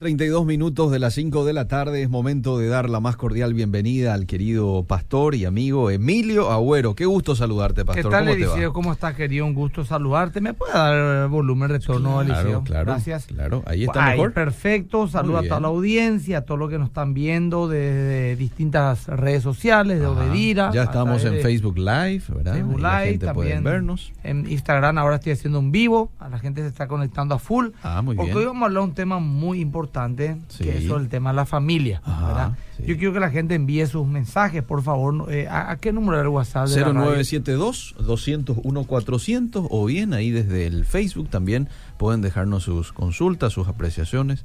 32 0.00 0.44
minutos 0.44 0.92
de 0.92 0.98
las 0.98 1.14
5 1.14 1.46
de 1.46 1.54
la 1.54 1.68
tarde 1.68 2.02
es 2.02 2.10
momento 2.10 2.58
de 2.58 2.68
dar 2.68 2.90
la 2.90 3.00
más 3.00 3.16
cordial 3.16 3.54
bienvenida 3.54 4.12
al 4.12 4.26
querido 4.26 4.84
pastor 4.86 5.34
y 5.34 5.46
amigo 5.46 5.90
Emilio 5.90 6.50
Agüero. 6.52 6.94
Qué 6.94 7.06
gusto 7.06 7.34
saludarte, 7.34 7.82
pastor. 7.86 8.04
¿Qué 8.04 8.10
tal, 8.10 8.26
¿Cómo 8.26 8.36
te 8.54 8.66
va? 8.66 8.72
¿Cómo 8.74 8.92
estás, 8.92 9.14
querido? 9.14 9.46
Un 9.46 9.54
gusto 9.54 9.86
saludarte. 9.86 10.42
¿Me 10.42 10.52
puede 10.52 10.74
dar 10.74 11.28
volumen 11.30 11.70
retorno, 11.70 12.20
Claro, 12.22 12.40
Eliseo? 12.40 12.62
claro, 12.64 12.84
Gracias. 12.92 13.24
claro. 13.24 13.62
Ahí 13.64 13.84
está 13.84 14.04
Ay, 14.04 14.16
mejor. 14.18 14.34
perfecto. 14.34 15.08
Saludo 15.08 15.38
a 15.38 15.42
toda 15.44 15.60
la 15.60 15.68
audiencia, 15.68 16.38
a 16.38 16.40
todos 16.42 16.60
los 16.60 16.68
que 16.68 16.76
nos 16.78 16.88
están 16.88 17.14
viendo 17.14 17.66
desde 17.66 18.36
distintas 18.36 19.06
redes 19.06 19.42
sociales, 19.42 19.98
de. 20.00 20.04
Obedira. 20.06 20.72
Ya 20.74 20.82
estamos 20.82 21.24
en 21.24 21.40
Facebook 21.40 21.78
Live, 21.78 22.22
¿verdad? 22.34 22.52
Facebook 22.52 22.80
la 22.80 22.98
Live, 23.00 23.10
gente 23.12 23.24
también 23.28 23.64
vernos. 23.64 24.12
en 24.24 24.46
Instagram 24.46 24.98
ahora 24.98 25.14
estoy 25.16 25.32
haciendo 25.32 25.58
un 25.58 25.72
vivo, 25.72 26.12
a 26.18 26.28
la 26.28 26.38
gente 26.38 26.60
se 26.60 26.68
está 26.68 26.86
conectando 26.86 27.34
a 27.34 27.38
full. 27.38 27.68
Ah, 27.82 28.02
muy 28.02 28.14
porque 28.14 28.32
bien. 28.32 28.36
hoy 28.40 28.44
vamos 28.44 28.60
a 28.60 28.66
hablar 28.66 28.82
de 28.82 28.88
un 28.90 28.94
tema 28.94 29.20
muy 29.20 29.58
importante, 29.60 29.85
Sí. 30.48 30.64
que 30.64 30.78
es 30.78 30.86
sobre 30.86 31.04
el 31.04 31.08
tema 31.08 31.30
de 31.30 31.36
la 31.36 31.46
familia. 31.46 32.00
Ajá, 32.04 32.26
¿verdad? 32.26 32.52
sí. 32.76 32.84
Yo 32.86 32.96
quiero 32.96 33.12
que 33.12 33.20
la 33.20 33.30
gente 33.30 33.54
envíe 33.54 33.86
sus 33.86 34.06
mensajes, 34.06 34.62
por 34.62 34.82
favor. 34.82 35.32
eh, 35.32 35.46
¿a, 35.48 35.70
a 35.72 35.76
qué 35.76 35.92
número 35.92 36.18
del 36.18 36.28
WhatsApp? 36.28 36.68
de 36.68 36.80
la 36.80 36.92
radio? 36.92 37.16
0972-201-400 37.22 39.66
o 39.70 39.84
bien 39.86 40.12
ahí 40.14 40.30
desde 40.30 40.66
el 40.66 40.84
Facebook 40.84 41.28
también 41.28 41.68
pueden 41.98 42.20
dejarnos 42.20 42.62
sus 42.64 42.92
consultas, 42.92 43.52
sus 43.52 43.68
apreciaciones, 43.68 44.44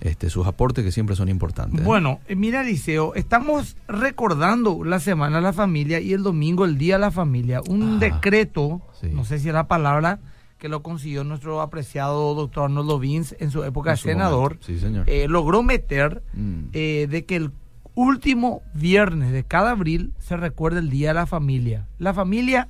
este, 0.00 0.30
sus 0.30 0.46
aportes 0.46 0.84
que 0.84 0.92
siempre 0.92 1.16
son 1.16 1.28
importantes. 1.28 1.80
¿eh? 1.80 1.84
Bueno, 1.84 2.20
eh, 2.28 2.36
mira, 2.36 2.62
Liceo, 2.62 3.14
estamos 3.14 3.76
recordando 3.88 4.84
la 4.84 5.00
Semana 5.00 5.36
de 5.36 5.42
la 5.42 5.52
Familia 5.52 6.00
y 6.00 6.12
el 6.12 6.22
domingo 6.22 6.64
el 6.64 6.78
Día 6.78 6.94
de 6.96 7.00
la 7.00 7.10
Familia. 7.10 7.60
Un 7.68 7.98
decreto, 7.98 8.80
Sí. 9.00 9.08
no 9.12 9.24
sé 9.24 9.38
si 9.38 9.48
es 9.48 9.54
la 9.54 9.68
palabra, 9.68 10.18
que 10.58 10.68
lo 10.68 10.82
consiguió 10.82 11.22
nuestro 11.24 11.60
apreciado 11.60 12.34
doctor 12.34 12.64
Arnoldo 12.64 12.98
Vins 12.98 13.36
en 13.40 13.50
su 13.50 13.62
época 13.64 13.90
de 13.90 13.96
senador. 13.98 14.58
Sí, 14.60 14.78
señor. 14.78 15.08
eh, 15.08 15.26
logró 15.28 15.62
meter 15.62 16.22
Mm. 16.32 16.64
eh, 16.72 17.06
de 17.10 17.24
que 17.26 17.36
el 17.36 17.52
último 17.94 18.62
viernes 18.74 19.32
de 19.32 19.44
cada 19.44 19.70
abril 19.70 20.12
se 20.18 20.36
recuerde 20.36 20.80
el 20.80 20.90
Día 20.90 21.08
de 21.08 21.14
la 21.14 21.26
Familia. 21.26 21.86
La 21.98 22.12
familia 22.14 22.68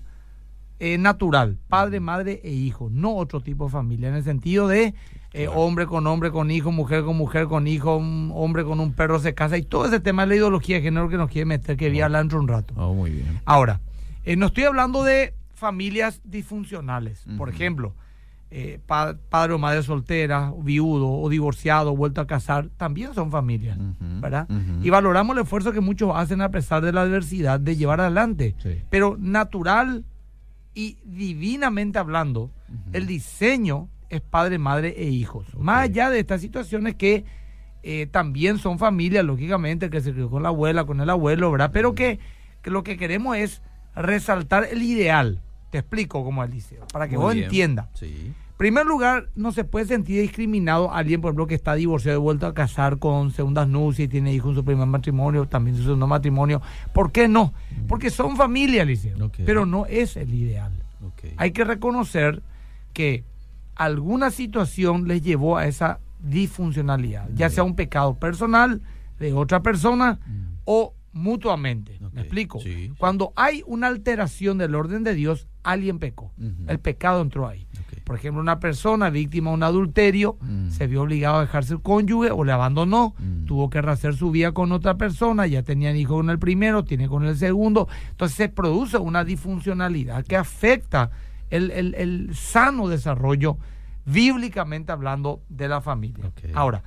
eh, 0.78 0.98
natural, 0.98 1.56
padre, 1.69 2.00
madre 2.00 2.41
e 2.44 2.50
hijo, 2.52 2.88
no 2.92 3.16
otro 3.16 3.41
tipo 3.41 3.64
de 3.64 3.70
familia, 3.72 4.08
en 4.10 4.14
el 4.14 4.25
sentido 4.25 4.69
de 4.69 4.94
eh, 5.32 5.48
hombre 5.48 5.86
con 5.86 6.06
hombre, 6.06 6.30
con 6.30 6.50
hijo, 6.50 6.70
mujer 6.70 7.03
con 7.03 7.16
mujer, 7.16 7.47
con 7.47 7.66
hijo, 7.66 7.97
un 7.97 8.30
hombre 8.34 8.62
con 8.62 8.78
un 8.80 8.92
perro 8.92 9.19
se 9.19 9.32
casa 9.34 9.56
y 9.56 9.62
todo 9.62 9.86
ese 9.86 10.00
tema 10.00 10.22
de 10.22 10.28
la 10.28 10.34
ideología 10.36 10.77
de 10.77 10.82
género 10.82 11.08
que 11.08 11.16
nos 11.16 11.30
quiere 11.30 11.47
meter, 11.47 11.77
que 11.78 11.88
voy 11.88 12.00
a 12.03 12.05
hablar 12.06 12.22
dentro 12.22 12.41
un 12.41 12.48
rato. 12.48 12.75
Oh, 12.77 12.92
muy 12.94 13.10
bien. 13.10 13.41
Ahora, 13.47 13.80
eh, 14.25 14.36
no 14.36 14.47
estoy 14.47 14.64
hablando 14.64 15.03
de 15.03 15.32
familias 15.56 16.20
disfuncionales. 16.22 17.24
Por 17.36 17.48
ejemplo, 17.48 17.94
eh, 18.50 18.78
pa- 18.86 19.16
padre 19.28 19.54
o 19.54 19.58
madre 19.58 19.82
soltera, 19.82 20.52
viudo 20.62 21.10
o 21.10 21.28
divorciado, 21.28 21.96
vuelto 21.96 22.20
a 22.20 22.26
casar, 22.28 22.68
también 22.76 23.12
son 23.14 23.30
familias, 23.32 23.76
¿verdad? 24.20 24.46
Y 24.82 24.90
valoramos 24.90 25.36
el 25.36 25.42
esfuerzo 25.42 25.72
que 25.72 25.80
muchos 25.80 26.12
hacen 26.14 26.40
a 26.42 26.50
pesar 26.50 26.84
de 26.84 26.92
la 26.92 27.00
adversidad 27.02 27.58
de 27.58 27.74
llevar 27.74 28.00
adelante. 28.00 28.54
Sí. 28.62 28.82
Pero 28.88 29.16
natural 29.18 30.04
y 30.74 30.98
divinamente 31.04 31.98
hablando, 31.98 32.50
el 32.92 33.06
diseño 33.06 33.88
es 34.10 34.20
padre, 34.20 34.58
madre 34.58 34.94
e 34.96 35.08
hijos. 35.08 35.46
Más 35.58 35.82
allá 35.84 36.10
de 36.10 36.20
estas 36.20 36.41
situaciones 36.41 36.94
que 36.94 37.24
eh, 37.82 38.06
también 38.06 38.58
son 38.58 38.78
familias, 38.78 39.24
lógicamente, 39.24 39.91
que 39.91 40.00
se 40.00 40.12
crió 40.12 40.28
con 40.30 40.42
la 40.42 40.50
abuela, 40.50 40.84
con 40.84 41.00
el 41.00 41.08
abuelo, 41.10 41.50
¿verdad? 41.50 41.70
Pero 41.72 41.94
que, 41.94 42.18
que 42.62 42.70
lo 42.70 42.82
que 42.84 42.96
queremos 42.96 43.36
es 43.36 43.62
resaltar 43.94 44.66
el 44.70 44.82
ideal. 44.82 45.41
Te 45.70 45.78
explico 45.78 46.25
cómo 46.25 46.42
es 46.45 46.48
el 46.50 46.55
liceo, 46.55 46.86
para 46.92 47.09
que 47.09 47.17
Muy 47.17 47.25
vos 47.25 47.34
bien. 47.34 47.45
entiendas. 47.47 47.89
Sí. 47.95 48.33
En 48.56 48.59
primer 48.59 48.86
lugar, 48.86 49.28
no 49.34 49.53
se 49.53 49.64
puede 49.64 49.84
sentir 49.84 50.22
discriminado 50.22 50.91
a 50.91 50.97
alguien, 50.98 51.20
por 51.20 51.28
ejemplo, 51.31 51.47
que 51.47 51.55
está 51.55 51.75
divorciado 51.75 52.17
y 52.19 52.22
vuelto 52.22 52.47
a 52.47 52.55
casar 52.55 52.98
con 52.98 53.31
segundas 53.31 53.69
nupcias 53.69 54.06
y 54.06 54.09
tiene 54.09 54.33
hijos 54.33 54.50
en 54.50 54.56
su 54.56 54.64
primer 54.64 54.87
matrimonio, 54.87 55.47
también 55.47 55.77
su 55.77 55.83
segundo 55.83 56.06
matrimonio. 56.06 56.62
¿Por 56.94 57.12
qué 57.12 57.28
no? 57.28 57.53
Porque 57.87 58.09
son 58.09 58.34
familia, 58.37 58.84
Liceo. 58.87 59.19
Mm. 59.19 59.31
Pero 59.44 59.67
no 59.67 59.84
es 59.87 60.17
el 60.17 60.32
ideal. 60.32 60.72
Hay 61.37 61.50
que 61.50 61.65
reconocer 61.65 62.43
que 62.94 63.25
alguna 63.75 64.31
situación 64.31 65.06
les 65.06 65.21
llevó 65.22 65.59
a 65.59 65.66
esa 65.66 65.99
disfuncionalidad, 66.21 67.28
ya 67.34 67.50
sea 67.50 67.62
un 67.65 67.75
pecado 67.76 68.15
personal 68.15 68.81
de 69.19 69.32
otra 69.34 69.60
persona 69.60 70.19
Mm. 70.26 70.47
o 70.65 70.94
mutuamente. 71.16 71.99
¿Me 72.12 72.21
explico? 72.21 72.60
sí. 72.60 72.93
Cuando 72.99 73.32
hay 73.37 73.62
una 73.66 73.88
alteración 73.88 74.59
del 74.59 74.75
orden 74.75 75.03
de 75.04 75.15
Dios, 75.15 75.49
alguien 75.62 75.99
pecó. 75.99 76.32
El 76.69 76.78
pecado 76.78 77.21
entró 77.22 77.49
ahí. 77.49 77.66
Por 78.04 78.15
ejemplo, 78.16 78.41
una 78.41 78.60
persona 78.60 79.10
víctima 79.10 79.50
de 79.50 79.55
un 79.56 79.62
adulterio 79.65 80.37
Mm. 80.41 80.71
se 80.71 80.87
vio 80.87 81.03
obligado 81.03 81.38
a 81.38 81.41
dejarse 81.41 81.72
el 81.75 81.82
cónyuge 81.82 82.31
o 82.31 82.44
le 82.44 82.53
abandonó, 82.53 83.15
Mm. 83.19 83.47
tuvo 83.47 83.69
que 83.69 83.82
rehacer 83.82 84.15
su 84.15 84.31
vida 84.31 84.53
con 84.53 84.71
otra 84.71 84.97
persona, 84.97 85.47
ya 85.49 85.65
tenían 85.65 85.97
hijo 85.97 86.15
con 86.15 86.31
el 86.31 86.38
primero, 86.38 86.84
tiene 86.84 87.09
con 87.09 87.25
el 87.25 87.37
segundo. 87.37 87.88
Entonces 88.10 88.37
se 88.37 88.49
produce 88.49 88.99
una 88.99 89.25
disfuncionalidad 89.25 90.25
que 90.25 90.37
afecta 90.37 91.10
el, 91.50 91.71
el- 91.72 91.94
el 91.97 92.34
sano 92.37 92.87
desarrollo, 92.88 93.59
bíblicamente 94.05 94.93
hablando, 94.93 95.41
de 95.49 95.69
la 95.69 95.81
familia. 95.81 96.31
Ahora, 96.55 96.84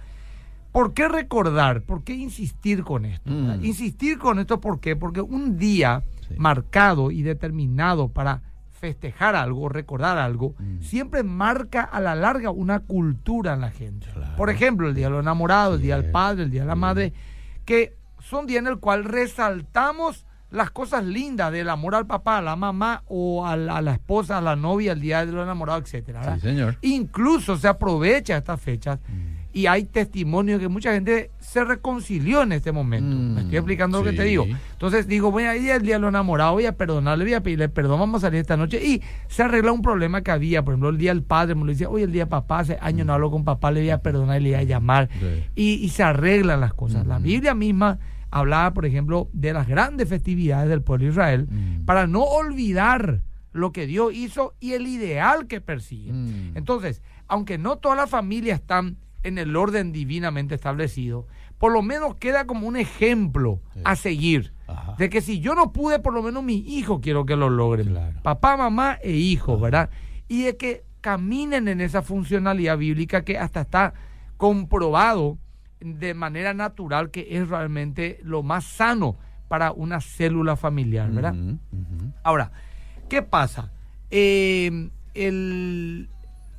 ¿por 0.71 0.93
qué 0.93 1.07
recordar? 1.07 1.81
¿Por 1.81 2.03
qué 2.03 2.13
insistir 2.13 2.83
con 2.83 3.05
esto? 3.05 3.29
Mm. 3.31 3.63
Insistir 3.65 4.17
con 4.17 4.39
esto, 4.39 4.59
¿por 4.59 4.79
qué? 4.79 4.95
Porque 4.95 5.21
un 5.21 5.57
día 5.57 6.03
Sí. 6.27 6.35
marcado 6.37 7.09
y 7.11 7.23
determinado 7.23 8.09
para 8.09 8.41
festejar 8.71 9.35
algo, 9.35 9.67
recordar 9.67 10.17
algo, 10.17 10.55
Mm. 10.59 10.81
siempre 10.81 11.23
marca 11.23 11.81
a 11.83 11.99
la 11.99 12.15
larga 12.15 12.49
una 12.51 12.79
cultura 12.79 13.53
en 13.53 13.61
la 13.61 13.71
gente. 13.71 14.07
Claro. 14.13 14.35
Por 14.37 14.49
ejemplo, 14.49 14.87
el 14.87 14.95
Día 14.95 15.07
de 15.07 15.11
los 15.11 15.21
Enamorados, 15.21 15.75
el 15.77 15.81
Día 15.81 15.99
del 15.99 16.11
Padre, 16.11 16.43
el 16.43 16.51
Día 16.51 16.61
de 16.61 16.67
la 16.67 16.73
sí. 16.75 16.79
Madre, 16.79 17.13
que 17.65 17.97
son 18.21 18.45
días 18.47 18.59
en 18.61 18.67
el 18.67 18.77
cual 18.79 19.03
resaltamos 19.03 20.25
las 20.51 20.71
cosas 20.71 21.03
lindas 21.05 21.51
del 21.51 21.69
amor 21.69 21.93
al 21.93 22.07
papá, 22.07 22.37
a 22.39 22.41
la 22.41 22.55
mamá 22.55 23.03
o 23.07 23.45
a 23.45 23.55
la, 23.55 23.77
a 23.77 23.81
la 23.81 23.93
esposa, 23.93 24.37
a 24.37 24.41
la 24.41 24.55
novia, 24.55 24.93
el 24.93 25.01
Día 25.01 25.25
de 25.25 25.31
los 25.31 25.43
Enamorados, 25.43 25.83
etcétera. 25.83 26.35
Sí, 26.35 26.41
señor. 26.41 26.77
Incluso 26.81 27.55
se 27.57 27.67
aprovecha 27.67 28.37
estas 28.37 28.59
fechas 28.61 28.99
Mm. 29.07 29.28
Y 29.51 29.65
hay 29.65 29.83
testimonios 29.85 30.59
que 30.59 30.67
mucha 30.67 30.93
gente 30.93 31.31
se 31.39 31.63
reconcilió 31.63 32.43
en 32.43 32.51
este 32.51 32.71
momento. 32.71 33.15
Mm, 33.15 33.33
Me 33.33 33.41
estoy 33.41 33.57
explicando 33.57 33.97
lo 34.03 34.09
que 34.11 34.15
te 34.15 34.23
digo. 34.23 34.45
Entonces 34.73 35.07
digo, 35.07 35.31
voy 35.31 35.43
a 35.43 35.55
ir 35.57 35.71
al 35.71 35.81
día 35.81 35.95
de 35.95 35.99
los 35.99 36.09
enamorados, 36.09 36.53
voy 36.53 36.65
a 36.67 36.77
perdonarle, 36.77 37.23
voy 37.25 37.33
a 37.33 37.41
pedirle 37.41 37.67
perdón, 37.69 37.99
vamos 37.99 38.23
a 38.23 38.27
salir 38.27 38.39
esta 38.41 38.57
noche. 38.57 38.83
Y 38.85 39.01
se 39.27 39.41
arregla 39.43 39.71
un 39.71 39.81
problema 39.81 40.21
que 40.21 40.31
había, 40.31 40.63
por 40.63 40.73
ejemplo, 40.73 40.89
el 40.89 40.97
día 40.99 41.11
del 41.13 41.23
padre, 41.23 41.55
me 41.55 41.61
lo 41.61 41.71
decía, 41.71 41.89
oye, 41.89 42.03
el 42.03 42.11
día 42.11 42.25
de 42.25 42.29
papá, 42.29 42.59
hace 42.59 42.77
años 42.81 43.07
no 43.07 43.13
hablo 43.13 43.31
con 43.31 43.43
papá, 43.43 43.71
le 43.71 43.81
voy 43.81 43.89
a 43.89 44.01
perdonar 44.03 44.39
y 44.39 44.43
le 44.43 44.49
voy 44.51 44.59
a 44.59 44.63
llamar. 44.63 45.09
Sí. 45.19 45.43
Y, 45.55 45.73
y 45.85 45.89
se 45.89 46.03
arreglan 46.03 46.59
las 46.61 46.73
cosas. 46.75 47.07
La 47.07 47.15
Ujú. 47.15 47.23
Biblia 47.23 47.55
misma 47.55 47.97
hablaba, 48.31 48.73
por 48.75 48.85
ejemplo, 48.85 49.29
de 49.33 49.53
las 49.53 49.67
grandes 49.67 50.07
festividades 50.07 50.69
del 50.69 50.83
pueblo 50.83 51.05
de 51.05 51.11
Israel, 51.11 51.47
Mm. 51.49 51.85
para 51.85 52.05
no 52.05 52.21
olvidar 52.23 53.21
lo 53.51 53.71
que 53.71 53.87
Dios 53.87 54.13
hizo 54.13 54.53
y 54.59 54.73
el 54.73 54.85
ideal 54.85 55.47
que 55.47 55.59
persigue. 55.61 56.13
Mm. 56.13 56.51
Entonces, 56.55 57.01
aunque 57.27 57.57
no 57.57 57.77
todas 57.77 57.97
las 57.97 58.09
familias 58.09 58.59
están 58.59 58.97
en 59.23 59.37
el 59.37 59.55
orden 59.55 59.91
divinamente 59.91 60.55
establecido, 60.55 61.27
por 61.57 61.71
lo 61.73 61.81
menos 61.81 62.15
queda 62.15 62.45
como 62.45 62.67
un 62.67 62.77
ejemplo 62.77 63.59
Sí. 63.73 63.81
a 63.83 63.95
seguir. 63.95 64.53
Ajá. 64.67 64.95
De 64.97 65.09
que 65.09 65.21
si 65.21 65.39
yo 65.39 65.55
no 65.55 65.73
pude, 65.73 65.99
por 65.99 66.13
lo 66.13 66.21
menos 66.23 66.43
mis 66.43 66.65
hijos 66.67 66.99
quiero 67.01 67.25
que 67.25 67.35
lo 67.35 67.49
logren. 67.49 67.87
Claro. 67.89 68.19
Papá, 68.21 68.55
mamá 68.55 68.97
e 69.01 69.11
hijos, 69.11 69.59
¿verdad? 69.59 69.89
Y 70.27 70.43
de 70.43 70.57
que 70.57 70.83
caminen 71.01 71.67
en 71.67 71.81
esa 71.81 72.01
funcionalidad 72.01 72.77
bíblica 72.77 73.23
que 73.23 73.37
hasta 73.37 73.61
está 73.61 73.93
comprobado 74.37 75.37
de 75.79 76.13
manera 76.13 76.53
natural 76.53 77.09
que 77.09 77.27
es 77.37 77.47
realmente 77.49 78.19
lo 78.23 78.43
más 78.43 78.65
sano 78.65 79.15
para 79.47 79.71
una 79.71 80.01
célula 80.01 80.55
familiar, 80.55 81.09
¿verdad? 81.09 81.33
Ahora, 82.23 82.51
¿qué 83.09 83.21
pasa? 83.21 83.71
Eh, 84.11 84.89
el, 85.13 86.09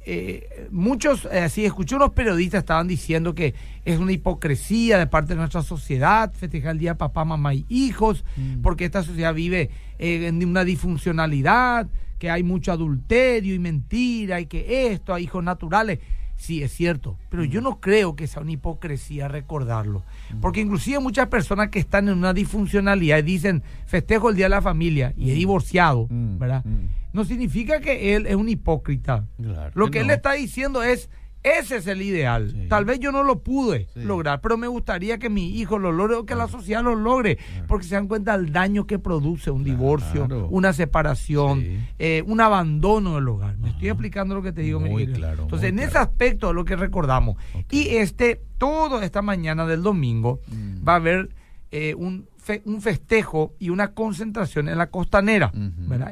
eh, 0.06 0.68
muchos, 0.70 1.26
eh, 1.30 1.40
así 1.40 1.64
escuché 1.64 1.94
unos 1.96 2.10
periodistas 2.12 2.60
estaban 2.60 2.88
diciendo 2.88 3.34
que 3.34 3.54
es 3.84 3.98
una 3.98 4.12
hipocresía 4.12 4.98
de 4.98 5.06
parte 5.06 5.34
de 5.34 5.38
nuestra 5.41 5.62
sociedad 5.62 6.32
festejar 6.32 6.72
el 6.72 6.78
día 6.78 6.92
de 6.92 6.97
papá, 6.98 7.24
mamá 7.24 7.52
y 7.54 7.64
hijos, 7.68 8.24
Mm. 8.36 8.62
porque 8.62 8.86
esta 8.86 9.02
sociedad 9.02 9.34
vive 9.34 9.70
eh, 9.98 10.26
en 10.28 10.44
una 10.44 10.64
disfuncionalidad, 10.64 11.86
que 12.18 12.30
hay 12.30 12.42
mucho 12.42 12.72
adulterio 12.72 13.54
y 13.54 13.58
mentira 13.58 14.41
y 14.41 14.47
que 14.47 14.92
esto, 14.92 15.12
hay 15.14 15.24
hijos 15.24 15.42
naturales. 15.44 15.98
Sí, 16.36 16.62
es 16.62 16.72
cierto, 16.72 17.18
pero 17.28 17.44
yo 17.44 17.60
no 17.60 17.80
creo 17.80 18.16
que 18.16 18.26
sea 18.26 18.41
una 18.41 18.53
hipocresía 18.53 19.28
recordarlo. 19.28 20.03
Porque 20.41 20.60
inclusive 20.62 20.98
muchas 20.98 21.28
personas 21.28 21.68
que 21.68 21.78
están 21.78 22.08
en 22.08 22.16
una 22.16 22.32
disfuncionalidad 22.32 23.18
y 23.18 23.22
dicen, 23.22 23.62
festejo 23.84 24.30
el 24.30 24.36
Día 24.36 24.46
de 24.46 24.50
la 24.50 24.62
Familia 24.62 25.12
y 25.18 25.30
he 25.30 25.34
divorciado, 25.34 26.06
Mm, 26.08 26.38
¿verdad? 26.38 26.64
No 27.12 27.24
significa 27.24 27.80
que 27.80 28.15
él 28.15 28.27
es 28.27 28.36
un 28.36 28.48
hipócrita. 28.48 29.27
Claro 29.42 29.72
Lo 29.74 29.86
que 29.86 29.92
que 29.92 30.01
él 30.01 30.10
está 30.10 30.33
diciendo 30.33 30.83
es 30.83 31.09
Ese 31.42 31.77
es 31.78 31.86
el 31.86 32.03
ideal. 32.03 32.51
Sí. 32.51 32.66
Tal 32.68 32.84
vez 32.84 32.98
yo 33.01 33.12
no 33.12 33.22
lo 33.22 33.42
pude 33.42 33.86
Sí. 33.95 34.03
lograr, 34.03 34.42
pero 34.42 34.59
me 34.59 34.66
gustaría 34.66 35.16
que 35.18 35.30
mi 35.30 35.59
hijo 35.59 35.78
lo 35.78 35.91
logre 35.91 36.16
o 36.16 36.27
que 36.27 36.34
la 36.34 36.48
sociedad 36.48 36.83
lo 36.83 36.95
logre, 36.95 37.39
porque 37.66 37.86
se 37.86 37.95
dan 37.95 38.09
cuenta 38.09 38.36
del 38.36 38.53
daño 38.53 38.86
que 38.86 38.98
produce 38.98 39.51
un 39.51 39.65
divorcio, 39.65 40.28
una 40.51 40.74
separación, 40.74 41.60
Sí. 41.62 41.78
eh, 41.98 42.22
un 42.27 42.42
abandono 42.42 43.15
del 43.15 43.27
hogar. 43.27 43.56
Me 43.56 43.71
estoy 43.71 43.89
explicando 43.89 44.34
lo 44.34 44.42
que 44.42 44.53
te 44.53 44.60
digo, 44.60 44.80
Muy 44.80 45.06
claro, 45.06 45.45
Entonces, 45.45 45.72
muy 45.72 45.83
en 45.83 45.89
ese 45.89 45.97
aspecto 45.97 46.51
es 46.51 46.54
lo 46.54 46.66
que 46.66 46.77
recordamos. 46.77 47.36
Y 47.71 47.89
este, 47.97 48.42
todo 48.59 49.01
esta 49.01 49.22
mañana 49.22 49.65
del 49.65 49.83
domingo 49.83 50.41
Mm. 50.48 50.86
va 50.86 50.92
a 50.92 50.97
haber 50.97 51.30
eh, 51.72 51.95
un, 51.95 52.28
fe- 52.36 52.60
un 52.66 52.83
festejo 52.83 53.54
y 53.59 53.71
una 53.71 53.92
concentración 53.95 54.68
en 54.68 54.77
la 54.77 54.91
costanera. 54.91 55.53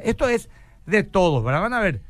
Esto 0.03 0.27
es 0.27 0.49
de 0.89 1.03
todos, 1.03 1.43
¿verdad? 1.43 1.61
Van 1.61 1.73
a 1.73 1.79
ver 1.79 2.01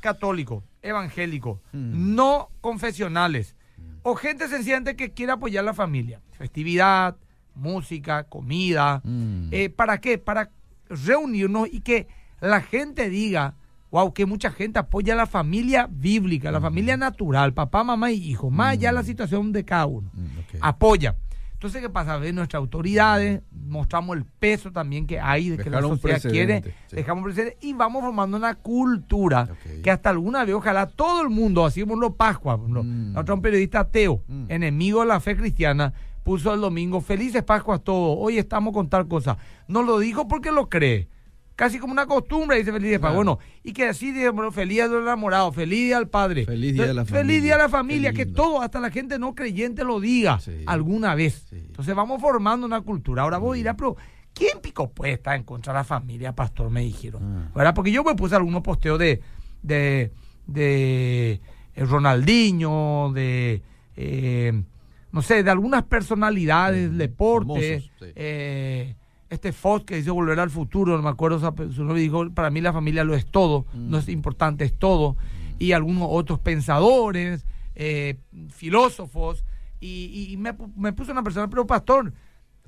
católicos, 0.00 0.64
evangélicos, 0.82 1.58
Mm. 1.72 2.14
no 2.14 2.48
confesionales 2.60 3.56
o 4.02 4.14
gente 4.14 4.48
sencillamente 4.48 4.96
que 4.96 5.12
quiera 5.12 5.34
apoyar 5.34 5.64
la 5.64 5.74
familia. 5.74 6.20
Festividad, 6.32 7.16
música, 7.54 8.24
comida. 8.24 9.02
Mm. 9.04 9.48
Eh, 9.52 9.68
¿Para 9.70 10.00
qué? 10.00 10.16
Para 10.18 10.50
reunirnos 10.88 11.68
y 11.70 11.80
que 11.80 12.06
la 12.40 12.60
gente 12.60 13.10
diga, 13.10 13.54
wow, 13.90 14.12
que 14.14 14.24
mucha 14.26 14.50
gente 14.50 14.78
apoya 14.78 15.14
a 15.14 15.16
la 15.16 15.26
familia 15.26 15.88
bíblica, 15.90 16.50
la 16.52 16.60
familia 16.60 16.96
natural, 16.96 17.52
papá, 17.52 17.82
mamá 17.84 18.12
y 18.12 18.30
hijo, 18.30 18.50
más 18.50 18.72
allá 18.74 18.90
de 18.90 18.94
la 18.94 19.02
situación 19.02 19.52
de 19.52 19.64
cada 19.64 19.86
uno. 19.86 20.10
Mm. 20.14 20.26
Apoya. 20.60 21.16
Entonces, 21.56 21.80
¿qué 21.80 21.88
pasa? 21.88 22.18
Ve 22.18 22.34
nuestras 22.34 22.60
autoridades, 22.60 23.40
mostramos 23.50 24.14
el 24.18 24.24
peso 24.26 24.70
también 24.72 25.06
que 25.06 25.18
hay 25.18 25.48
de 25.48 25.56
que 25.56 25.64
Dejar 25.64 25.82
la 25.82 25.88
sociedad 25.88 26.20
quiere, 26.30 26.62
sí. 26.88 26.96
dejamos 26.96 27.24
precedente 27.24 27.56
y 27.62 27.72
vamos 27.72 28.02
formando 28.02 28.36
una 28.36 28.54
cultura 28.56 29.48
que 29.82 29.90
hasta 29.90 30.10
alguna 30.10 30.44
vez, 30.44 30.54
ojalá 30.54 30.86
todo 30.86 31.22
el 31.22 31.30
mundo, 31.30 31.64
así 31.64 31.80
como 31.80 31.96
lo 31.96 32.14
Pascua, 32.14 32.58
Mm. 32.58 33.12
nosotros 33.14 33.36
un 33.36 33.42
periodista 33.42 33.80
ateo, 33.80 34.20
Mm. 34.28 34.44
enemigo 34.50 35.00
de 35.00 35.06
la 35.06 35.18
fe 35.18 35.34
cristiana, 35.34 35.94
puso 36.22 36.52
el 36.52 36.60
domingo, 36.60 37.00
felices 37.00 37.42
Pascuas 37.42 37.80
todos, 37.82 38.16
hoy 38.20 38.36
estamos 38.36 38.74
con 38.74 38.88
tal 38.90 39.08
cosa. 39.08 39.38
No 39.66 39.82
lo 39.82 39.98
dijo 39.98 40.28
porque 40.28 40.52
lo 40.52 40.68
cree. 40.68 41.08
Casi 41.56 41.78
como 41.78 41.92
una 41.92 42.04
costumbre, 42.06 42.58
dice 42.58 42.70
feliz 42.70 42.90
día 42.90 42.98
Claro. 42.98 43.14
Bueno, 43.14 43.38
y 43.64 43.72
que 43.72 43.86
así 43.88 44.12
dice, 44.12 44.28
bueno, 44.28 44.52
feliz 44.52 44.74
día 44.76 44.88
del 44.88 45.00
enamorado, 45.02 45.50
feliz 45.52 45.80
día 45.86 45.96
al 45.96 46.06
padre. 46.08 46.44
Feliz 46.44 46.74
día 46.74 46.86
de 46.86 46.92
la 46.94 47.04
Feliz 47.06 47.20
familia. 47.22 47.40
día 47.40 47.52
de 47.56 47.62
la 47.62 47.68
familia, 47.70 48.12
que 48.12 48.26
todo, 48.26 48.60
hasta 48.60 48.78
la 48.78 48.90
gente 48.90 49.18
no 49.18 49.34
creyente 49.34 49.82
lo 49.82 49.98
diga 49.98 50.38
Sí. 50.38 50.52
alguna 50.66 51.14
vez. 51.14 51.46
Sí. 51.48 51.56
Entonces 51.66 51.94
vamos 51.94 52.20
formando 52.20 52.66
una 52.66 52.82
cultura. 52.82 53.22
Ahora 53.22 53.38
vos 53.38 53.56
dirás, 53.56 53.74
pero 53.76 53.96
¿quién 54.34 54.60
pico 54.60 54.90
puede 54.90 55.14
estar 55.14 55.34
en 55.34 55.44
contra 55.44 55.72
de 55.72 55.78
la 55.78 55.84
familia, 55.84 56.34
pastor? 56.34 56.68
Me 56.70 56.82
dijeron. 56.82 57.22
Ah. 57.24 57.50
¿Verdad? 57.54 57.74
Porque 57.74 57.90
yo 57.90 58.04
me 58.04 58.14
puse 58.14 58.36
algunos 58.36 58.62
posteos 58.62 58.98
de, 58.98 59.22
de, 59.62 60.12
de 60.46 61.40
eh, 61.74 61.84
Ronaldinho, 61.86 63.12
de, 63.14 63.62
eh, 63.96 64.62
no 65.10 65.22
sé, 65.22 65.42
de 65.42 65.50
algunas 65.50 65.84
personalidades 65.84 66.90
del 66.90 66.98
deporte. 66.98 67.80
famosos, 67.80 67.90
sí. 67.98 68.12
eh, 68.14 68.94
este 69.30 69.52
Fox 69.52 69.84
que 69.84 69.96
dice 69.96 70.10
volver 70.10 70.38
al 70.40 70.50
futuro, 70.50 70.96
no 70.96 71.02
me 71.02 71.08
acuerdo 71.08 71.38
su 71.40 71.72
su 71.72 71.84
nombre, 71.84 72.00
dijo, 72.02 72.30
para 72.30 72.50
mí 72.50 72.60
la 72.60 72.72
familia 72.72 73.02
lo 73.04 73.14
es 73.14 73.26
todo, 73.26 73.66
Mm. 73.74 73.90
no 73.90 73.98
es 73.98 74.08
importante, 74.08 74.64
es 74.64 74.78
todo. 74.78 75.16
Y 75.58 75.72
algunos 75.72 76.08
otros 76.10 76.38
pensadores, 76.38 77.44
eh, 77.74 78.16
filósofos, 78.50 79.44
y, 79.80 80.28
y 80.32 80.36
me, 80.36 80.54
me 80.76 80.92
puso 80.92 81.12
una 81.12 81.22
persona, 81.22 81.48
pero 81.48 81.66
pastor, 81.66 82.12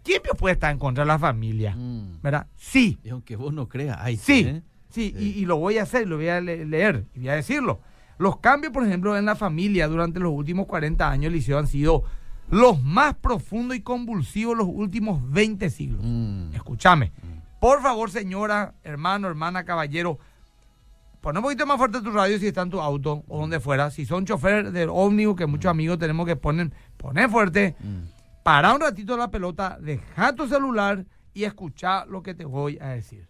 ¿quién 0.03 0.21
puede 0.39 0.55
estar 0.55 0.71
en 0.73 0.79
contra 0.79 1.05
de 1.05 1.09
la 1.09 1.19
familia? 1.19 1.75
Mm. 1.77 2.21
¿Verdad? 2.23 2.47
Sí, 2.57 2.99
Y 3.03 3.09
aunque 3.11 3.37
vos 3.37 3.53
no 3.53 3.69
creas, 3.69 3.99
hay 4.01 4.17
Sí, 4.17 4.41
¿eh? 4.47 4.63
sí, 4.91 5.15
Sí. 5.15 5.15
Y, 5.19 5.43
y 5.43 5.45
lo 5.47 5.57
voy 5.57 5.79
a 5.79 5.83
hacer, 5.83 6.09
lo 6.09 6.17
voy 6.17 6.29
a 6.29 6.41
le- 6.41 6.65
leer 6.65 7.07
y 7.15 7.21
voy 7.21 7.29
a 7.29 7.35
decirlo. 7.35 7.81
Los 8.19 8.39
cambios, 8.39 8.73
por 8.73 8.85
ejemplo, 8.87 9.17
en 9.17 9.27
la 9.27 9.37
familia 9.37 9.87
durante 9.87 10.19
los 10.19 10.33
últimos 10.33 10.67
40 10.67 11.09
años, 11.11 11.31
Liceo, 11.33 11.59
han 11.59 11.67
sido 11.69 12.03
los 12.51 12.83
más 12.83 13.15
profundos 13.15 13.77
y 13.77 13.81
convulsivos 13.83 14.57
los 14.57 14.67
últimos 14.71 15.21
20 15.31 15.71
siglos. 15.71 16.01
Mm. 16.03 16.55
Escúchame. 16.55 17.13
Por 17.61 17.83
favor, 17.83 18.11
señora, 18.11 18.75
hermano, 18.85 19.29
hermana, 19.29 19.65
caballero, 19.65 20.19
pon 21.21 21.37
un 21.37 21.43
poquito 21.43 21.67
más 21.67 21.77
fuerte 21.77 22.01
tu 22.01 22.11
radio 22.13 22.39
si 22.39 22.47
está 22.47 22.63
en 22.63 22.71
tu 22.71 22.81
auto 22.81 23.25
o 23.29 23.41
donde 23.41 23.59
fuera. 23.61 23.91
Si 23.91 24.07
son 24.07 24.25
chofer 24.25 24.71
del 24.71 24.89
ómnibus, 24.91 25.37
que 25.37 25.47
muchos 25.47 25.71
amigos 25.71 25.99
tenemos 25.99 26.27
que 26.27 26.37
ponen, 26.37 26.73
poner 26.97 27.29
fuerte, 27.29 27.75
Mm. 27.81 28.43
para 28.45 28.73
un 28.73 28.81
ratito 28.81 29.17
la 29.17 29.31
pelota, 29.31 29.77
deja 29.81 30.35
tu 30.35 30.47
celular 30.47 31.05
y 31.35 31.45
escucha 31.45 32.05
lo 32.07 32.23
que 32.23 32.35
te 32.35 32.45
voy 32.45 32.79
a 32.81 32.89
decir. 32.91 33.29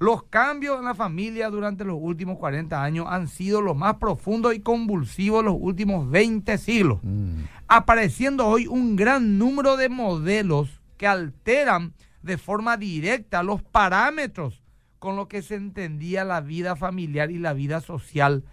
Los 0.00 0.24
cambios 0.24 0.78
en 0.78 0.84
la 0.84 0.94
familia 0.94 1.48
durante 1.50 1.84
los 1.84 1.96
últimos 2.00 2.38
40 2.38 2.80
años 2.82 3.06
han 3.08 3.26
sido 3.26 3.60
los 3.62 3.76
más 3.76 3.96
profundos 3.96 4.54
y 4.54 4.60
convulsivos 4.60 5.44
los 5.44 5.56
últimos 5.58 6.08
20 6.10 6.56
siglos, 6.58 6.98
Mm. 7.02 7.42
Apareciendo 7.68 8.46
hoy 8.46 8.66
un 8.66 8.96
gran 8.96 9.38
número 9.38 9.76
de 9.76 9.88
modelos 9.88 10.80
que 10.96 11.06
alteran 11.06 11.92
de 12.22 12.38
forma 12.38 12.76
directa 12.76 13.42
los 13.42 13.62
parámetros 13.62 14.62
con 14.98 15.16
los 15.16 15.28
que 15.28 15.42
se 15.42 15.54
entendía 15.54 16.24
la 16.24 16.40
vida 16.40 16.74
familiar 16.74 17.30
y 17.30 17.38
la 17.38 17.52
vida 17.52 17.80
social 17.80 18.44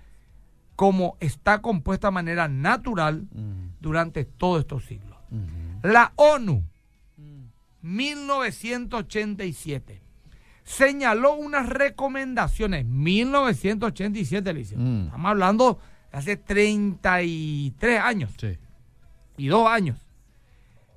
como 0.76 1.18
está 1.20 1.62
compuesta 1.62 2.10
de 2.10 2.14
manera 2.14 2.48
natural 2.48 3.28
durante 3.80 4.26
todos 4.26 4.62
estos 4.62 4.86
siglos. 4.86 5.18
Mm. 5.30 5.80
La 5.84 6.12
ONU, 6.16 6.64
1987, 7.82 10.02
señaló 10.64 11.36
unas 11.36 11.70
recomendaciones. 11.70 12.86
1987, 12.86 14.54
le 14.54 14.60
hicieron. 14.60 15.04
Mm. 15.04 15.06
Estamos 15.06 15.32
hablando 15.32 15.80
de 16.12 16.18
hace 16.18 16.38
33 16.38 18.02
años 18.02 18.32
Sí. 18.38 18.58
Y 19.38 19.48
dos 19.48 19.68
años. 19.68 19.98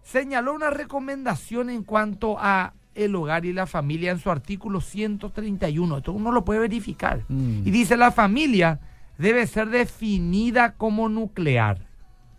Señaló 0.02 0.54
una 0.54 0.70
recomendación 0.70 1.70
en 1.70 1.82
cuanto 1.82 2.36
a 2.38 2.72
el 2.94 3.14
hogar 3.14 3.44
y 3.44 3.52
la 3.52 3.66
familia 3.66 4.10
en 4.10 4.18
su 4.18 4.30
artículo 4.30 4.80
131. 4.80 5.98
Esto 5.98 6.12
uno 6.12 6.32
lo 6.32 6.44
puede 6.44 6.60
verificar. 6.60 7.24
Mm. 7.28 7.66
Y 7.66 7.70
dice, 7.70 7.96
la 7.96 8.10
familia 8.10 8.80
debe 9.18 9.46
ser 9.46 9.68
definida 9.68 10.74
como 10.74 11.08
nuclear. 11.08 11.86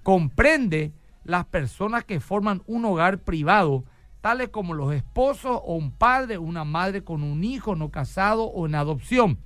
Comprende 0.04 0.94
las 1.24 1.46
personas 1.46 2.04
que 2.04 2.20
forman 2.20 2.64
un 2.66 2.86
hogar 2.86 3.20
privado, 3.20 3.84
tales 4.22 4.50
como 4.50 4.74
los 4.74 4.94
esposos 4.94 5.62
o 5.64 5.76
un 5.76 5.92
padre 5.92 6.38
una 6.38 6.64
madre 6.64 7.04
con 7.04 7.24
un 7.24 7.44
hijo 7.44 7.76
no 7.76 7.90
casado 7.90 8.46
o 8.46 8.66
en 8.66 8.76
adopción. 8.76 9.38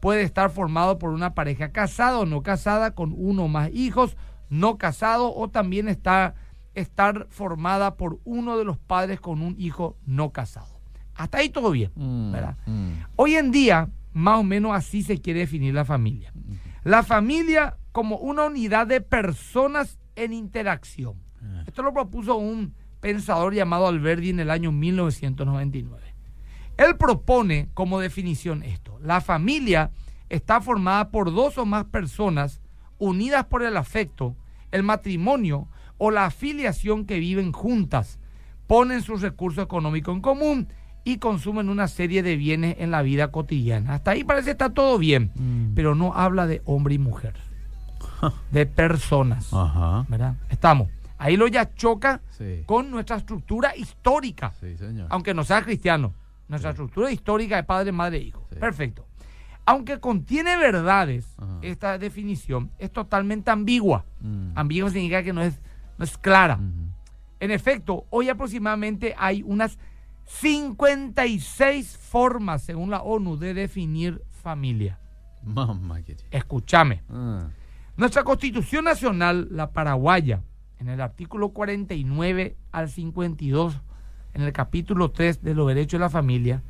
Puede 0.00 0.22
estar 0.22 0.50
formado 0.50 0.98
por 0.98 1.10
una 1.10 1.34
pareja 1.34 1.72
casada 1.72 2.18
o 2.18 2.26
no 2.26 2.42
casada 2.42 2.94
con 2.94 3.14
uno 3.16 3.44
o 3.44 3.48
más 3.48 3.70
hijos, 3.72 4.16
no 4.50 4.76
casado 4.76 5.34
o 5.34 5.48
también 5.48 5.88
está 5.88 6.34
estar 6.74 7.26
formada 7.30 7.96
por 7.96 8.20
uno 8.24 8.58
de 8.58 8.64
los 8.64 8.78
padres 8.78 9.20
con 9.20 9.40
un 9.42 9.54
hijo 9.58 9.96
no 10.06 10.30
casado. 10.30 10.78
Hasta 11.14 11.38
ahí 11.38 11.48
todo 11.48 11.70
bien, 11.70 11.90
Mm. 11.94 12.32
¿verdad? 12.32 12.56
Mm. 12.66 12.90
Hoy 13.16 13.34
en 13.36 13.50
día, 13.50 13.88
más 14.12 14.38
o 14.38 14.42
menos 14.44 14.72
así 14.74 15.02
se 15.02 15.18
quiere 15.20 15.40
definir 15.40 15.74
la 15.74 15.84
familia. 15.84 16.32
La 16.84 17.02
familia 17.02 17.76
como 17.92 18.16
una 18.18 18.44
unidad 18.44 18.86
de 18.86 19.00
personas 19.00 19.98
en 20.16 20.32
interacción. 20.32 21.14
Ah. 21.42 21.64
Esto 21.66 21.82
lo 21.82 21.92
propuso 21.92 22.36
un 22.36 22.74
pensador 23.00 23.54
llamado 23.54 23.86
Alberti 23.86 24.30
en 24.30 24.40
el 24.40 24.50
año 24.50 24.72
1999. 24.72 26.14
Él 26.76 26.96
propone 26.96 27.68
como 27.74 28.00
definición 28.00 28.62
esto. 28.62 28.98
La 29.02 29.20
familia 29.20 29.90
está 30.28 30.60
formada 30.60 31.10
por 31.10 31.32
dos 31.32 31.58
o 31.58 31.66
más 31.66 31.84
personas 31.86 32.60
unidas 32.98 33.44
por 33.46 33.62
el 33.62 33.76
afecto, 33.76 34.36
el 34.72 34.82
matrimonio 34.82 35.68
o 35.98 36.10
la 36.10 36.26
afiliación 36.26 37.04
que 37.06 37.18
viven 37.18 37.52
juntas, 37.52 38.18
ponen 38.66 39.02
sus 39.02 39.20
recursos 39.22 39.62
económicos 39.64 40.14
en 40.14 40.20
común 40.22 40.68
y 41.04 41.18
consumen 41.18 41.68
una 41.68 41.88
serie 41.88 42.22
de 42.22 42.36
bienes 42.36 42.76
en 42.78 42.90
la 42.90 43.02
vida 43.02 43.30
cotidiana. 43.32 43.94
Hasta 43.94 44.12
ahí 44.12 44.22
parece 44.24 44.46
que 44.46 44.50
está 44.52 44.70
todo 44.74 44.98
bien, 44.98 45.32
Mm. 45.34 45.74
pero 45.74 45.94
no 45.94 46.14
habla 46.14 46.46
de 46.46 46.62
hombre 46.64 46.94
y 46.94 46.98
mujer, 46.98 47.34
de 48.50 48.66
personas. 48.66 49.52
Ajá. 49.52 50.04
¿verdad? 50.08 50.34
Estamos. 50.48 50.88
Ahí 51.18 51.36
lo 51.36 51.48
ya 51.48 51.74
choca 51.74 52.22
Sí. 52.30 52.62
con 52.66 52.90
nuestra 52.90 53.16
estructura 53.16 53.76
histórica, 53.76 54.52
Sí, 54.60 54.76
señor. 54.78 55.06
aunque 55.10 55.34
no 55.34 55.44
sea 55.44 55.62
cristiano. 55.62 56.14
Nuestra 56.48 56.70
Sí. 56.70 56.74
estructura 56.74 57.10
histórica 57.12 57.56
de 57.56 57.64
padre, 57.64 57.92
madre, 57.92 58.18
hijo. 58.18 58.46
Perfecto. 58.58 59.06
Aunque 59.70 60.00
contiene 60.00 60.56
verdades, 60.56 61.32
Ajá. 61.38 61.58
esta 61.62 61.96
definición 61.96 62.72
es 62.80 62.90
totalmente 62.90 63.52
ambigua. 63.52 64.04
Mm. 64.20 64.50
Ambigua 64.56 64.90
significa 64.90 65.22
que 65.22 65.32
no 65.32 65.42
es, 65.42 65.60
no 65.96 66.04
es 66.04 66.18
clara. 66.18 66.58
En 67.38 67.52
efecto, 67.52 68.04
hoy 68.10 68.28
aproximadamente 68.28 69.14
hay 69.16 69.44
unas 69.44 69.78
56 70.24 71.96
formas, 71.98 72.62
según 72.62 72.90
la 72.90 73.00
ONU, 73.02 73.36
de 73.36 73.54
definir 73.54 74.24
familia. 74.42 74.98
Mamá. 75.44 76.00
Escúchame. 76.32 77.04
Ah. 77.08 77.46
Nuestra 77.96 78.24
Constitución 78.24 78.84
Nacional, 78.84 79.46
la 79.52 79.70
paraguaya, 79.70 80.42
en 80.80 80.88
el 80.88 81.00
artículo 81.00 81.50
49 81.50 82.56
al 82.72 82.88
52, 82.88 83.80
en 84.34 84.42
el 84.42 84.52
capítulo 84.52 85.12
3 85.12 85.44
de 85.44 85.54
los 85.54 85.68
derechos 85.68 86.00
de 86.00 86.04
la 86.06 86.10
familia, 86.10 86.64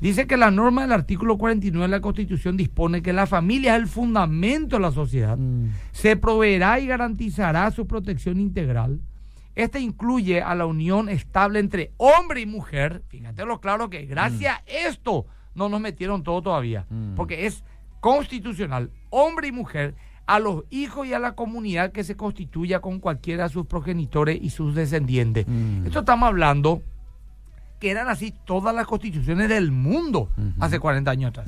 Dice 0.00 0.26
que 0.26 0.36
la 0.36 0.50
norma 0.50 0.82
del 0.82 0.92
artículo 0.92 1.38
49 1.38 1.82
de 1.82 1.88
la 1.88 2.00
Constitución 2.00 2.56
dispone 2.56 3.02
que 3.02 3.12
la 3.12 3.26
familia 3.26 3.76
es 3.76 3.82
el 3.82 3.88
fundamento 3.88 4.76
de 4.76 4.82
la 4.82 4.92
sociedad. 4.92 5.38
Mm. 5.38 5.70
Se 5.92 6.16
proveerá 6.16 6.78
y 6.80 6.86
garantizará 6.86 7.70
su 7.70 7.86
protección 7.86 8.38
integral. 8.38 9.00
Este 9.54 9.80
incluye 9.80 10.42
a 10.42 10.54
la 10.54 10.66
unión 10.66 11.08
estable 11.08 11.60
entre 11.60 11.92
hombre 11.96 12.42
y 12.42 12.46
mujer. 12.46 13.02
Fíjate 13.08 13.46
lo 13.46 13.60
claro 13.60 13.88
que 13.88 14.04
gracias 14.04 14.58
a 14.58 14.62
esto 14.66 15.24
no 15.54 15.70
nos 15.70 15.80
metieron 15.80 16.22
todo 16.22 16.42
todavía. 16.42 16.84
Mm. 16.90 17.14
Porque 17.14 17.46
es 17.46 17.64
constitucional, 18.00 18.90
hombre 19.08 19.48
y 19.48 19.52
mujer, 19.52 19.94
a 20.26 20.38
los 20.40 20.64
hijos 20.70 21.06
y 21.06 21.14
a 21.14 21.18
la 21.18 21.34
comunidad 21.34 21.92
que 21.92 22.04
se 22.04 22.16
constituya 22.16 22.80
con 22.80 23.00
cualquiera 23.00 23.44
de 23.44 23.48
sus 23.48 23.66
progenitores 23.66 24.38
y 24.42 24.50
sus 24.50 24.74
descendientes. 24.74 25.46
Mm. 25.48 25.86
Esto 25.86 26.00
estamos 26.00 26.26
hablando 26.26 26.82
que 27.78 27.90
eran 27.90 28.08
así 28.08 28.32
todas 28.44 28.74
las 28.74 28.86
constituciones 28.86 29.48
del 29.48 29.70
mundo 29.70 30.30
hace 30.60 30.78
40 30.78 31.10
años 31.10 31.30
atrás. 31.30 31.46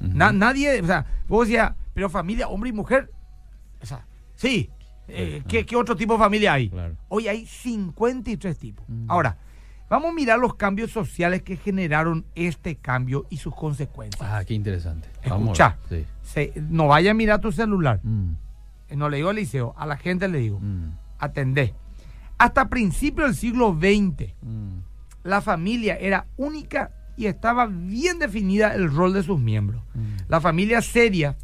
Na- 0.00 0.32
nadie, 0.32 0.80
o 0.82 0.86
sea, 0.86 1.04
vos 1.28 1.46
decías, 1.46 1.72
pero 1.94 2.08
familia, 2.08 2.48
hombre 2.48 2.70
y 2.70 2.72
mujer, 2.72 3.10
o 3.82 3.86
sea, 3.86 4.04
sí, 4.34 4.70
eh, 5.08 5.42
¿qué, 5.48 5.64
qué 5.66 5.76
otro 5.76 5.96
tipo 5.96 6.14
de 6.14 6.18
familia 6.18 6.52
hay? 6.54 6.68
Claro. 6.70 6.96
Hoy 7.08 7.28
hay 7.28 7.46
53 7.46 8.58
tipos. 8.58 8.84
Ahora, 9.08 9.36
vamos 9.90 10.10
a 10.10 10.14
mirar 10.14 10.38
los 10.38 10.54
cambios 10.54 10.90
sociales 10.90 11.42
que 11.42 11.56
generaron 11.56 12.24
este 12.34 12.76
cambio 12.76 13.26
y 13.30 13.36
sus 13.38 13.54
consecuencias. 13.54 14.22
Ah, 14.22 14.42
qué 14.44 14.54
interesante. 14.54 15.08
Escucha. 15.22 15.76
Sí. 15.88 16.04
Se- 16.22 16.52
no 16.68 16.88
vaya 16.88 17.10
a 17.12 17.14
mirar 17.14 17.40
tu 17.40 17.52
celular. 17.52 18.00
Mm, 18.02 18.32
Eh, 18.90 18.96
No 18.96 19.10
le 19.10 19.18
digo 19.18 19.28
al 19.28 19.36
liceo, 19.36 19.74
a 19.76 19.84
la 19.84 19.98
gente 19.98 20.28
le 20.28 20.38
digo, 20.38 20.60
mm, 20.60 20.92
atendé. 21.18 21.74
Hasta 22.38 22.68
principios 22.70 23.26
del 23.28 23.36
siglo 23.36 23.76
XX, 23.78 24.32
mm. 24.40 24.78
La 25.28 25.40
familia 25.40 25.96
era 25.96 26.26
única 26.36 26.92
y 27.16 27.26
estaba 27.26 27.66
bien 27.66 28.18
definida 28.18 28.74
el 28.74 28.90
rol 28.90 29.12
de 29.12 29.22
sus 29.22 29.38
miembros. 29.38 29.82
Mm. 29.94 30.28
La 30.28 30.40
familia 30.40 30.80
seria, 30.82 31.36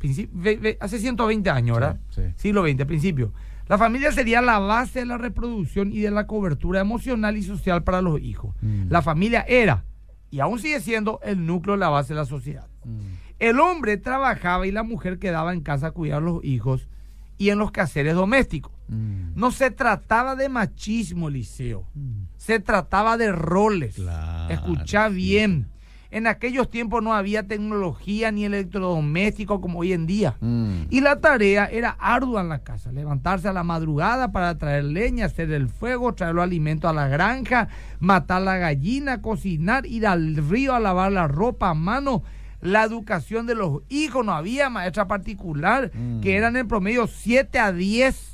hace 0.81 0.99
120 0.99 1.51
años, 1.51 1.79
¿verdad? 1.79 2.01
Sí, 2.11 2.23
sí. 2.23 2.33
Siglo 2.37 2.65
XX, 2.67 2.85
principio. 2.85 3.33
La 3.67 3.77
familia 3.77 4.13
sería 4.13 4.41
la 4.41 4.59
base 4.59 5.01
de 5.01 5.07
la 5.07 5.19
reproducción 5.19 5.93
y 5.93 6.01
de 6.01 6.11
la 6.11 6.27
cobertura 6.27 6.81
emocional 6.81 7.37
y 7.37 7.43
social 7.43 7.83
para 7.83 8.03
los 8.03 8.21
hijos. 8.21 8.55
Mm. 8.61 8.85
La 8.89 9.03
familia 9.03 9.45
era, 9.49 9.85
y 10.31 10.41
aún 10.41 10.59
sigue 10.59 10.81
siendo, 10.81 11.21
el 11.23 11.45
núcleo, 11.45 11.77
la 11.77 11.89
base 11.89 12.15
de 12.15 12.21
la 12.21 12.27
sociedad. 12.27 12.69
Mm. 12.85 12.99
El 13.39 13.59
hombre 13.59 13.97
trabajaba 13.97 14.67
y 14.67 14.71
la 14.71 14.83
mujer 14.83 15.19
quedaba 15.19 15.53
en 15.53 15.61
casa 15.61 15.89
a 15.89 15.91
cuidar 15.91 16.19
a 16.19 16.25
los 16.25 16.45
hijos 16.45 16.89
y 17.37 17.51
en 17.51 17.59
los 17.59 17.73
quehaceres 17.73 18.15
domésticos. 18.15 18.74
Mm. 18.89 19.33
No 19.35 19.51
se 19.51 19.71
trataba 19.71 20.37
de 20.37 20.49
machismo, 20.49 21.31
Liceo. 21.31 21.87
Mm. 21.95 22.25
Se 22.37 22.61
trataba 22.61 23.17
de 23.17 23.33
roles. 23.33 23.97
Claro, 23.97 24.53
Escucha 24.53 25.09
sí. 25.09 25.15
bien. 25.15 25.69
En 26.11 26.29
aquellos 26.29 26.71
tiempos 26.71 27.03
no 27.03 27.13
había 27.13 27.43
tecnología 27.49 28.31
ni 28.31 28.45
electrodoméstico 28.45 29.61
como 29.61 29.81
hoy 29.81 29.93
en 29.93 30.07
día. 30.07 30.37
Mm. 30.41 30.83
Y 30.91 31.01
la 31.01 31.21
tarea 31.21 31.67
era 31.67 31.91
ardua 31.99 32.41
en 32.43 32.49
la 32.51 32.61
casa. 32.61 32.93
Levantarse 32.93 33.49
a 33.49 33.53
la 33.53 33.65
madrugada 33.65 34.31
para 34.31 34.57
traer 34.57 34.85
leña, 34.85 35.27
hacer 35.27 35.51
el 35.51 35.69
fuego, 35.69 36.15
traer 36.15 36.35
los 36.37 36.45
alimentos 36.45 36.89
a 36.89 36.95
la 36.95 37.09
granja, 37.09 37.67
matar 37.99 38.43
la 38.43 38.59
gallina, 38.59 39.23
cocinar, 39.23 39.87
ir 39.87 40.07
al 40.07 40.37
río 40.37 40.73
a 40.75 40.79
lavar 40.81 41.11
la 41.11 41.27
ropa 41.27 41.71
a 41.71 41.75
mano. 41.75 42.23
La 42.61 42.85
educación 42.85 43.47
de 43.47 43.57
los 43.57 43.83
hijos, 43.89 44.25
no 44.25 44.33
había 44.33 44.71
maestra 44.71 45.07
particular, 45.09 45.91
Mm. 45.95 46.21
que 46.21 46.37
eran 46.37 46.57
en 46.57 46.69
promedio 46.69 47.07
7 47.09 47.59
a 47.59 47.73
10 47.73 48.34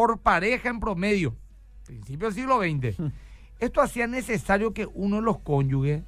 por 0.00 0.16
pareja 0.20 0.70
en 0.70 0.80
promedio. 0.80 1.36
Principio 1.84 2.28
del 2.28 2.34
siglo 2.34 2.58
XX. 2.58 3.12
Esto 3.58 3.82
hacía 3.82 4.06
necesario 4.06 4.72
que 4.72 4.86
uno 4.94 5.16
de 5.16 5.22
los 5.22 5.40
cónyuges 5.40 6.02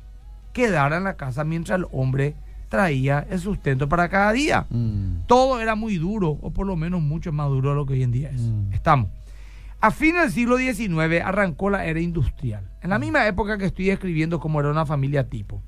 quedara 0.55 0.97
en 0.97 1.05
la 1.05 1.19
casa 1.19 1.45
mientras 1.45 1.79
el 1.79 1.87
hombre 1.93 2.35
traía 2.71 3.27
el 3.29 3.39
sustento 3.39 3.91
para 3.91 4.09
cada 4.09 4.33
día 4.33 4.67
Mm. 4.71 5.27
todo 5.27 5.61
era 5.61 5.75
muy 5.75 5.99
duro, 5.99 6.39
o 6.41 6.51
por 6.53 6.67
lo 6.67 6.75
menos 6.75 7.03
mucho 7.03 7.33
más 7.33 7.51
duro 7.51 7.69
de 7.71 7.77
lo 7.77 7.85
que 7.85 7.93
hoy 7.93 8.03
en 8.03 8.13
día 8.13 8.31
es. 8.31 8.41
Mm. 8.41 8.73
Estamos. 8.73 9.11
A 9.83 9.91
fines 9.91 10.23
del 10.23 10.33
siglo 10.33 10.57
XIX 10.57 11.21
arrancó 11.23 11.69
la 11.69 11.85
era 11.85 12.01
industrial, 12.01 12.71
en 12.81 12.89
la 12.89 12.99
misma 12.99 13.27
época 13.27 13.59
que 13.59 13.67
estoy 13.67 13.91
escribiendo 13.91 14.41
cómo 14.41 14.59
era 14.59 14.71
una 14.71 14.87
familia 14.87 15.29
tipo. 15.29 15.63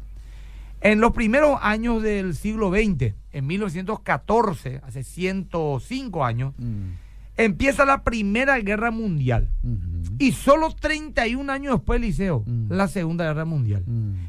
En 0.81 0.99
los 1.01 1.13
primeros 1.13 1.59
años 1.61 2.03
del 2.03 2.35
siglo 2.35 2.71
XX, 2.71 3.13
en 3.33 3.47
1914, 3.47 4.81
hace 4.83 5.05
105 5.05 6.25
años, 6.25 6.55
Mm. 6.57 7.04
Empieza 7.37 7.85
la 7.85 8.03
Primera 8.05 8.59
Guerra 8.61 8.91
Mundial. 8.91 9.49
Ujú. 9.63 10.15
Y 10.19 10.33
solo 10.33 10.71
31 10.71 11.51
años 11.53 11.75
después, 11.75 12.01
Liceo, 12.01 12.45
la 12.69 12.89
Segunda 12.89 13.25
Guerra 13.25 13.45
Mundial. 13.45 13.85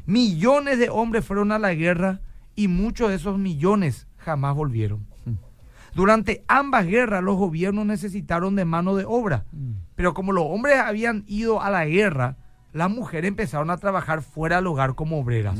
Millones 0.06 0.78
de 0.78 0.90
hombres 0.90 1.24
fueron 1.24 1.52
a 1.52 1.58
la 1.58 1.74
guerra 1.74 2.20
y 2.54 2.68
muchos 2.68 3.10
de 3.10 3.16
esos 3.16 3.38
millones 3.38 4.06
jamás 4.18 4.54
volvieron. 4.54 5.06
Durante 5.94 6.44
ambas 6.46 6.86
guerras 6.86 7.22
los 7.22 7.36
gobiernos 7.36 7.86
necesitaron 7.86 8.54
de 8.54 8.66
mano 8.66 8.96
de 8.96 9.04
obra, 9.06 9.44
pero 9.94 10.12
como 10.12 10.32
los 10.32 10.44
hombres 10.44 10.78
habían 10.78 11.24
ido 11.26 11.62
a 11.62 11.70
la 11.70 11.86
guerra, 11.86 12.36
las 12.72 12.90
mujeres 12.90 13.28
empezaron 13.28 13.70
a 13.70 13.78
trabajar 13.78 14.20
fuera 14.20 14.56
del 14.56 14.66
hogar 14.66 14.94
como 14.94 15.18
obreras. 15.18 15.58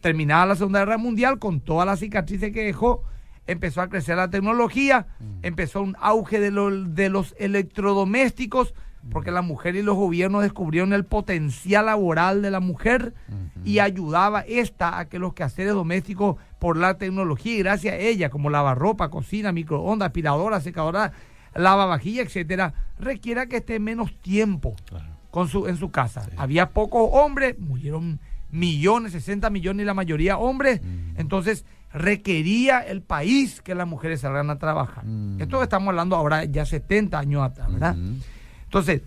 Terminada 0.00 0.46
la 0.46 0.54
Segunda 0.54 0.80
Guerra 0.80 0.98
Mundial, 0.98 1.38
con 1.38 1.60
todas 1.60 1.86
las 1.86 1.98
cicatrices 1.98 2.52
que 2.52 2.64
dejó, 2.64 3.02
empezó 3.46 3.80
a 3.82 3.88
crecer 3.88 4.16
la 4.16 4.30
tecnología, 4.30 5.06
empezó 5.42 5.82
un 5.82 5.96
auge 6.00 6.40
de, 6.40 6.50
lo- 6.50 6.70
de 6.84 7.08
los 7.10 7.34
electrodomésticos, 7.38 8.74
porque 9.10 9.30
la 9.30 9.42
mujer 9.42 9.76
y 9.76 9.82
los 9.82 9.96
gobiernos 9.96 10.42
descubrieron 10.42 10.94
el 10.94 11.04
potencial 11.04 11.86
laboral 11.86 12.40
de 12.40 12.50
la 12.50 12.60
mujer 12.60 13.12
y 13.62 13.78
ayudaba 13.78 14.40
esta 14.40 14.98
a 14.98 15.08
que 15.10 15.18
los 15.18 15.34
quehaceres 15.34 15.74
domésticos 15.74 16.36
por 16.58 16.78
la 16.78 16.96
tecnología 16.96 17.54
y 17.54 17.58
gracias 17.58 17.92
a 17.94 17.98
ella, 17.98 18.30
como 18.30 18.48
lavarropa, 18.48 19.10
cocina, 19.10 19.52
microondas, 19.52 20.06
aspiradora, 20.06 20.60
secadora, 20.62 21.12
lavavajilla, 21.54 22.22
etcétera, 22.22 22.72
requiera 22.98 23.46
que 23.46 23.56
esté 23.58 23.78
menos 23.78 24.18
tiempo 24.22 24.74
Claro. 24.86 25.04
con 25.30 25.48
su, 25.48 25.66
en 25.68 25.76
su 25.76 25.90
casa. 25.90 26.26
Había 26.38 26.70
pocos 26.70 27.06
hombres, 27.12 27.58
murieron 27.58 28.20
millones, 28.50 29.12
60 29.12 29.50
millones 29.50 29.84
y 29.84 29.86
la 29.86 29.94
mayoría 29.94 30.38
hombres. 30.38 30.80
Mm. 30.82 31.20
Entonces 31.20 31.66
requería 31.94 32.80
el 32.80 33.00
país 33.02 33.62
que 33.62 33.74
las 33.74 33.86
mujeres 33.86 34.20
salgan 34.20 34.50
a 34.50 34.58
trabajar. 34.58 35.04
Mm. 35.06 35.40
Esto 35.40 35.62
estamos 35.62 35.88
hablando 35.88 36.16
ahora 36.16 36.44
ya 36.44 36.66
70 36.66 37.18
años 37.18 37.42
atrás, 37.42 37.72
¿verdad? 37.72 37.96
Ujú. 37.96 38.16
Entonces, 38.64 39.02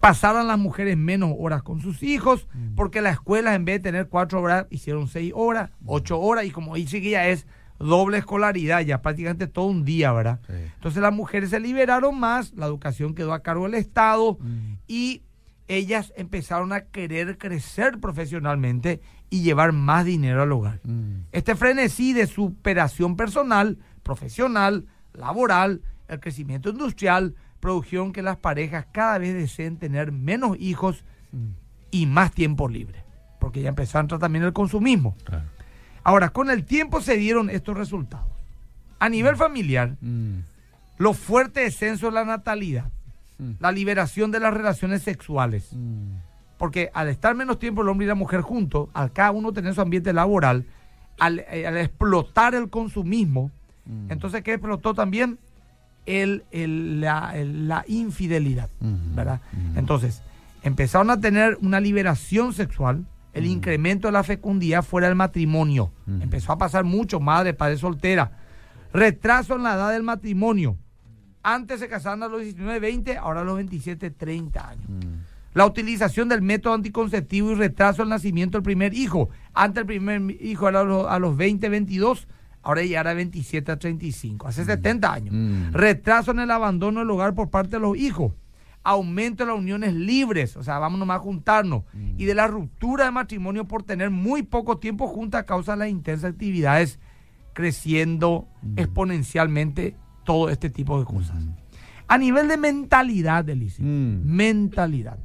pasaron 0.00 0.46
las 0.48 0.58
mujeres 0.58 0.96
menos 0.96 1.32
horas 1.38 1.62
con 1.62 1.80
sus 1.80 2.02
hijos, 2.02 2.46
Mm. 2.52 2.74
porque 2.74 3.00
la 3.00 3.10
escuela 3.10 3.54
en 3.54 3.64
vez 3.64 3.76
de 3.76 3.90
tener 3.90 4.08
cuatro 4.08 4.40
horas, 4.42 4.66
hicieron 4.70 5.08
seis 5.08 5.32
horas, 5.34 5.70
ocho 5.86 6.20
horas, 6.20 6.44
y 6.44 6.50
como 6.50 6.74
dice 6.74 7.00
que 7.00 7.10
ya 7.10 7.28
es 7.28 7.46
doble 7.78 8.18
escolaridad, 8.18 8.80
ya 8.80 9.00
prácticamente 9.00 9.46
todo 9.46 9.64
un 9.66 9.84
día, 9.84 10.12
¿verdad? 10.12 10.40
Sí. 10.46 10.52
Entonces 10.74 11.00
las 11.02 11.12
mujeres 11.12 11.50
se 11.50 11.58
liberaron 11.60 12.18
más, 12.18 12.52
la 12.54 12.66
educación 12.66 13.14
quedó 13.14 13.32
a 13.32 13.40
cargo 13.42 13.64
del 13.64 13.74
Estado 13.74 14.36
Mm. 14.40 14.74
y 14.88 15.22
ellas 15.68 16.12
empezaron 16.16 16.72
a 16.72 16.82
querer 16.82 17.38
crecer 17.38 17.98
profesionalmente 17.98 19.00
y 19.32 19.40
llevar 19.40 19.72
más 19.72 20.04
dinero 20.04 20.42
al 20.42 20.52
hogar. 20.52 20.78
Mm. 20.84 21.22
Este 21.32 21.54
frenesí 21.56 22.12
de 22.12 22.26
superación 22.26 23.16
personal, 23.16 23.78
profesional, 24.02 24.84
laboral, 25.14 25.80
el 26.06 26.20
crecimiento 26.20 26.68
industrial, 26.68 27.34
produjeron 27.58 28.12
que 28.12 28.20
las 28.20 28.36
parejas 28.36 28.86
cada 28.92 29.16
vez 29.16 29.32
deseen 29.34 29.78
tener 29.78 30.12
menos 30.12 30.58
hijos 30.60 31.02
Mm. 31.32 31.52
y 31.90 32.04
más 32.04 32.32
tiempo 32.32 32.68
libre, 32.68 33.04
porque 33.40 33.62
ya 33.62 33.70
empezó 33.70 33.96
a 33.96 34.02
entrar 34.02 34.20
también 34.20 34.44
el 34.44 34.52
consumismo. 34.52 35.16
Claro. 35.24 35.44
Ahora, 36.04 36.28
con 36.28 36.50
el 36.50 36.66
tiempo 36.66 37.00
se 37.00 37.16
dieron 37.16 37.48
estos 37.48 37.74
resultados. 37.74 38.26
A 38.98 39.08
nivel 39.08 39.36
familiar, 39.36 39.96
Mm. 40.02 40.40
los 40.98 41.16
fuertes 41.16 41.64
descensos 41.64 42.10
de 42.12 42.16
la 42.20 42.26
natalidad, 42.26 42.90
la 43.60 43.72
liberación 43.72 44.30
de 44.30 44.40
las 44.40 44.52
relaciones 44.52 45.02
sexuales. 45.02 45.70
Porque 46.62 46.90
al 46.94 47.08
estar 47.08 47.34
menos 47.34 47.58
tiempo 47.58 47.82
el 47.82 47.88
hombre 47.88 48.04
y 48.04 48.08
la 48.08 48.14
mujer 48.14 48.40
juntos, 48.40 48.88
al 48.94 49.10
cada 49.10 49.32
uno 49.32 49.52
tener 49.52 49.74
su 49.74 49.80
ambiente 49.80 50.12
laboral, 50.12 50.64
al, 51.18 51.40
eh, 51.50 51.66
al 51.66 51.76
explotar 51.76 52.54
el 52.54 52.70
consumismo, 52.70 53.50
Mm. 53.84 54.12
entonces 54.12 54.44
¿qué 54.44 54.52
explotó 54.54 54.94
también? 54.94 55.40
El, 56.06 56.44
el- 56.52 57.00
la, 57.00 57.32
el- 57.36 57.66
la 57.66 57.84
infidelidad, 57.88 58.68
¿verdad? 58.80 59.40
Entonces, 59.74 60.22
empezaron 60.62 61.10
a 61.10 61.18
tener 61.18 61.58
una 61.62 61.80
liberación 61.80 62.52
sexual, 62.52 63.06
el 63.32 63.46
incremento 63.46 64.06
de 64.06 64.12
la 64.12 64.22
fecundidad 64.22 64.84
fuera 64.84 65.08
del 65.08 65.16
matrimonio. 65.16 65.90
Empezó 66.06 66.52
a 66.52 66.58
pasar 66.58 66.84
mucho, 66.84 67.18
madre, 67.18 67.54
padre 67.54 67.76
soltera. 67.76 68.38
Retraso 68.92 69.56
en 69.56 69.64
la 69.64 69.74
edad 69.74 69.90
del 69.90 70.04
matrimonio. 70.04 70.76
Antes 71.42 71.80
se 71.80 71.88
casaban 71.88 72.22
a 72.22 72.28
los 72.28 72.40
19, 72.40 72.78
20, 72.78 73.16
ahora 73.18 73.40
a 73.40 73.44
los 73.44 73.56
27, 73.56 74.12
30 74.12 74.68
años. 74.68 74.86
Mm. 75.54 75.58
La 75.58 75.66
utilización 75.66 76.28
del 76.28 76.42
método 76.42 76.74
anticonceptivo 76.74 77.52
y 77.52 77.54
retraso 77.54 78.02
el 78.02 78.08
nacimiento 78.08 78.58
del 78.58 78.62
primer 78.62 78.94
hijo. 78.94 79.28
Antes 79.54 79.82
el 79.82 79.86
primer 79.86 80.20
hijo 80.42 80.68
era 80.68 80.80
a 80.80 80.84
los, 80.84 81.06
a 81.06 81.18
los 81.18 81.36
20, 81.36 81.68
22, 81.68 82.26
ahora 82.62 82.82
ya 82.84 83.00
era 83.00 83.14
27 83.14 83.72
a 83.72 83.78
35, 83.78 84.48
hace 84.48 84.64
70 84.64 85.12
años. 85.12 85.34
Mm. 85.34 85.72
Retraso 85.72 86.30
en 86.30 86.40
el 86.40 86.50
abandono 86.50 87.00
del 87.00 87.10
hogar 87.10 87.34
por 87.34 87.50
parte 87.50 87.76
de 87.76 87.80
los 87.80 87.96
hijos. 87.96 88.32
aumento 88.84 89.44
de 89.44 89.50
las 89.52 89.60
uniones 89.60 89.94
libres, 89.94 90.56
o 90.56 90.64
sea, 90.64 90.80
vamos 90.80 90.98
nomás 90.98 91.18
a 91.18 91.20
juntarnos, 91.20 91.84
Mm. 91.92 92.14
y 92.18 92.24
de 92.24 92.34
la 92.34 92.48
ruptura 92.48 93.04
de 93.04 93.12
matrimonio 93.12 93.68
por 93.68 93.84
tener 93.84 94.10
muy 94.10 94.42
poco 94.42 94.78
tiempo 94.78 95.06
juntos 95.06 95.38
a 95.38 95.44
causa 95.46 95.72
de 95.74 95.78
las 95.78 95.88
intensas 95.88 96.32
actividades, 96.32 96.98
creciendo 97.52 98.48
Mm. 98.62 98.78
exponencialmente 98.80 99.94
todo 100.24 100.48
este 100.48 100.68
tipo 100.68 100.98
de 100.98 101.04
cosas. 101.04 101.36
A 102.08 102.18
nivel 102.18 102.48
de 102.48 102.56
mentalidad, 102.56 103.44
Delicia, 103.44 103.84
Mm. 103.84 104.22
mentalidad. 104.24 105.18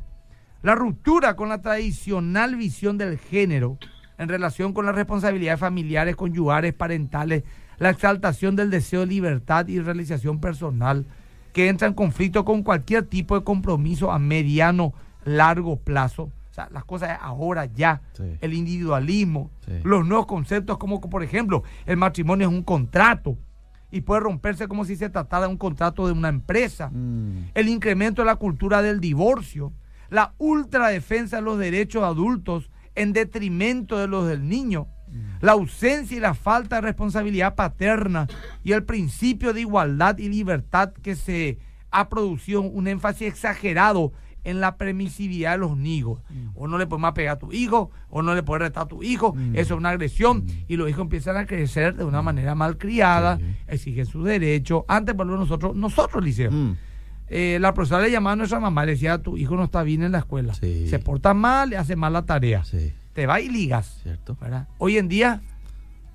La 0.62 0.76
ruptura 0.76 1.36
con 1.36 1.50
la 1.50 1.62
tradicional 1.62 2.56
visión 2.56 2.98
del 2.98 3.18
género 3.18 3.78
en 4.18 4.28
relación 4.30 4.74
con 4.74 4.86
las 4.86 4.96
responsabilidades 4.96 5.60
familiares, 5.60 6.16
conyugales, 6.16 6.74
parentales, 6.74 7.44
la 7.78 7.92
exaltación 7.92 8.56
del 8.56 8.72
deseo 8.72 9.02
de 9.02 9.06
libertad 9.08 9.68
y 9.68 9.80
realización 9.80 10.40
personal, 10.40 11.06
que 11.54 11.68
entra 11.70 11.88
en 11.88 11.94
conflicto 11.94 12.44
con 12.44 12.64
cualquier 12.64 13.04
tipo 13.04 13.38
de 13.38 13.44
compromiso 13.44 14.12
a 14.12 14.18
mediano, 14.18 14.94
largo 15.26 15.76
plazo. 15.78 16.24
O 16.50 16.54
sea, 16.58 16.70
las 16.72 16.86
cosas 16.86 17.20
ahora 17.22 17.66
ya, 17.66 18.02
Sí. 18.14 18.24
el 18.42 18.54
individualismo, 18.56 19.52
Sí. 19.66 19.74
los 19.84 20.08
nuevos 20.08 20.26
conceptos 20.26 20.80
como, 20.80 21.00
por 21.00 21.22
ejemplo, 21.24 21.62
el 21.86 21.98
matrimonio 21.98 22.48
es 22.48 22.54
un 22.54 22.64
contrato 22.64 23.38
y 23.92 24.02
puede 24.02 24.22
romperse 24.22 24.68
como 24.68 24.84
si 24.84 24.96
se 24.96 25.10
tratara 25.10 25.44
de 25.46 25.52
un 25.52 25.58
contrato 25.58 26.08
de 26.08 26.14
una 26.14 26.30
empresa 26.30 26.90
Mm. 26.92 27.52
el 27.54 27.70
incremento 27.70 28.24
de 28.24 28.26
la 28.26 28.36
cultura 28.38 28.82
del 28.82 29.00
divorcio, 29.00 29.72
la 30.10 30.34
ultradefensa 30.38 31.38
de 31.38 31.42
los 31.44 31.58
derechos 31.58 32.04
adultos 32.04 32.70
en 32.96 33.14
detrimento 33.14 33.98
de 33.98 34.08
los 34.08 34.28
del 34.28 34.48
niño, 34.48 34.88
la 35.42 35.54
ausencia 35.54 36.18
y 36.18 36.20
la 36.20 36.34
falta 36.34 36.78
de 36.78 36.82
responsabilidad 36.82 37.56
paterna 37.56 38.28
y 38.64 38.72
el 38.74 38.84
principio 38.84 39.54
de 39.54 39.62
igualdad 39.62 40.18
y 40.18 40.30
libertad 40.30 40.92
que 41.02 41.16
se 41.16 41.60
ha 41.92 42.10
producido 42.10 42.62
un 42.62 42.88
énfasis 42.88 43.28
exagerado 43.28 44.12
en 44.44 44.62
la 44.62 44.78
permisividad 44.78 45.52
de 45.54 45.58
los 45.60 45.78
niños. 45.78 46.20
O 46.56 46.68
no 46.68 46.78
le 46.78 46.88
podemos 46.88 47.12
pegar 47.14 47.36
a 47.36 47.40
tu 47.40 47.52
hijo, 47.52 47.92
o 48.10 48.22
no 48.22 48.34
le 48.34 48.44
puedes 48.44 48.62
retar 48.64 48.84
a 48.84 48.88
tu 48.88 49.04
hijo, 49.04 49.36
eso 49.54 49.74
es 49.74 49.78
una 49.78 49.90
agresión. 49.90 50.46
Y 50.68 50.78
los 50.78 50.90
hijos 50.90 51.02
empiezan 51.02 51.36
a 51.38 51.46
crecer 51.46 51.96
de 51.96 52.04
una 52.06 52.22
manera 52.22 52.56
malcriada, 52.56 53.38
Sí. 53.38 53.44
exigen 53.68 54.06
sus 54.06 54.24
derechos. 54.26 54.84
Antes, 54.88 55.16
por 55.16 55.26
ejemplo, 55.26 55.42
nosotros, 55.42 55.76
nosotros, 55.76 56.24
Liceo, 56.24 56.52
Mm. 56.52 56.78
Eh, 57.30 57.58
la 57.60 57.74
profesora 57.74 58.04
le 58.04 58.12
llamaba 58.12 58.34
a 58.34 58.36
nuestra 58.38 58.60
mamá, 58.60 58.86
le 58.86 58.94
decía, 58.94 59.18
tu 59.18 59.38
hijo 59.38 59.56
no 59.56 59.66
está 59.66 59.84
bien 59.84 60.04
en 60.04 60.12
la 60.14 60.20
escuela. 60.20 60.54
Sí. 60.54 60.88
Se 60.88 61.00
porta 61.00 61.34
mal, 61.34 61.70
le 61.70 61.78
hace 61.78 61.96
mal 61.96 62.14
la 62.14 62.26
tarea. 62.26 62.64
Sí, 62.64 62.94
Te 63.14 63.26
va 63.28 63.42
y 63.42 63.50
ligas. 63.50 64.00
cierto. 64.04 64.38
¿verdad? 64.40 64.68
Hoy 64.78 64.98
en 64.98 65.08
día, 65.08 65.42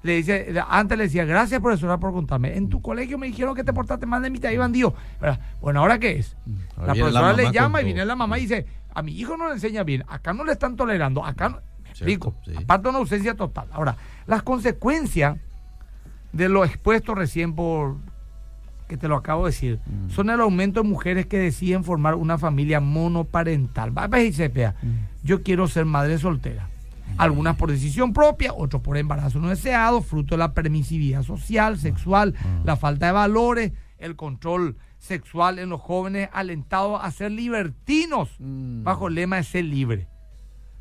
le 0.03 0.17
dice, 0.17 0.55
antes 0.69 0.97
le 0.99 1.05
decía, 1.05 1.25
gracias 1.25 1.61
profesora 1.61 1.99
por 1.99 2.13
contarme. 2.13 2.57
En 2.57 2.69
tu 2.69 2.81
colegio 2.81 3.19
me 3.19 3.27
dijeron 3.27 3.55
que 3.55 3.63
te 3.65 3.73
portaste 3.73 4.07
mal 4.07 4.23
de 4.23 4.31
mí, 4.31 4.39
te 4.39 4.49
ahí 4.49 4.57
bandido. 4.57 4.95
¿verdad? 5.21 5.39
Bueno, 5.61 5.81
¿ahora 5.81 5.99
qué 5.99 6.19
es? 6.19 6.37
Mm. 6.47 6.55
Ahora 6.77 6.87
la 6.87 6.95
profesora 6.95 7.33
le 7.35 7.53
llama 7.53 7.81
y 7.83 7.85
viene 7.85 8.05
la 8.05 8.17
mamá 8.17 8.39
y 8.39 8.43
dice, 8.43 8.67
a 8.95 9.03
mi 9.03 9.13
hijo 9.13 9.37
no 9.37 9.49
le 9.49 9.55
enseña 9.55 9.83
bien, 9.85 10.05
acá 10.09 10.33
no 10.33 10.45
le 10.45 10.53
están 10.53 10.77
tolerando, 10.77 11.25
acá 11.25 11.49
no... 11.51 11.61
Me 11.83 11.91
explico. 11.91 12.35
sí. 12.45 12.53
Aparte 12.57 12.85
de 12.85 12.89
una 12.89 12.99
ausencia 13.01 13.35
total. 13.35 13.69
Ahora, 13.71 13.97
las 14.27 14.43
consecuencias 14.43 15.37
de 16.33 16.49
lo 16.49 16.65
expuesto 16.65 17.15
recién 17.15 17.55
por 17.55 17.97
que 18.93 18.99
te 18.99 19.09
lo 19.09 19.17
acabo 19.17 19.47
de 19.47 19.53
decir, 19.53 19.81
Mm. 19.87 20.11
son 20.11 20.29
el 20.29 20.39
aumento 20.41 20.83
de 20.83 20.89
mujeres 20.89 21.25
que 21.25 21.39
deciden 21.39 21.83
formar 21.83 22.15
una 22.15 22.37
familia 22.37 22.79
monoparental. 22.79 23.97
Va 23.97 24.05
a 24.05 24.09
ver, 24.09 24.23
dice, 24.25 24.49
vea, 24.49 24.75
Mm. 24.83 25.27
yo 25.27 25.43
quiero 25.43 25.67
ser 25.67 25.87
madre 25.87 26.19
soltera. 26.19 26.69
Algunas 27.17 27.57
por 27.57 27.71
decisión 27.71 28.13
propia, 28.13 28.53
otros 28.53 28.83
por 28.83 28.97
embarazo 28.99 29.39
no 29.39 29.49
deseado, 29.49 30.03
fruto 30.03 30.35
de 30.35 30.39
la 30.41 30.53
permisividad 30.53 31.23
social, 31.23 31.79
sexual, 31.79 32.35
Ah. 32.39 32.61
la 32.65 32.77
falta 32.77 33.07
de 33.07 33.13
valores, 33.13 33.73
el 33.99 34.15
control 34.17 34.77
sexual 34.99 35.59
en 35.59 35.71
los 35.71 35.81
jóvenes 35.81 36.29
alentados 36.35 37.01
a 37.03 37.11
ser 37.11 37.33
libertinos 37.33 38.29
Mm. 38.39 38.85
bajo 38.85 39.09
el 39.09 39.15
lema 39.15 39.37
de 39.37 39.45
ser 39.45 39.65
libre. 39.65 40.07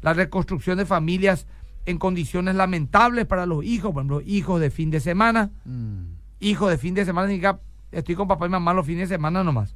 La 0.01 0.13
reconstrucción 0.13 0.77
de 0.77 0.85
familias 0.85 1.47
en 1.85 1.97
condiciones 1.97 2.55
lamentables 2.55 3.25
para 3.25 3.45
los 3.45 3.63
hijos, 3.63 3.91
por 3.93 4.01
ejemplo, 4.01 4.21
hijos 4.25 4.59
de 4.59 4.69
fin 4.69 4.91
de 4.91 4.99
semana, 4.99 5.49
Mm. 5.65 6.15
hijos 6.39 6.69
de 6.71 6.77
fin 6.77 6.93
de 6.95 7.05
semana, 7.05 7.27
significa, 7.27 7.59
estoy 7.91 8.15
con 8.15 8.27
papá 8.27 8.45
y 8.45 8.49
mamá 8.49 8.73
los 8.73 8.85
fines 8.85 9.09
de 9.09 9.15
semana 9.15 9.43
nomás. 9.43 9.75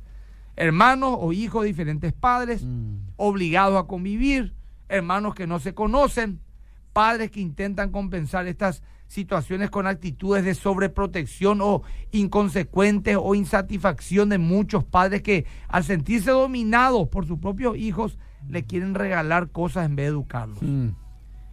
Hermanos 0.56 1.16
o 1.20 1.34
hijos 1.34 1.64
de 1.64 1.68
diferentes 1.68 2.14
padres, 2.14 2.64
Mm. 2.64 2.96
obligados 3.18 3.78
a 3.82 3.88
convivir, 3.88 4.54
hermanos 4.88 5.36
que 5.36 5.48
no 5.48 5.60
se 5.60 5.74
conocen, 5.74 6.40
padres 6.94 7.30
que 7.32 7.42
intentan 7.42 7.92
compensar 7.92 8.48
estas 8.48 8.82
situaciones 9.08 9.70
con 9.70 9.86
actitudes 9.86 10.44
de 10.46 10.56
sobreprotección 10.56 11.60
o 11.62 11.84
inconsecuentes 12.12 13.18
o 13.22 13.36
insatisfacción 13.36 14.30
de 14.30 14.38
muchos 14.38 14.84
padres 14.84 15.22
que 15.22 15.46
al 15.68 15.84
sentirse 15.84 16.32
dominados 16.32 17.08
por 17.10 17.26
sus 17.28 17.40
propios 17.40 17.78
hijos 17.78 18.18
le 18.50 18.64
quieren 18.66 18.96
regalar 18.96 19.50
cosas 19.50 19.86
en 19.86 19.96
vez 19.96 20.06
de 20.06 20.10
educarlos. 20.10 20.62
Mm. 20.62 20.90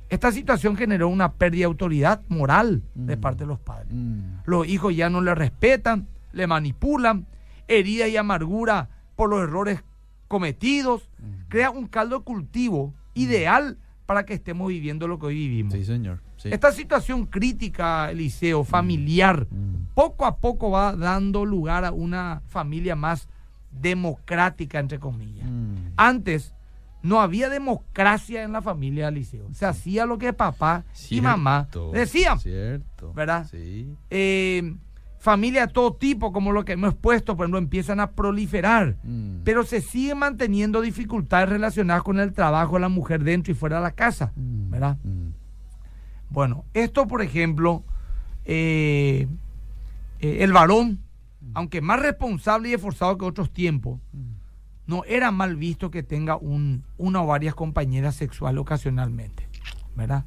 Esta 0.09 0.31
situación 0.31 0.77
generó 0.77 1.09
una 1.09 1.33
pérdida 1.33 1.61
de 1.61 1.65
autoridad 1.67 2.21
moral 2.29 2.83
de 2.95 3.17
Mm. 3.17 3.21
parte 3.21 3.45
de 3.45 3.49
los 3.49 3.59
padres. 3.61 3.93
Mm. 3.93 4.21
Los 4.45 4.67
hijos 4.69 4.95
ya 4.95 5.09
no 5.11 5.21
le 5.23 5.35
respetan, 5.35 6.09
le 6.33 6.47
manipulan, 6.47 7.27
herida 7.69 8.09
y 8.09 8.17
amargura 8.17 8.89
por 9.17 9.31
los 9.31 9.43
errores 9.43 9.83
cometidos. 10.29 11.09
Crea 11.49 11.71
un 11.71 11.87
caldo 11.87 12.25
cultivo 12.25 12.95
ideal 13.15 13.79
para 14.07 14.25
que 14.25 14.35
estemos 14.35 14.69
viviendo 14.69 15.07
lo 15.09 15.19
que 15.19 15.27
hoy 15.27 15.35
vivimos. 15.35 15.73
Sí, 15.75 15.85
señor. 15.85 16.21
Sí. 16.37 16.49
Esta 16.53 16.73
situación 16.73 17.27
crítica, 17.27 18.11
Eliseo, 18.11 18.65
familiar, 18.65 19.47
Mm. 19.51 19.95
poco 19.95 20.27
a 20.27 20.37
poco 20.39 20.71
va 20.71 20.97
dando 20.97 21.45
lugar 21.45 21.85
a 21.85 21.93
una 21.93 22.43
familia 22.49 22.97
más 22.97 23.29
democrática, 23.71 24.79
entre 24.79 24.99
comillas. 24.99 25.49
Mm. 25.49 25.93
Antes 25.97 26.55
no 27.03 27.21
había 27.21 27.49
democracia 27.49 28.43
en 28.43 28.53
la 28.53 28.63
familia, 28.63 29.09
Eliseo. 29.09 29.49
Se 29.53 29.67
hacía 29.67 30.07
lo 30.07 30.19
que 30.19 30.33
papá 30.33 30.85
y 31.11 31.21
mamá 31.21 31.69
decían. 31.93 32.39
Cierto. 32.39 33.13
¿Verdad? 33.13 33.47
Sí. 33.51 33.95
eh, 34.11 34.75
familia 35.23 35.69
de 35.69 35.73
todo 35.73 35.95
tipo, 35.95 36.33
como 36.33 36.51
lo 36.51 36.65
que 36.65 36.73
hemos 36.73 36.97
puesto, 36.97 37.37
pues 37.37 37.49
no 37.49 37.57
empiezan 37.57 38.01
a 38.01 38.11
proliferar. 38.11 38.97
Mm. 39.05 39.43
Pero 39.45 39.63
se 39.63 39.81
siguen 39.81 40.19
manteniendo 40.19 40.81
dificultades 40.81 41.49
relacionadas 41.49 42.03
con 42.03 42.19
el 42.19 42.33
trabajo 42.33 42.75
de 42.75 42.81
la 42.81 42.89
mujer 42.89 43.23
dentro 43.23 43.53
y 43.53 43.55
fuera 43.55 43.77
de 43.77 43.83
la 43.85 43.93
casa. 43.93 44.33
Mm. 44.35 44.71
¿Verdad? 44.71 44.99
Mm. 45.05 45.29
Bueno, 46.29 46.65
esto, 46.75 47.07
por 47.07 47.23
ejemplo, 47.23 47.85
eh, 48.45 49.29
eh, 50.19 50.39
el 50.41 50.53
varón, 50.53 50.99
aunque 51.55 51.81
más 51.81 52.01
responsable 52.01 52.71
y 52.71 52.75
esforzado 52.75 53.17
que 53.17 53.25
otros 53.25 53.53
tiempos, 53.53 54.01
no 54.89 55.05
era 55.05 55.31
mal 55.31 55.55
visto 55.55 55.93
que 55.93 56.03
tenga 56.03 56.37
un, 56.37 56.83
una 56.99 57.23
o 57.23 57.27
varias 57.29 57.55
compañeras 57.55 58.17
sexuales 58.17 58.61
ocasionalmente. 58.61 59.49
¿Verdad? 59.95 60.25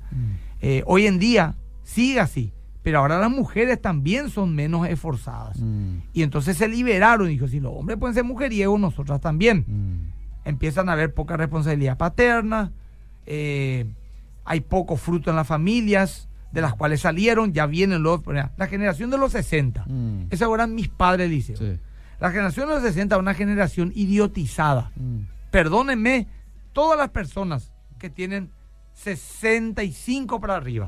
Eh, 0.61 0.83
hoy 0.85 1.05
en 1.05 1.19
día 1.19 1.55
sigue 1.83 2.21
así, 2.21 2.53
pero 2.85 2.99
ahora 2.99 3.17
las 3.19 3.31
mujeres 3.31 3.81
también 3.81 4.29
son 4.29 4.53
menos 4.53 4.87
esforzadas. 4.87 5.59
Mm. 5.59 6.01
Y 6.13 6.21
entonces 6.21 6.55
se 6.55 6.67
liberaron 6.67 7.25
y 7.25 7.31
dijo, 7.31 7.47
si 7.47 7.59
los 7.59 7.73
hombres 7.73 7.97
pueden 7.97 8.13
ser 8.13 8.23
mujeriegos, 8.23 8.79
nosotras 8.79 9.19
también. 9.19 9.65
Mm. 9.67 10.47
Empiezan 10.47 10.87
a 10.87 10.91
haber 10.91 11.11
poca 11.11 11.35
responsabilidad 11.35 11.97
paterna, 11.97 12.71
eh, 13.25 13.87
hay 14.43 14.59
poco 14.61 14.97
fruto 14.97 15.31
en 15.31 15.35
las 15.35 15.47
familias, 15.47 16.29
de 16.51 16.61
las 16.61 16.75
cuales 16.75 17.01
salieron, 17.01 17.53
ya 17.53 17.65
vienen 17.65 18.03
los... 18.03 18.21
La 18.55 18.67
generación 18.67 19.09
de 19.09 19.17
los 19.17 19.31
60, 19.31 19.83
Mm. 19.87 20.27
esos 20.29 20.53
eran 20.53 20.75
mis 20.75 20.87
padres. 20.87 21.43
Sí. 21.43 21.79
La 22.19 22.29
generación 22.29 22.67
de 22.67 22.75
los 22.75 22.83
60 22.83 23.15
es 23.15 23.19
una 23.19 23.33
generación 23.33 23.93
idiotizada. 23.95 24.91
Mm. 24.95 25.21
Perdónenme, 25.49 26.27
todas 26.71 26.99
las 26.99 27.09
personas 27.09 27.71
que 27.97 28.11
tienen 28.11 28.51
65 28.93 30.39
para 30.39 30.57
arriba. 30.57 30.87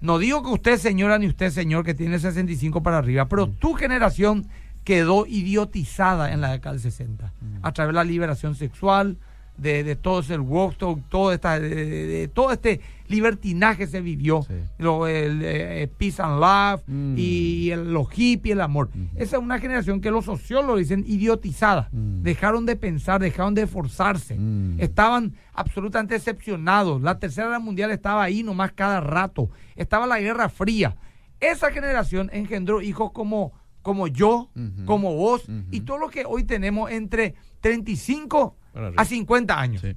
Mm. 0.00 0.06
No 0.06 0.18
digo 0.18 0.42
que 0.42 0.50
usted 0.50 0.78
señora 0.78 1.18
ni 1.18 1.26
usted 1.26 1.50
señor 1.50 1.84
que 1.84 1.94
tiene 1.94 2.18
65 2.18 2.82
para 2.82 2.98
arriba, 2.98 3.26
pero 3.28 3.48
tu 3.48 3.74
generación 3.74 4.46
quedó 4.84 5.26
idiotizada 5.26 6.32
en 6.32 6.40
la 6.40 6.52
década 6.52 6.74
del 6.74 6.82
60 6.82 7.32
a 7.62 7.72
través 7.72 7.90
de 7.92 7.94
la 7.94 8.04
liberación 8.04 8.54
sexual, 8.54 9.16
de, 9.56 9.82
de 9.82 9.96
todo 9.96 10.20
ese 10.20 10.38
Woodstock, 10.38 11.00
todo, 11.08 11.32
esta, 11.32 11.58
de, 11.58 11.68
de- 11.70 12.06
de 12.06 12.28
todo 12.28 12.52
este 12.52 12.80
libertinaje 13.08 13.86
se 13.86 14.00
vivió, 14.02 14.42
Sí. 14.46 14.54
lo, 14.78 15.06
el 15.06 15.40
eh, 15.42 15.88
peace 15.98 16.20
and 16.22 16.38
love 16.40 16.82
Mm. 16.86 17.14
y 17.16 17.45
el, 17.70 17.92
los 17.92 18.10
hippies, 18.10 18.54
el 18.54 18.60
amor. 18.60 18.90
Esa 19.14 19.36
es 19.36 19.42
una 19.42 19.58
generación 19.58 20.00
que 20.00 20.10
los 20.10 20.24
sociólogos 20.24 20.78
dicen 20.78 21.04
idiotizada. 21.06 21.88
Mm. 21.92 22.22
Dejaron 22.22 22.66
de 22.66 22.76
pensar, 22.76 23.20
dejaron 23.20 23.54
de 23.54 23.62
esforzarse. 23.62 24.36
Mm. 24.38 24.80
Estaban 24.80 25.34
absolutamente 25.52 26.14
decepcionados. 26.14 27.02
La 27.02 27.18
tercera 27.18 27.48
guerra 27.48 27.58
mundial 27.60 27.90
estaba 27.90 28.22
ahí 28.22 28.42
nomás 28.42 28.72
cada 28.72 29.00
rato. 29.00 29.50
Estaba 29.74 30.06
la 30.06 30.20
guerra 30.20 30.48
fría. 30.48 30.96
Esa 31.40 31.70
generación 31.70 32.30
engendró 32.32 32.80
hijos 32.82 33.12
como, 33.12 33.52
como 33.82 34.08
yo, 34.08 34.50
como 34.86 35.14
vos 35.14 35.44
y 35.70 35.80
todo 35.82 35.98
lo 35.98 36.08
que 36.08 36.24
hoy 36.26 36.44
tenemos 36.44 36.90
entre 36.90 37.34
35 37.60 38.56
Para 38.72 38.86
arriba. 38.88 39.02
a 39.02 39.04
50 39.04 39.60
años. 39.60 39.82
Sí. 39.82 39.96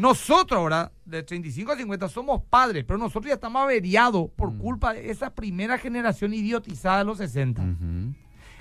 Nosotros 0.00 0.58
ahora, 0.58 0.92
de 1.04 1.22
35 1.22 1.72
a 1.72 1.76
50, 1.76 2.08
somos 2.08 2.40
padres, 2.48 2.84
pero 2.86 2.98
nosotros 2.98 3.26
ya 3.28 3.34
estamos 3.34 3.62
averiados 3.62 4.30
por 4.34 4.50
Mm. 4.50 4.58
culpa 4.58 4.94
de 4.94 5.10
esa 5.10 5.34
primera 5.34 5.76
generación 5.76 6.32
idiotizada 6.32 6.98
de 7.00 7.04
los 7.04 7.18
60. 7.18 7.60
Ujú. 7.62 8.14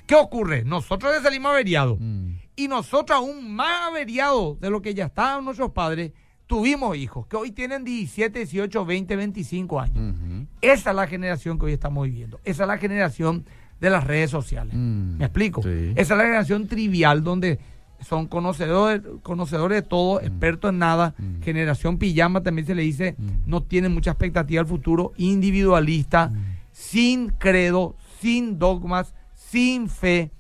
¿Qué 0.06 0.16
ocurre? 0.16 0.64
Nosotros 0.66 1.14
ya 1.16 1.22
salimos 1.22 1.52
averiados. 1.52 1.98
Mm. 2.00 2.32
Y 2.58 2.68
nosotros, 2.68 3.18
aún 3.18 3.54
más 3.56 3.88
averiados 3.90 4.60
de 4.60 4.70
lo 4.70 4.82
que 4.82 4.94
ya 4.94 5.06
estaban 5.06 5.46
nuestros 5.46 5.72
padres, 5.72 6.12
tuvimos 6.46 6.98
hijos 6.98 7.26
que 7.28 7.38
hoy 7.38 7.52
tienen 7.52 7.86
17, 7.86 8.40
18, 8.40 8.86
20, 8.86 9.16
25 9.16 9.80
años. 9.80 10.16
Esa 10.62 10.90
es 10.90 10.96
la 10.96 11.08
generación 11.08 11.58
que 11.58 11.68
hoy 11.68 11.74
estamos 11.74 12.06
viviendo. 12.06 12.42
Esa 12.44 12.64
es 12.64 12.68
la 12.68 12.78
generación 12.78 13.46
de 13.80 13.90
las 13.90 14.04
redes 14.04 14.30
sociales. 14.30 14.74
Mm, 14.76 15.20
¿Me 15.20 15.26
explico? 15.26 15.62
sí. 15.62 15.94
Esa 15.96 16.16
es 16.16 16.18
la 16.18 16.24
generación 16.24 16.68
trivial 16.68 17.24
donde 17.24 17.60
son 18.02 18.28
conocedores, 18.28 19.02
conocedores 19.24 19.82
de 19.84 19.88
todo, 19.88 20.22
expertos 20.22 20.70
en 20.72 20.80
nada. 20.80 21.14
Mm. 21.18 21.42
Generación 21.42 21.98
pijama 21.98 22.42
también 22.42 22.66
se 22.68 22.76
le 22.76 22.82
dice, 22.84 23.16
no 23.46 23.62
tienen 23.64 23.94
mucha 23.94 24.12
expectativa 24.12 24.62
al 24.62 24.68
futuro, 24.68 25.12
individualista, 25.18 26.28
Mm. 26.30 26.36
sin 26.72 27.30
credo, 27.30 27.96
sin 28.22 28.58
dogmas, 28.60 29.14
sin 29.36 29.90
fe, 29.90 30.32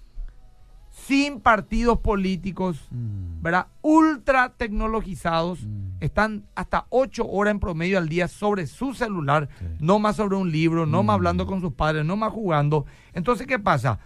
sin 0.91 1.39
partidos 1.39 1.99
políticos, 1.99 2.87
Mm. 2.91 3.41
¿verdad? 3.41 3.67
Ultra 3.81 4.53
tecnologizados, 4.55 5.63
Mm. 5.65 5.97
están 6.01 6.43
hasta 6.55 6.85
ocho 6.89 7.27
horas 7.27 7.51
en 7.51 7.59
promedio 7.59 7.97
al 7.97 8.09
día 8.09 8.27
sobre 8.27 8.67
su 8.67 8.93
celular, 8.93 9.49
Sí. 9.59 9.65
no 9.79 9.97
más 9.99 10.17
sobre 10.17 10.35
un 10.35 10.51
libro, 10.51 10.85
no 10.85 11.01
más 11.03 11.15
Mm. 11.15 11.17
hablando 11.17 11.45
con 11.47 11.61
sus 11.61 11.73
padres, 11.73 12.05
no 12.05 12.15
más 12.15 12.31
jugando. 12.31 12.85
Entonces, 13.13 13.47
¿qué 13.47 13.57
pasa? 13.59 13.99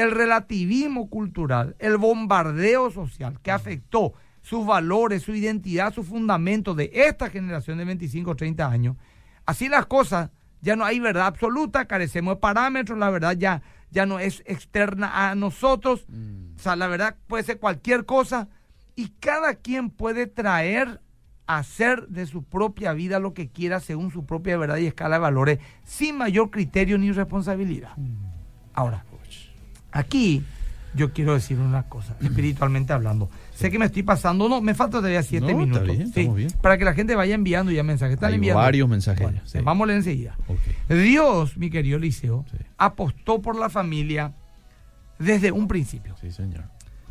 El 0.00 0.10
relativismo 0.12 1.08
cultural, 1.10 1.76
el 1.78 1.96
bombardeo 1.96 2.90
social 2.90 3.38
que 3.42 3.50
afectó 3.50 4.14
sus 4.42 4.64
valores, 4.66 5.22
su 5.22 5.34
identidad, 5.34 5.92
su 5.92 6.02
fundamento 6.02 6.74
de 6.74 6.90
esta 6.94 7.28
generación 7.28 7.76
de 7.78 7.84
25 7.84 8.30
o 8.30 8.36
30 8.36 8.66
años, 8.66 8.96
así 9.44 9.68
las 9.68 9.86
cosas, 9.86 10.30
ya 10.62 10.76
no 10.76 10.84
hay 10.84 11.00
verdad 11.00 11.26
absoluta, 11.26 11.84
carecemos 11.86 12.34
de 12.34 12.40
parámetros, 12.40 12.98
la 12.98 13.10
verdad 13.10 13.36
ya, 13.36 13.62
ya 13.90 14.06
no 14.06 14.18
es 14.18 14.42
externa 14.46 15.30
a 15.30 15.34
nosotros, 15.34 16.06
Mm. 16.08 16.56
o 16.56 16.58
sea, 16.58 16.76
la 16.76 16.86
verdad 16.86 17.16
puede 17.26 17.44
ser 17.44 17.58
cualquier 17.58 18.04
cosa 18.06 18.48
y 18.96 19.08
cada 19.20 19.54
quien 19.54 19.90
puede 19.90 20.26
traer, 20.26 21.00
hacer 21.46 22.06
de 22.08 22.26
su 22.26 22.44
propia 22.44 22.92
vida 22.92 23.18
lo 23.18 23.34
que 23.34 23.48
quiera 23.48 23.80
según 23.80 24.10
su 24.10 24.24
propia 24.24 24.56
verdad 24.56 24.76
y 24.76 24.86
escala 24.86 25.16
de 25.16 25.20
valores, 25.22 25.58
sin 25.84 26.16
mayor 26.16 26.50
criterio 26.50 26.96
ni 26.96 27.10
responsabilidad. 27.10 27.92
Ahora, 28.72 29.04
aquí 29.92 30.42
yo 30.94 31.12
quiero 31.12 31.34
decir 31.34 31.58
una 31.58 31.84
cosa, 31.84 32.16
espiritualmente 32.20 32.92
hablando. 32.92 33.30
Sé 33.54 33.70
que 33.70 33.78
me 33.78 33.86
estoy 33.86 34.02
pasando, 34.02 34.48
no, 34.48 34.60
me 34.60 34.74
falta 34.74 34.98
todavía 34.98 35.22
siete 35.22 35.52
No, 35.52 35.62
está 35.62 35.80
minutos. 35.80 35.96
bien, 35.96 36.12
sí, 36.12 36.28
bien. 36.28 36.50
Para 36.60 36.78
que 36.78 36.84
la 36.84 36.94
gente 36.94 37.14
vaya 37.14 37.34
enviando 37.34 37.70
ya 37.70 37.82
mensajes. 37.82 38.14
Están 38.14 38.30
Hay 38.30 38.34
enviando. 38.36 38.60
varios 38.60 38.88
mensajes 38.88 39.22
Bueno, 39.22 39.40
sí. 39.44 39.58
Vamos 39.62 39.88
a 39.88 39.94
enseguida. 39.94 40.36
Dios, 40.88 41.56
mi 41.56 41.70
querido 41.70 41.98
Liceo, 41.98 42.44
apostó 42.76 43.40
por 43.40 43.56
la 43.56 43.70
familia 43.70 44.32
desde 45.18 45.52
un 45.52 45.68
principio. 45.68 46.16
Sí, 46.20 46.32
señor. 46.32 46.64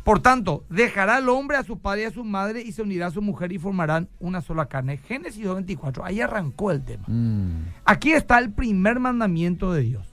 Por 0.04 0.20
tanto, 0.20 0.64
dejará 0.70 1.16
al 1.16 1.28
hombre 1.28 1.56
a 1.56 1.62
su 1.62 1.78
padre 1.78 2.02
y 2.02 2.04
a 2.06 2.10
su 2.10 2.24
madre 2.24 2.62
y 2.62 2.72
se 2.72 2.82
unirá 2.82 3.08
a 3.08 3.10
su 3.10 3.22
mujer 3.22 3.52
y 3.52 3.58
formarán 3.58 4.08
una 4.18 4.40
sola 4.40 4.66
carne. 4.66 4.96
Génesis 4.96 5.44
2.24, 5.46 6.02
ahí 6.04 6.20
arrancó 6.20 6.70
el 6.70 6.82
tema. 6.82 7.04
Mm. 7.06 7.64
Aquí 7.84 8.12
está 8.12 8.38
el 8.38 8.50
primer 8.50 8.98
mandamiento 8.98 9.72
de 9.72 9.82
Dios, 9.82 10.09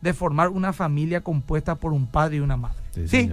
de 0.00 0.12
formar 0.14 0.48
una 0.48 0.72
familia 0.72 1.22
compuesta 1.22 1.74
por 1.74 1.92
un 1.92 2.06
padre 2.06 2.36
y 2.36 2.40
una 2.40 2.56
madre. 2.56 2.78
Sí, 3.06 3.30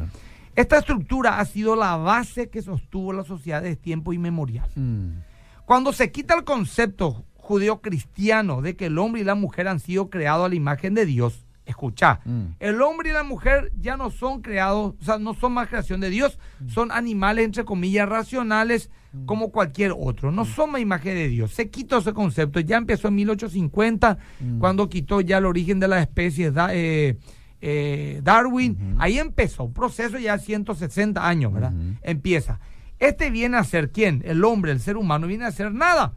esta 0.56 0.78
estructura 0.80 1.40
ha 1.40 1.46
sido 1.46 1.76
la 1.76 1.98
base 1.98 2.50
que 2.50 2.62
sostuvo 2.62 3.14
la 3.14 3.24
sociedad 3.24 3.62
desde 3.62 3.76
tiempo 3.76 4.12
inmemorial. 4.14 4.68
Mm. 4.76 5.20
Cuando 5.66 5.94
se 5.94 6.12
quita 6.12 6.34
el 6.36 6.44
concepto 6.44 7.24
judeo-cristiano 7.36 8.62
de 8.62 8.76
que 8.76 8.88
el 8.88 8.98
hombre 8.98 9.22
y 9.22 9.24
la 9.24 9.36
mujer 9.36 9.68
han 9.68 9.80
sido 9.80 10.10
creados 10.10 10.46
a 10.46 10.50
la 10.50 10.56
imagen 10.56 10.94
de 10.94 11.06
Dios, 11.06 11.46
escucha, 11.66 12.22
Mm. 12.26 12.46
el 12.60 12.82
hombre 12.82 13.10
y 13.10 13.14
la 13.14 13.24
mujer 13.24 13.72
ya 13.80 13.98
no 13.98 14.10
son 14.10 14.42
creados, 14.42 14.96
o 15.00 15.04
sea, 15.04 15.18
no 15.18 15.34
son 15.34 15.54
más 15.54 15.68
creación 15.68 16.00
de 16.00 16.10
Dios, 16.10 16.40
son 16.68 16.92
animales, 16.92 17.46
entre 17.46 17.66
comillas, 17.66 18.08
racionales 18.08 18.90
como 19.26 19.52
cualquier 19.52 19.94
otro, 19.98 20.32
no 20.32 20.46
son 20.46 20.72
más 20.72 20.82
imagen 20.82 21.16
de 21.16 21.28
Dios. 21.28 21.52
Se 21.54 21.70
quitó 21.70 21.98
ese 21.98 22.14
concepto, 22.14 22.60
ya 22.60 22.78
empezó 22.78 23.08
en 23.08 23.16
1850, 23.16 24.18
cuando 24.60 24.90
quitó 24.90 25.22
ya 25.22 25.38
el 25.40 25.46
origen 25.46 25.80
de 25.80 25.88
las 25.88 26.02
especies 26.02 26.54
da- 26.54 26.74
eh, 26.74 27.18
eh, 27.62 28.22
Darwin, 28.24 28.96
ahí 29.00 29.18
empezó 29.20 29.64
un 29.66 29.74
proceso 29.74 30.18
ya 30.20 30.38
de 30.38 30.44
160 30.44 31.28
años, 31.28 31.52
¿verdad? 31.54 31.74
Empieza. 32.02 32.60
Este 33.00 33.30
viene 33.32 33.58
a 33.58 33.64
ser 33.64 33.92
quién? 33.92 34.22
El 34.26 34.44
hombre, 34.44 34.72
el 34.72 34.80
ser 34.80 34.98
humano, 34.98 35.28
viene 35.28 35.46
a 35.46 35.52
ser 35.52 35.74
nada. 35.74 36.14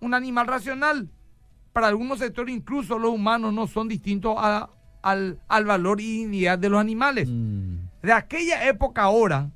Un 0.00 0.14
animal 0.14 0.46
racional. 0.46 1.08
Para 1.72 1.88
algunos 1.88 2.18
sectores 2.20 2.54
incluso 2.56 2.98
los 2.98 3.10
humanos 3.10 3.52
no 3.52 3.66
son 3.66 3.86
distintos 3.88 4.34
a- 4.38 4.70
al, 5.02 5.38
al 5.48 5.64
valor 5.64 6.00
y 6.00 6.04
dignidad 6.20 6.58
de 6.58 6.68
los 6.70 6.80
animales. 6.80 7.28
Mm. 7.30 7.76
De 8.02 8.12
aquella 8.12 8.66
época 8.68 9.02
ahora, 9.02 9.50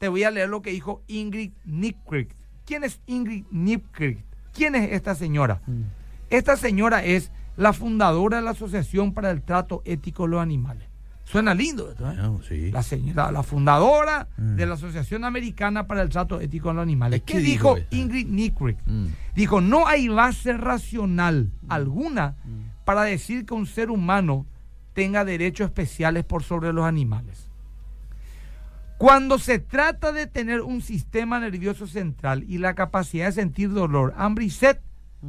te 0.00 0.08
voy 0.08 0.24
a 0.24 0.30
leer 0.30 0.48
lo 0.48 0.62
que 0.62 0.70
dijo 0.70 1.02
Ingrid 1.08 1.52
Nipkirk. 1.66 2.34
¿Quién 2.64 2.84
es 2.84 3.00
Ingrid 3.06 3.44
Nipkirk? 3.50 4.24
¿Quién 4.54 4.74
es 4.74 4.92
esta 4.92 5.14
señora? 5.14 5.60
Mm. 5.66 5.82
Esta 6.30 6.56
señora 6.56 7.04
es 7.04 7.30
la 7.58 7.74
fundadora 7.74 8.38
de 8.38 8.42
la 8.42 8.52
Asociación 8.52 9.12
para 9.12 9.30
el 9.30 9.42
Trato 9.42 9.82
Ético 9.84 10.22
de 10.22 10.30
los 10.30 10.40
Animales. 10.40 10.88
Suena 11.24 11.52
lindo 11.54 11.90
esto, 11.90 12.10
¿eh? 12.10 12.16
Ah, 12.18 12.32
sí. 12.48 12.70
La, 12.72 12.82
señora, 12.82 13.30
la 13.30 13.42
fundadora 13.42 14.26
Mm. 14.38 14.56
de 14.56 14.66
la 14.66 14.74
Asociación 14.74 15.22
Americana 15.24 15.86
para 15.86 16.00
el 16.00 16.08
Trato 16.08 16.40
Ético 16.40 16.68
de 16.70 16.76
los 16.76 16.82
Animales. 16.82 17.20
¿Qué 17.26 17.34
¿Qué 17.34 17.40
dijo? 17.40 17.76
Ingrid 17.90 18.26
Nipkirk? 18.26 18.78
Mm. 18.86 19.06
Dijo, 19.34 19.60
no 19.60 19.86
hay 19.86 20.08
base 20.08 20.54
racional 20.54 21.50
alguna 21.68 22.36
para 22.86 23.02
decir 23.02 23.44
que 23.44 23.52
un 23.52 23.66
ser 23.66 23.90
humano 23.90 24.46
tenga 24.94 25.26
derechos 25.26 25.66
especiales 25.66 26.24
por 26.24 26.42
sobre 26.42 26.72
los 26.72 26.86
animales. 26.86 27.49
Cuando 29.00 29.38
se 29.38 29.58
trata 29.58 30.12
de 30.12 30.26
tener 30.26 30.60
un 30.60 30.82
sistema 30.82 31.40
nervioso 31.40 31.86
central 31.86 32.44
y 32.46 32.58
la 32.58 32.74
capacidad 32.74 33.24
de 33.28 33.32
sentir 33.32 33.70
dolor, 33.72 34.12
hambre 34.18 34.44
y 34.44 34.50
sed, 34.50 34.76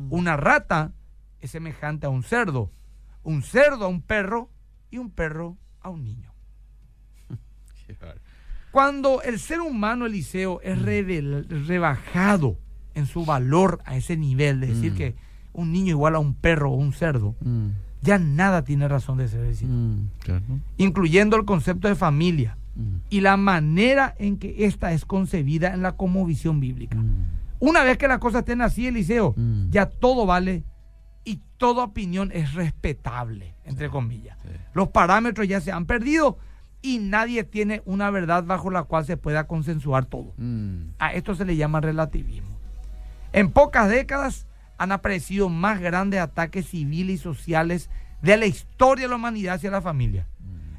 una 0.09 0.35
rata 0.35 0.91
es 1.39 1.51
semejante 1.51 2.05
a 2.05 2.09
un 2.09 2.21
cerdo, 2.23 2.69
un 3.23 3.41
cerdo 3.43 3.85
a 3.85 3.87
un 3.87 4.01
perro 4.01 4.49
y 4.89 4.97
un 4.97 5.09
perro 5.09 5.55
a 5.79 5.89
un 5.89 6.03
niño. 6.03 6.33
Cuando 8.71 9.21
el 9.21 9.39
ser 9.39 9.61
humano, 9.61 10.05
Eliseo, 10.05 10.59
es 10.63 10.77
revel- 10.77 11.47
rebajado 11.65 12.57
en 12.93 13.05
su 13.05 13.23
valor 13.25 13.79
a 13.85 13.95
ese 13.95 14.17
nivel, 14.17 14.59
de 14.59 14.67
decir 14.67 14.91
Mm. 14.91 14.95
que 14.97 15.15
un 15.53 15.71
niño 15.71 15.91
igual 15.91 16.15
a 16.15 16.19
un 16.19 16.33
perro 16.35 16.71
o 16.71 16.75
un 16.75 16.91
cerdo, 16.91 17.37
Mm. 17.39 17.67
ya 18.01 18.19
nada 18.19 18.65
tiene 18.65 18.89
razón 18.89 19.17
de 19.17 19.29
ser 19.29 19.39
decir, 19.43 19.69
Mm. 19.69 20.09
Claro. 20.19 20.43
incluyendo 20.75 21.37
el 21.37 21.45
concepto 21.45 21.87
de 21.87 21.95
familia 21.95 22.57
Mm. 22.75 22.95
y 23.09 23.21
la 23.21 23.35
manera 23.37 24.15
en 24.17 24.37
que 24.37 24.65
ésta 24.65 24.93
es 24.93 25.03
concebida 25.05 25.73
en 25.73 25.81
la 25.81 25.95
visión 26.25 26.59
bíblica. 26.59 26.95
Mm. 26.97 27.25
Una 27.59 27.83
vez 27.83 27.97
que 27.97 28.07
las 28.07 28.19
cosas 28.19 28.39
estén 28.39 28.61
así, 28.61 28.87
Eliseo, 28.87 29.33
Mm. 29.35 29.69
ya 29.69 29.87
todo 29.87 30.25
vale 30.25 30.63
y 31.25 31.39
toda 31.57 31.83
opinión 31.83 32.31
es 32.33 32.53
respetable, 32.53 33.55
entre 33.65 33.89
comillas. 33.89 34.37
sí. 34.41 34.49
Los 34.73 34.87
parámetros 34.89 35.47
ya 35.47 35.59
se 35.61 35.71
han 35.71 35.85
perdido 35.85 36.37
y 36.81 36.97
nadie 36.99 37.43
tiene 37.43 37.81
una 37.85 38.09
verdad 38.09 38.43
bajo 38.45 38.71
la 38.71 38.83
cual 38.83 39.05
se 39.05 39.17
pueda 39.17 39.45
consensuar 39.47 40.05
todo. 40.05 40.33
Mm. 40.37 40.93
A 40.97 41.13
esto 41.13 41.35
se 41.35 41.45
le 41.45 41.55
llama 41.57 41.81
relativismo. 41.81 42.57
En 43.33 43.51
pocas 43.51 43.89
décadas 43.89 44.47
han 44.77 44.91
aparecido 44.91 45.47
más 45.49 45.79
grandes 45.79 46.19
ataques 46.21 46.67
civiles 46.67 47.15
y 47.15 47.17
sociales 47.21 47.89
de 48.23 48.37
la 48.37 48.45
historia 48.47 49.05
de 49.05 49.09
la 49.09 49.15
humanidad 49.17 49.55
hacia 49.55 49.69
la 49.71 49.81
familia. 49.81 50.25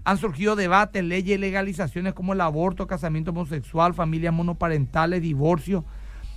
Han 0.04 0.18
surgido 0.18 0.56
debates, 0.56 1.04
leyes 1.04 1.36
y 1.36 1.40
legalizaciones 1.40 2.14
como 2.14 2.32
el 2.32 2.40
aborto, 2.40 2.86
casamiento 2.86 3.30
homosexual, 3.30 3.94
familias 3.94 4.34
monoparentales, 4.34 5.22
divorcio. 5.22 5.84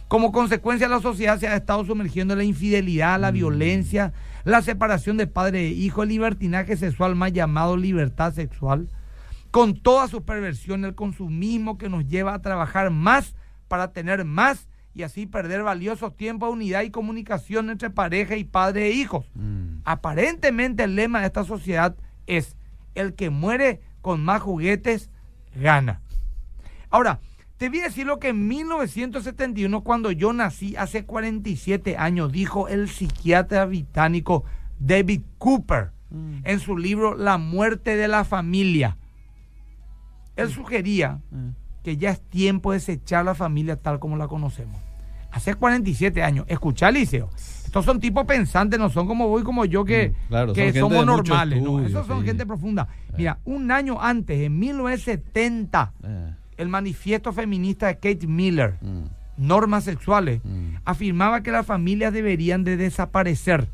Como 0.07 0.31
consecuencia, 0.31 0.87
la 0.87 0.99
sociedad 0.99 1.39
se 1.39 1.47
ha 1.47 1.55
estado 1.55 1.83
sumergiendo 1.83 2.33
en 2.33 2.39
la 2.39 2.43
infidelidad, 2.43 3.19
la 3.19 3.31
violencia, 3.31 4.13
la 4.43 4.61
separación 4.61 5.17
de 5.17 5.25
padre 5.25 5.65
e 5.65 5.69
hijo, 5.69 6.03
el 6.03 6.09
libertinaje 6.09 6.77
sexual 6.77 7.15
más 7.15 7.33
llamado 7.33 7.75
libertad 7.75 8.31
sexual, 8.33 8.87
con 9.49 9.73
toda 9.73 10.07
su 10.07 10.23
perversión, 10.23 10.85
el 10.85 10.93
consumismo 10.93 11.79
que 11.79 11.89
nos 11.89 12.07
lleva 12.07 12.35
a 12.35 12.41
trabajar 12.41 12.91
más 12.91 13.35
para 13.67 13.93
tener 13.93 14.25
más 14.25 14.67
y 14.93 15.03
así 15.03 15.25
perder 15.25 15.63
valioso 15.63 16.11
tiempo 16.11 16.49
unidad 16.49 16.83
y 16.83 16.91
comunicación 16.91 17.69
entre 17.69 17.89
pareja 17.89 18.35
y 18.37 18.43
padre 18.43 18.87
e 18.87 18.91
hijos. 18.91 19.25
Mm. 19.33 19.79
Aparentemente 19.83 20.83
el 20.83 20.95
lema 20.95 21.19
de 21.21 21.27
esta 21.27 21.43
sociedad 21.43 21.95
es 22.27 22.55
el 22.95 23.13
que 23.13 23.29
muere 23.29 23.81
con 24.01 24.23
más 24.23 24.41
juguetes 24.41 25.09
gana. 25.55 26.01
Ahora, 26.89 27.19
te 27.57 27.69
voy 27.69 27.79
a 27.79 27.83
decir 27.85 28.05
lo 28.05 28.19
que 28.19 28.29
en 28.29 28.47
1971, 28.47 29.81
cuando 29.83 30.11
yo 30.11 30.33
nací 30.33 30.75
hace 30.75 31.05
47 31.05 31.97
años, 31.97 32.31
dijo 32.31 32.67
el 32.67 32.89
psiquiatra 32.89 33.65
británico 33.65 34.43
David 34.79 35.21
Cooper 35.37 35.91
en 36.43 36.59
su 36.59 36.77
libro 36.77 37.15
La 37.15 37.37
muerte 37.37 37.95
de 37.97 38.07
la 38.07 38.23
familia. 38.23 38.97
Él 40.35 40.49
sugería 40.49 41.19
Mm. 41.31 41.49
que 41.83 41.97
ya 41.97 42.11
es 42.11 42.21
tiempo 42.21 42.71
de 42.71 42.77
desechar 42.79 43.25
la 43.25 43.35
familia 43.35 43.75
tal 43.75 43.99
como 43.99 44.17
la 44.17 44.27
conocemos. 44.27 44.79
Hace 45.31 45.55
47 45.55 46.23
años. 46.23 46.45
Escucha, 46.47 46.89
Liceo. 46.91 47.29
Estos 47.75 47.83
son 47.91 47.99
tipos 47.99 48.23
pensantes, 48.23 48.79
no 48.79 48.89
son 48.89 49.05
como 49.05 49.27
vos 49.27 49.41
y 49.41 49.43
como 49.43 49.65
yo 49.65 49.83
que, 49.83 50.11
Mm, 50.11 50.27
claro, 50.29 50.53
que 50.53 50.71
somos 50.71 51.05
normales. 51.05 51.61
no, 51.61 51.81
esos 51.85 52.07
son 52.07 52.21
sí. 52.21 52.27
gente 52.27 52.45
profunda. 52.45 52.87
Mira, 53.17 53.39
un 53.43 53.69
año 53.69 53.97
antes, 54.01 54.39
en 54.39 54.57
1970, 54.57 55.91
Eh. 56.01 56.33
el 56.55 56.69
manifiesto 56.69 57.33
feminista 57.33 57.87
de 57.87 57.95
Kate 57.95 58.27
Miller, 58.27 58.75
Mm, 58.81 59.07
Normas 59.45 59.83
Sexuales, 59.83 60.39
mm, 60.45 60.75
afirmaba 60.85 61.43
que 61.43 61.51
las 61.51 61.65
familias 61.65 62.13
deberían 62.13 62.63
de 62.63 62.77
desaparecer, 62.77 63.67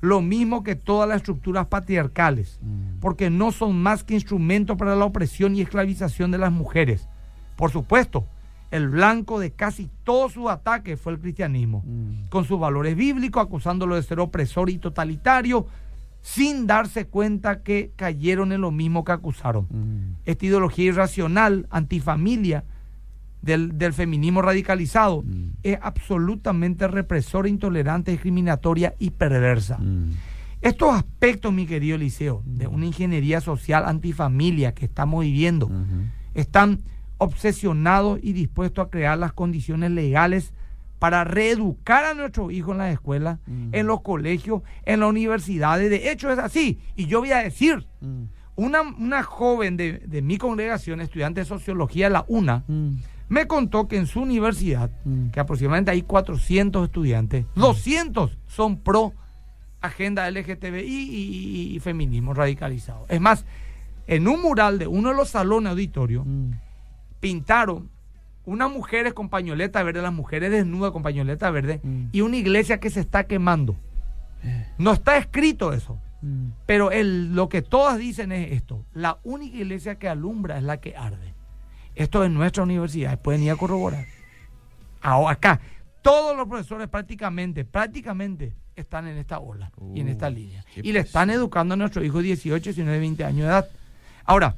lo 0.00 0.20
mismo 0.22 0.64
que 0.64 0.74
todas 0.74 1.08
las 1.08 1.18
estructuras 1.18 1.66
patriarcales, 1.66 2.58
mm. 2.60 2.98
porque 3.00 3.30
no 3.30 3.52
son 3.52 3.80
más 3.80 4.02
que 4.02 4.14
instrumentos 4.14 4.76
para 4.76 4.96
la 4.96 5.04
opresión 5.04 5.54
y 5.54 5.60
esclavización 5.60 6.32
de 6.32 6.38
las 6.38 6.50
mujeres. 6.50 7.08
Por 7.54 7.70
supuesto, 7.70 8.26
el 8.70 8.88
blanco 8.88 9.38
de 9.38 9.52
casi 9.52 9.88
todos 10.04 10.32
sus 10.32 10.48
ataques 10.48 11.00
fue 11.00 11.12
el 11.12 11.20
cristianismo, 11.20 11.82
Mm. 11.86 12.28
con 12.30 12.44
sus 12.44 12.58
valores 12.58 12.96
bíblicos, 12.96 13.42
acusándolo 13.42 13.94
de 13.94 14.02
ser 14.02 14.18
opresor 14.20 14.70
y 14.70 14.78
totalitario, 14.78 15.66
sin 16.20 16.66
darse 16.66 17.06
cuenta 17.06 17.62
que 17.62 17.92
cayeron 17.94 18.50
en 18.52 18.60
lo 18.60 18.72
mismo 18.72 19.04
que 19.04 19.12
acusaron 19.12 19.66
Mm. 19.70 20.16
esta 20.24 20.46
ideología 20.46 20.86
irracional, 20.86 21.66
antifamilia 21.70 22.64
del, 23.42 23.78
del 23.78 23.92
feminismo 23.92 24.42
radicalizado, 24.42 25.22
Mm. 25.22 25.50
es 25.62 25.78
absolutamente 25.80 26.88
represora, 26.88 27.48
intolerante, 27.48 28.10
discriminatoria 28.10 28.94
y 28.98 29.10
perversa. 29.10 29.78
Estos 30.60 30.92
aspectos, 30.94 31.52
mi 31.52 31.66
querido 31.66 31.94
Eliseo, 31.94 32.42
de 32.44 32.66
una 32.66 32.86
ingeniería 32.86 33.40
social 33.40 33.84
antifamilia 33.86 34.74
que 34.74 34.86
estamos 34.86 35.22
viviendo, 35.22 35.70
están 36.34 36.80
obsesionados 37.18 38.18
y 38.22 38.32
dispuestos 38.32 38.86
a 38.86 38.90
crear 38.90 39.18
las 39.18 39.32
condiciones 39.32 39.90
legales 39.90 40.52
para 40.98 41.24
reeducar 41.24 42.04
a 42.04 42.14
nuestros 42.14 42.52
hijos 42.52 42.72
en 42.72 42.78
las 42.78 42.92
escuelas, 42.92 43.38
en 43.72 43.86
los 43.86 44.00
colegios, 44.00 44.62
en 44.84 45.00
las 45.00 45.10
universidades. 45.10 45.90
De 45.90 46.10
hecho, 46.10 46.30
es 46.32 46.38
así. 46.38 46.78
Y 46.96 47.06
yo 47.06 47.20
voy 47.20 47.32
a 47.32 47.38
decir, 47.42 47.86
una, 48.56 48.80
una 48.82 49.22
joven 49.22 49.76
de, 49.76 49.98
de 49.98 50.22
mi 50.22 50.38
congregación, 50.38 51.00
estudiante 51.02 51.40
de 51.40 51.44
sociología 51.46 52.08
la 52.08 52.24
UNA, 52.28 52.64
me 53.28 53.46
contó 53.46 53.88
que 53.88 53.96
en 53.98 54.06
su 54.06 54.20
universidad, 54.22 54.90
que 55.32 55.40
aproximadamente 55.40 55.90
hay 55.90 56.02
400 56.02 56.86
estudiantes, 56.86 57.44
200 57.56 58.38
son 58.46 58.78
pro 58.80 59.12
agenda 59.82 60.30
LGTBI 60.30 60.80
y, 60.80 61.72
y- 61.72 61.76
y 61.76 61.80
feminismo 61.80 62.32
radicalizado. 62.34 63.04
Es 63.08 63.20
más, 63.20 63.44
en 64.06 64.26
un 64.28 64.40
mural 64.40 64.78
de 64.78 64.86
uno 64.86 65.10
de 65.10 65.16
los 65.16 65.28
salones 65.30 65.70
auditorios. 65.72 66.24
Pintaron 67.20 67.90
unas 68.44 68.70
mujeres 68.70 69.12
con 69.12 69.28
pañoleta 69.28 69.82
verde, 69.82 70.02
las 70.02 70.12
mujeres 70.12 70.50
desnudas 70.52 70.92
con 70.92 71.02
pañoleta 71.02 71.50
verde, 71.50 71.80
Mm. 71.82 72.04
y 72.12 72.20
una 72.20 72.36
iglesia 72.36 72.78
que 72.78 72.90
se 72.90 73.00
está 73.00 73.24
quemando. 73.24 73.76
No 74.78 74.92
está 74.92 75.16
escrito 75.16 75.72
eso. 75.72 75.98
Mm. 76.22 76.48
Pero 76.66 76.92
el- 76.92 77.34
lo 77.34 77.48
que 77.48 77.60
todas 77.62 77.98
dicen 77.98 78.30
es 78.32 78.52
esto, 78.52 78.84
la 78.94 79.18
única 79.24 79.56
iglesia 79.56 79.96
que 79.98 80.08
alumbra 80.08 80.56
es 80.58 80.62
la 80.62 80.76
que 80.78 80.96
arde. 80.96 81.34
Esto 81.96 82.22
es 82.24 82.30
nuestra 82.30 82.62
universidad, 82.62 83.20
pueden 83.20 83.42
ir 83.42 83.50
a 83.50 83.56
corroborar. 83.56 84.06
Ahora, 85.02 85.32
acá, 85.32 85.60
todos 86.02 86.36
los 86.36 86.46
profesores 86.48 86.88
prácticamente, 86.88 87.64
prácticamente 87.64 88.52
están 88.76 89.06
en 89.08 89.16
esta 89.18 89.38
ola 89.40 89.72
y 89.94 90.00
en 90.00 90.08
esta 90.08 90.28
Uh, 90.28 90.32
línea. 90.32 90.64
Y 90.76 90.92
le 90.92 91.00
están 91.00 91.30
educando 91.30 91.74
a 91.74 91.76
nuestros 91.76 92.04
hijos 92.04 92.18
de 92.22 92.28
18, 92.28 92.64
19, 92.70 92.98
20 92.98 93.24
años 93.24 93.40
de 93.40 93.46
edad. 93.46 93.68
Ahora, 94.24 94.54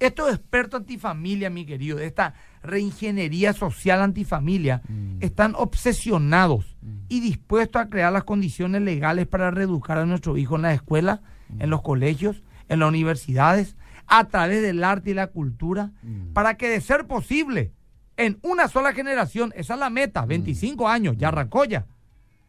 estos 0.00 0.30
expertos 0.30 0.80
antifamilia, 0.80 1.50
mi 1.50 1.66
querido, 1.66 1.98
de 1.98 2.06
esta 2.06 2.34
reingeniería 2.62 3.52
social 3.52 4.00
antifamilia, 4.00 4.82
Mm. 4.88 5.18
están 5.20 5.54
obsesionados 5.56 6.76
Mm. 6.82 6.96
y 7.08 7.20
dispuestos 7.20 7.82
a 7.82 7.88
crear 7.88 8.12
las 8.12 8.24
condiciones 8.24 8.82
legales 8.82 9.26
para 9.26 9.50
reeducar 9.50 9.98
a 9.98 10.06
nuestros 10.06 10.38
hijos 10.38 10.56
en 10.56 10.62
las 10.62 10.74
escuelas, 10.74 11.20
en 11.58 11.70
los 11.70 11.82
colegios, 11.82 12.42
en 12.68 12.80
las 12.80 12.88
universidades, 12.88 13.76
a 14.06 14.24
través 14.28 14.62
del 14.62 14.84
arte 14.84 15.10
y 15.10 15.14
la 15.14 15.28
cultura, 15.28 15.90
Mm. 16.02 16.32
para 16.32 16.56
que 16.56 16.68
de 16.68 16.80
ser 16.80 17.06
posible, 17.06 17.72
en 18.16 18.38
una 18.42 18.68
sola 18.68 18.92
generación, 18.92 19.52
esa 19.56 19.74
es 19.74 19.80
la 19.80 19.90
meta, 19.90 20.24
25 20.26 20.88
años, 20.88 21.16
ya 21.16 21.28
arrancó 21.28 21.64
ya, 21.64 21.86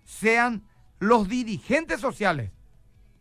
sean 0.05 0.63
los 0.99 1.27
dirigentes 1.29 1.99
sociales 2.01 2.51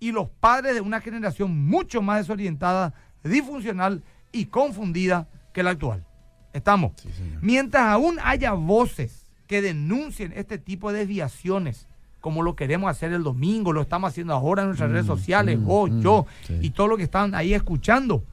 y 0.01 0.13
los 0.13 0.29
padres 0.31 0.75
de 0.75 0.81
una 0.81 1.01
generación 1.01 1.67
mucho 1.67 2.03
más 2.03 2.19
desorientada, 2.21 2.95
disfuncional 3.23 4.03
y 4.33 4.47
confundida 4.47 5.29
que 5.53 5.63
la 5.63 5.71
actual. 5.71 6.05
Estamos. 6.53 6.93
Sí. 6.97 7.09
Mientras 7.41 7.85
aún 7.85 8.19
haya 8.23 8.53
voces 8.53 9.27
que 9.47 9.63
denuncien 9.63 10.33
este 10.35 10.59
tipo 10.59 10.93
de 10.93 11.01
desviaciones, 11.01 11.87
como 12.21 12.43
lo 12.43 12.57
queremos 12.57 12.91
hacer 12.91 13.13
el 13.13 13.23
domingo, 13.23 13.73
lo 13.73 13.83
estamos 13.83 14.11
haciendo 14.11 14.35
ahora 14.35 14.63
en 14.63 14.69
nuestras 14.69 14.91
Mm, 14.91 14.93
redes 14.93 15.07
sociales, 15.07 15.59
mm, 15.59 15.65
vos, 15.65 15.91
mm, 15.91 16.01
yo 16.01 16.27
sí. 16.47 16.59
y 16.61 16.71
todos 16.71 16.91
los 16.91 16.99
que 16.99 17.05
están 17.05 17.35
ahí 17.35 17.55
escuchando. 17.55 18.25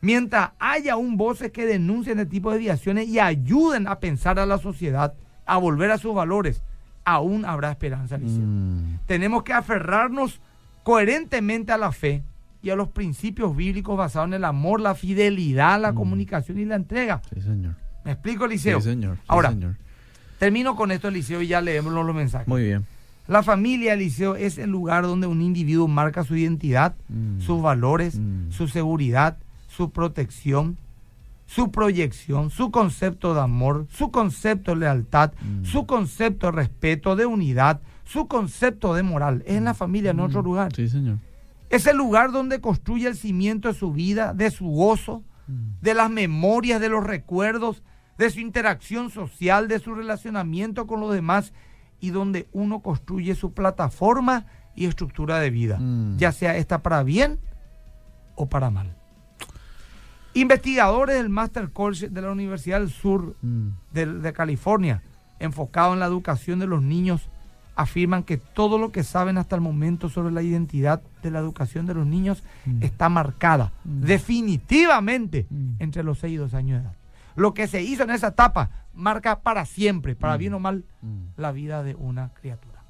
Mientras 0.00 0.50
haya 0.60 0.92
aún 0.92 1.16
voces 1.16 1.50
que 1.50 1.66
denuncien 1.66 2.18
este 2.20 2.30
tipo 2.30 2.50
de 2.50 2.58
desviaciones 2.58 3.08
y 3.08 3.18
ayuden 3.18 3.88
a 3.88 3.98
pensar 3.98 4.38
a 4.38 4.46
la 4.46 4.58
sociedad, 4.58 5.14
a 5.44 5.56
volver 5.58 5.90
a 5.90 5.98
sus 5.98 6.14
valores, 6.14 6.62
aún 7.04 7.44
habrá 7.44 7.70
esperanza, 7.70 8.16
Eliseo. 8.16 8.44
Mm. 8.46 8.98
Tenemos 9.06 9.42
que 9.42 9.52
aferrarnos 9.54 10.40
coherentemente 10.84 11.72
a 11.72 11.78
la 11.78 11.90
fe 11.90 12.22
y 12.62 12.70
a 12.70 12.76
los 12.76 12.88
principios 12.88 13.54
bíblicos 13.56 13.96
basados 13.96 14.28
en 14.28 14.34
el 14.34 14.44
amor, 14.44 14.80
la 14.80 14.94
fidelidad, 14.94 15.80
la 15.80 15.92
Mm. 15.92 15.94
comunicación 15.94 16.58
y 16.58 16.64
la 16.64 16.76
entrega. 16.76 17.22
Sí, 17.32 17.40
señor. 17.40 17.74
¿Me 18.04 18.12
explico, 18.12 18.44
Eliseo? 18.46 18.80
Sí, 18.80 18.88
señor. 18.90 19.16
Sí, 19.16 19.22
Ahora, 19.28 19.50
señor. 19.50 19.76
termino 20.38 20.74
con 20.76 20.90
esto, 20.90 21.08
Eliseo, 21.08 21.42
y 21.42 21.46
ya 21.48 21.60
leemos 21.60 21.92
los 21.92 22.14
mensajes. 22.14 22.48
Muy 22.48 22.64
bien. 22.64 22.84
La 23.28 23.42
familia, 23.42 23.92
Eliseo, 23.92 24.36
es 24.36 24.56
el 24.58 24.70
lugar 24.70 25.04
donde 25.04 25.26
un 25.26 25.42
individuo 25.42 25.86
marca 25.86 26.24
su 26.24 26.34
identidad, 26.36 26.94
Mm. 27.08 27.40
sus 27.40 27.60
valores, 27.62 28.18
Mm. 28.18 28.50
su 28.50 28.68
seguridad, 28.68 29.36
su 29.68 29.90
protección, 29.90 30.78
su 31.46 31.70
proyección, 31.70 32.50
su 32.50 32.70
concepto 32.70 33.34
de 33.34 33.40
amor, 33.40 33.86
su 33.90 34.10
concepto 34.10 34.72
de 34.72 34.78
lealtad, 34.80 35.32
Mm. 35.40 35.64
su 35.64 35.86
concepto 35.86 36.46
de 36.46 36.52
respeto, 36.52 37.16
de 37.16 37.26
unidad, 37.26 37.80
su 38.04 38.26
concepto 38.26 38.94
de 38.94 39.02
moral. 39.02 39.42
Es 39.46 39.56
en 39.56 39.64
la 39.64 39.74
familia, 39.74 40.10
en 40.12 40.20
otro 40.20 40.42
lugar. 40.42 40.74
Sí, 40.74 40.88
señor. 40.88 41.18
Es 41.70 41.86
el 41.86 41.96
lugar 41.96 42.32
donde 42.32 42.60
construye 42.60 43.06
el 43.08 43.16
cimiento 43.16 43.68
de 43.68 43.74
su 43.74 43.92
vida, 43.92 44.32
de 44.34 44.50
su 44.50 44.66
gozo, 44.66 45.22
Mm. 45.46 45.80
de 45.80 45.94
las 45.94 46.10
memorias, 46.10 46.80
de 46.80 46.88
los 46.90 47.02
recuerdos, 47.04 47.82
de 48.18 48.28
su 48.30 48.40
interacción 48.40 49.10
social, 49.10 49.66
de 49.68 49.78
su 49.78 49.94
relacionamiento 49.94 50.86
con 50.86 51.00
los 51.00 51.12
demás 51.14 51.52
y 52.00 52.10
donde 52.10 52.48
uno 52.52 52.80
construye 52.80 53.34
su 53.34 53.52
plataforma 53.54 54.44
y 54.74 54.84
estructura 54.86 55.38
de 55.40 55.50
vida, 55.50 55.78
Mm. 55.80 56.18
ya 56.18 56.32
sea 56.32 56.56
esta 56.56 56.82
para 56.82 57.02
bien 57.02 57.38
o 58.34 58.46
para 58.48 58.68
mal. 58.70 58.94
Investigadores 60.34 61.16
del 61.16 61.28
Master 61.30 61.70
Course 61.70 62.08
de 62.10 62.22
la 62.22 62.30
Universidad 62.30 62.80
del 62.80 62.90
Sur 62.90 63.34
Mm. 63.42 63.68
de, 63.92 64.06
de 64.06 64.32
California, 64.32 65.02
enfocado 65.38 65.94
en 65.94 66.00
la 66.00 66.06
educación 66.06 66.58
de 66.58 66.66
los 66.66 66.82
niños, 66.82 67.28
afirman 67.78 68.24
que 68.24 68.36
todo 68.38 68.76
lo 68.76 68.90
que 68.90 69.04
saben 69.04 69.38
hasta 69.38 69.54
el 69.54 69.62
momento 69.62 70.08
sobre 70.08 70.34
la 70.34 70.42
identidad 70.42 71.00
de 71.22 71.30
la 71.30 71.38
educación 71.38 71.86
de 71.86 71.94
los 71.94 72.06
niños 72.06 72.42
Mm. 72.66 72.82
está 72.82 73.08
marcada 73.08 73.72
Mm. 73.84 74.00
definitivamente 74.04 75.46
Mm. 75.48 75.70
entre 75.78 76.02
los 76.02 76.18
6 76.18 76.34
y 76.34 76.36
2 76.36 76.54
años 76.54 76.78
de 76.82 76.84
edad. 76.88 76.96
Lo 77.36 77.54
que 77.54 77.68
se 77.68 77.82
hizo 77.82 78.02
en 78.02 78.10
esa 78.10 78.28
etapa 78.28 78.70
marca 78.94 79.40
para 79.40 79.64
siempre, 79.64 80.16
para 80.16 80.36
bien 80.36 80.54
o 80.54 80.58
mal, 80.58 80.84
la 81.36 81.52
vida 81.52 81.84
de 81.84 81.94
una 81.94 82.30
criatura. 82.34 82.82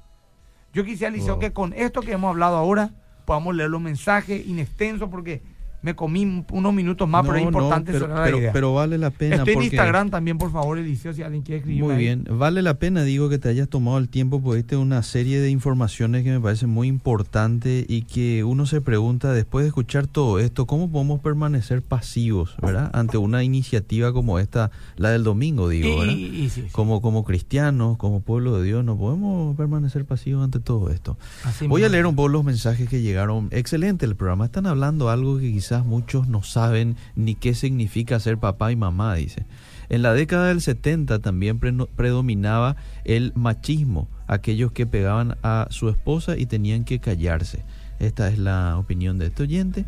Yo 0.73 0.83
quisiera, 0.83 1.11
Liceo, 1.11 1.33
Wow. 1.35 1.39
que 1.39 1.53
con 1.53 1.73
esto 1.73 2.01
que 2.01 2.13
hemos 2.13 2.29
hablado 2.29 2.57
ahora 2.57 2.89
podamos 3.25 3.55
leer 3.55 3.69
los 3.69 3.81
mensajes 3.81 4.45
inextensos 4.47 5.09
porque 5.09 5.43
me 5.81 5.95
comí 5.95 6.23
un- 6.25 6.45
unos 6.51 6.73
minutos 6.73 7.07
más, 7.07 7.23
pero 7.25 7.35
es 7.37 7.43
no, 7.43 7.47
importante 7.49 7.91
pero, 7.93 8.05
cerrar 8.07 8.23
pero- 8.25 8.35
la 8.37 8.41
idea. 8.41 8.51
pero 8.53 8.73
vale 8.73 8.97
la 8.97 9.09
pena. 9.11 9.37
Estoy 9.37 9.53
en 9.53 9.63
Instagram 9.63 10.09
también, 10.09 10.37
por 10.37 10.51
favor, 10.51 10.77
Eliseo, 10.77 11.13
si 11.13 11.21
alguien 11.23 11.41
quiere 11.41 11.59
escribir. 11.59 11.83
Muy 11.83 11.95
bien, 11.95 12.25
vale 12.29 12.61
la 12.61 12.73
pena, 12.75 13.03
digo, 13.03 13.29
que 13.29 13.37
te 13.37 13.47
hayas 13.49 13.69
tomado 13.69 13.97
el 13.97 14.09
tiempo, 14.09 14.41
porque 14.41 14.59
esta 14.59 14.75
es 14.75 14.81
una 14.81 15.01
serie 15.03 15.39
de 15.39 15.49
informaciones 15.49 16.23
que 16.23 16.31
me 16.31 16.39
parece 16.39 16.67
muy 16.67 16.87
importante 16.87 17.85
y 17.87 18.01
que 18.01 18.43
uno 18.43 18.65
se 18.65 18.81
pregunta, 18.81 19.31
después 19.33 19.63
de 19.63 19.67
escuchar 19.69 20.07
todo 20.07 20.39
esto, 20.39 20.65
¿cómo 20.65 20.89
podemos 20.91 21.21
permanecer 21.21 21.81
pasivos, 21.81 22.55
verdad? 22.61 22.89
Ante 22.93 23.17
una 23.17 23.43
iniciativa 23.43 24.11
como 24.11 24.39
esta, 24.39 24.71
la 24.97 25.11
del 25.11 25.23
domingo, 25.23 25.69
digo, 25.69 25.87
Y- 25.87 25.99
¿verdad? 25.99 26.13
y- 26.13 26.25
y 26.25 26.49
sí, 26.49 26.61
sí. 26.63 26.67
Como, 26.71 27.01
como 27.01 27.23
cristianos, 27.23 27.97
como 27.97 28.19
pueblo 28.21 28.57
de 28.59 28.65
Dios, 28.65 28.83
no 28.83 28.97
podemos 28.97 29.55
permanecer 29.55 30.05
pasivos 30.05 30.43
ante 30.43 30.59
todo 30.59 30.89
esto. 30.89 31.17
Así 31.45 31.67
Voy 31.67 31.83
a 31.83 31.89
leer 31.89 32.05
un 32.05 32.15
poco 32.15 32.27
los 32.27 32.43
mensajes 32.43 32.89
que 32.89 33.01
llegaron. 33.01 33.47
Excelente 33.51 34.05
el 34.05 34.15
programa. 34.15 34.45
Están 34.45 34.65
hablando 34.65 35.09
algo 35.09 35.37
que 35.37 35.51
quizás 35.51 35.68
muchos 35.77 36.27
no 36.27 36.43
saben 36.43 36.95
ni 37.15 37.35
qué 37.35 37.53
significa 37.53 38.19
ser 38.19 38.37
papá 38.37 38.71
y 38.71 38.75
mamá, 38.75 39.15
dice. 39.15 39.45
En 39.89 40.01
la 40.01 40.13
década 40.13 40.47
del 40.49 40.61
70 40.61 41.19
también 41.19 41.59
pre- 41.59 41.73
predominaba 41.95 42.75
el 43.05 43.31
machismo, 43.35 44.07
aquellos 44.27 44.71
que 44.71 44.85
pegaban 44.85 45.37
a 45.41 45.67
su 45.71 45.89
esposa 45.89 46.37
y 46.37 46.45
tenían 46.45 46.83
que 46.83 46.99
callarse. 46.99 47.63
Esta 47.99 48.29
es 48.29 48.37
la 48.37 48.77
opinión 48.77 49.17
de 49.17 49.27
este 49.27 49.43
oyente. 49.43 49.85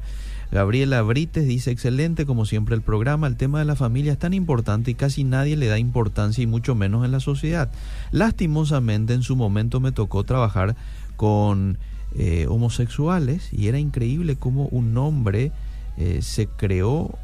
Gabriela 0.52 1.02
Brites 1.02 1.48
dice, 1.48 1.72
excelente 1.72 2.26
como 2.26 2.46
siempre 2.46 2.76
el 2.76 2.82
programa, 2.82 3.28
el 3.28 3.38
tema 3.38 3.60
de 3.60 3.66
la 3.66 3.78
familia 3.78 4.12
es 4.12 4.20
tan 4.20 4.34
importante 4.34 4.92
y 4.92 4.96
casi 4.96 5.24
nadie 5.24 5.56
le 5.56 5.68
da 5.68 5.80
importancia 5.80 6.44
y 6.44 6.48
mucho 6.48 6.76
menos 6.76 7.06
en 7.06 7.12
la 7.12 7.22
sociedad. 7.22 7.70
Lastimosamente 8.12 9.14
en 9.14 9.24
su 9.24 9.36
momento 9.38 9.80
me 9.80 9.92
tocó 9.94 10.24
trabajar 10.26 10.76
con 11.16 11.78
eh, 12.18 12.48
homosexuales 12.50 13.48
y 13.54 13.68
era 13.68 13.80
increíble 13.80 14.36
cómo 14.36 14.66
un 14.68 14.98
hombre 14.98 15.54
eh, 15.98 16.22
se 16.22 16.48
creó 16.48 17.18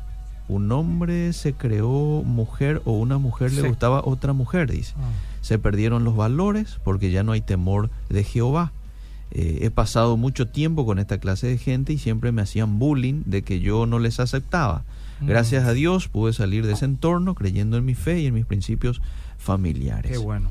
Un 0.48 0.72
hombre 0.72 1.34
se 1.34 1.54
creó 1.54 2.24
mujer 2.24 2.82
o 2.86 2.94
una 2.94 3.18
mujer 3.18 3.52
le 3.54 3.68
gustaba 3.68 4.02
otra 4.06 4.34
mujer, 4.34 4.72
dice. 4.72 4.94
Ah. 4.98 5.10
Se 5.42 5.60
perdieron 5.60 6.04
los 6.04 6.16
valores 6.16 6.80
porque 6.84 7.12
ya 7.12 7.24
no 7.24 7.34
hay 7.34 7.42
temor 7.42 7.90
de 8.10 8.24
Jehová. 8.24 8.72
Eh, 9.32 9.60
he 9.64 9.72
pasado 9.72 10.16
mucho 10.16 10.48
tiempo 10.48 10.86
con 10.86 11.00
esta 11.00 11.18
clase 11.18 11.48
de 11.48 11.58
gente 11.58 11.92
y 11.92 11.98
siempre 11.98 12.32
me 12.32 12.42
hacían 12.42 12.80
bullying 12.80 13.24
de 13.26 13.42
que 13.42 13.60
yo 13.60 13.86
no 13.86 14.00
les 14.00 14.20
aceptaba. 14.20 14.86
Mm. 15.20 15.28
Gracias 15.28 15.66
a 15.66 15.74
Dios 15.74 16.08
pude 16.08 16.32
salir 16.34 16.66
de 16.66 16.74
ese 16.74 16.86
entorno 16.86 17.36
creyendo 17.36 17.78
en 17.78 17.86
mi 17.86 17.96
fe 17.96 18.22
y 18.22 18.28
en 18.28 18.34
mis 18.34 18.46
principios 18.46 19.02
familiares. 19.38 20.12
Qué 20.12 20.18
bueno. 20.18 20.50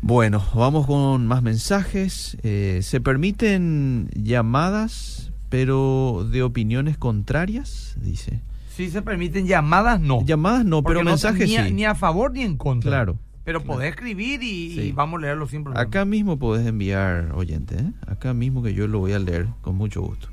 Bueno, 0.00 0.44
vamos 0.54 0.86
con 0.86 1.26
más 1.26 1.42
mensajes. 1.42 2.36
Eh, 2.42 2.80
¿Se 2.82 3.00
permiten 3.00 4.10
llamadas, 4.14 5.27
pero 5.48 6.26
de 6.30 6.42
opiniones 6.42 6.96
contrarias? 6.98 7.96
Dice. 8.00 8.40
Si 8.74 8.90
se 8.90 9.02
permiten 9.02 9.46
llamadas, 9.46 10.00
no. 10.00 10.24
Llamadas 10.24 10.64
no, 10.64 10.82
Porque 10.82 10.94
pero 10.98 11.04
no- 11.04 11.10
mensajes 11.10 11.48
ni, 11.48 11.56
a, 11.56 11.66
sí. 11.66 11.72
ni 11.72 11.84
a 11.84 11.94
favor 11.94 12.32
ni 12.32 12.42
en 12.42 12.56
contra. 12.56 12.90
Claro. 12.90 13.18
Pero 13.44 13.60
claro. 13.60 13.74
podés 13.78 13.90
escribir 13.90 14.42
y, 14.42 14.74
Sí. 14.74 14.80
y 14.80 14.92
vamos 14.92 15.18
a 15.18 15.22
leerlo 15.22 15.48
sin 15.48 15.64
problema. 15.64 15.82
Acá 15.82 16.04
mismo 16.04 16.38
podés 16.38 16.66
enviar, 16.66 17.32
oyente, 17.34 17.76
¿eh? 17.76 17.92
acá 18.06 18.34
mismo 18.34 18.62
que 18.62 18.74
yo 18.74 18.86
lo 18.86 18.98
voy 19.00 19.12
a 19.14 19.18
leer 19.18 19.48
con 19.62 19.74
mucho 19.74 20.02
gusto. 20.02 20.28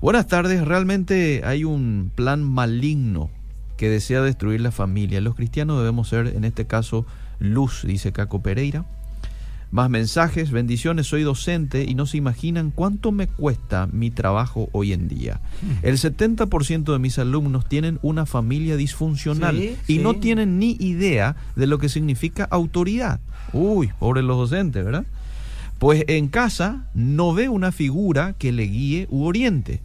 Buenas 0.00 0.26
tardes, 0.28 0.64
realmente 0.66 1.42
hay 1.44 1.64
un 1.64 2.10
plan 2.14 2.42
maligno 2.42 3.30
que 3.76 3.90
desea 3.90 4.22
destruir 4.22 4.60
la 4.60 4.70
familia. 4.72 5.20
Los 5.20 5.34
cristianos 5.34 5.78
debemos 5.78 6.08
ser, 6.08 6.28
en 6.28 6.44
este 6.44 6.66
caso, 6.66 7.04
luz, 7.38 7.82
dice 7.86 8.12
Caco 8.12 8.40
Pereira. 8.42 8.86
Más 9.70 9.90
mensajes, 9.90 10.50
bendiciones, 10.50 11.08
soy 11.08 11.22
docente 11.22 11.84
y 11.84 11.94
no 11.94 12.06
se 12.06 12.16
imaginan 12.16 12.70
cuánto 12.70 13.12
me 13.12 13.26
cuesta 13.26 13.86
mi 13.86 14.10
trabajo 14.10 14.70
hoy 14.72 14.94
en 14.94 15.08
día. 15.08 15.42
El 15.82 15.98
70% 15.98 16.90
de 16.90 16.98
mis 16.98 17.18
alumnos 17.18 17.68
tienen 17.68 17.98
una 18.00 18.24
familia 18.24 18.76
disfuncional 18.76 19.58
Sí, 19.58 19.76
y 19.86 19.98
no 19.98 20.14
tienen 20.14 20.58
ni 20.58 20.76
idea 20.80 21.36
de 21.54 21.66
lo 21.66 21.78
que 21.78 21.90
significa 21.90 22.44
autoridad. 22.50 23.20
Uy, 23.52 23.90
pobres 23.98 24.24
los 24.24 24.38
docentes, 24.38 24.84
¿verdad? 24.84 25.04
Pues 25.78 26.04
en 26.08 26.28
casa 26.28 26.86
no 26.94 27.34
ve 27.34 27.50
una 27.50 27.70
figura 27.70 28.34
que 28.38 28.52
le 28.52 28.64
guíe 28.64 29.06
u 29.10 29.24
oriente. 29.24 29.82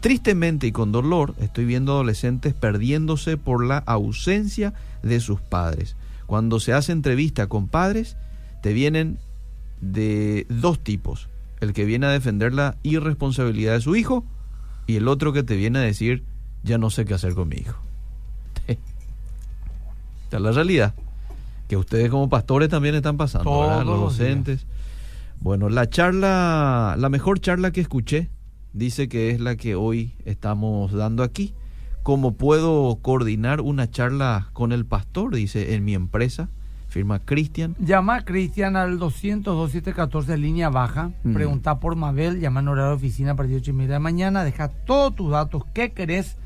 Tristemente 0.00 0.66
y 0.66 0.72
con 0.72 0.92
dolor 0.92 1.34
estoy 1.40 1.66
viendo 1.66 1.92
adolescentes 1.92 2.54
perdiéndose 2.54 3.36
por 3.36 3.64
la 3.64 3.78
ausencia 3.78 4.72
de 5.02 5.20
sus 5.20 5.40
padres. 5.40 5.94
Cuando 6.26 6.58
se 6.58 6.72
hace 6.72 6.92
entrevista 6.92 7.48
con 7.48 7.68
padres, 7.68 8.16
te 8.62 8.72
vienen 8.72 9.18
de 9.80 10.46
dos 10.48 10.78
tipos. 10.80 11.28
El 11.60 11.72
que 11.72 11.84
viene 11.84 12.06
a 12.06 12.10
defender 12.10 12.52
la 12.54 12.76
irresponsabilidad 12.82 13.74
de 13.74 13.80
su 13.80 13.96
hijo 13.96 14.24
y 14.86 14.96
el 14.96 15.08
otro 15.08 15.32
que 15.32 15.42
te 15.42 15.56
viene 15.56 15.80
a 15.80 15.82
decir, 15.82 16.24
ya 16.62 16.78
no 16.78 16.90
sé 16.90 17.04
qué 17.04 17.14
hacer 17.14 17.34
con 17.34 17.48
mi 17.48 17.56
hijo. 17.56 17.78
Esta 18.68 20.36
es 20.36 20.42
la 20.42 20.52
realidad. 20.52 20.94
Que 21.68 21.76
ustedes 21.76 22.10
como 22.10 22.28
pastores 22.28 22.68
también 22.68 22.94
están 22.94 23.16
pasando, 23.16 23.44
Todos. 23.50 23.84
Los 23.84 24.16
días. 24.16 24.18
docentes. 24.18 24.66
Bueno, 25.40 25.68
la 25.68 25.88
charla, 25.88 26.96
la 26.98 27.08
mejor 27.08 27.40
charla 27.40 27.70
que 27.70 27.80
escuché, 27.80 28.30
dice 28.72 29.08
que 29.08 29.30
es 29.30 29.40
la 29.40 29.56
que 29.56 29.74
hoy 29.74 30.14
estamos 30.24 30.92
dando 30.92 31.22
aquí. 31.22 31.54
¿Cómo 32.02 32.34
puedo 32.34 32.96
coordinar 33.02 33.60
una 33.60 33.90
charla 33.90 34.48
con 34.54 34.72
el 34.72 34.86
pastor? 34.86 35.34
Dice, 35.34 35.74
en 35.74 35.84
mi 35.84 35.94
empresa, 35.94 36.48
firma 36.88 37.20
Cristian. 37.20 37.76
Llama 37.78 38.16
a 38.16 38.24
Cristian 38.24 38.74
al 38.76 38.98
200-2714 38.98 40.36
línea 40.36 40.68
baja. 40.70 41.12
Mm. 41.22 41.34
Pregunta 41.34 41.78
por 41.78 41.94
Mabel. 41.96 42.40
Llama 42.40 42.60
en 42.60 42.68
horario 42.68 42.90
de 42.90 42.96
oficina 42.96 43.32
a 43.32 43.36
partir 43.36 43.56
de 43.56 43.60
8 43.60 43.70
y 43.70 43.74
media 43.74 43.88
de 43.88 43.94
la 43.94 44.00
mañana. 44.00 44.44
Deja 44.44 44.68
todos 44.68 45.14
tus 45.14 45.30
datos, 45.30 45.64
qué 45.72 45.92
querés 45.92 46.36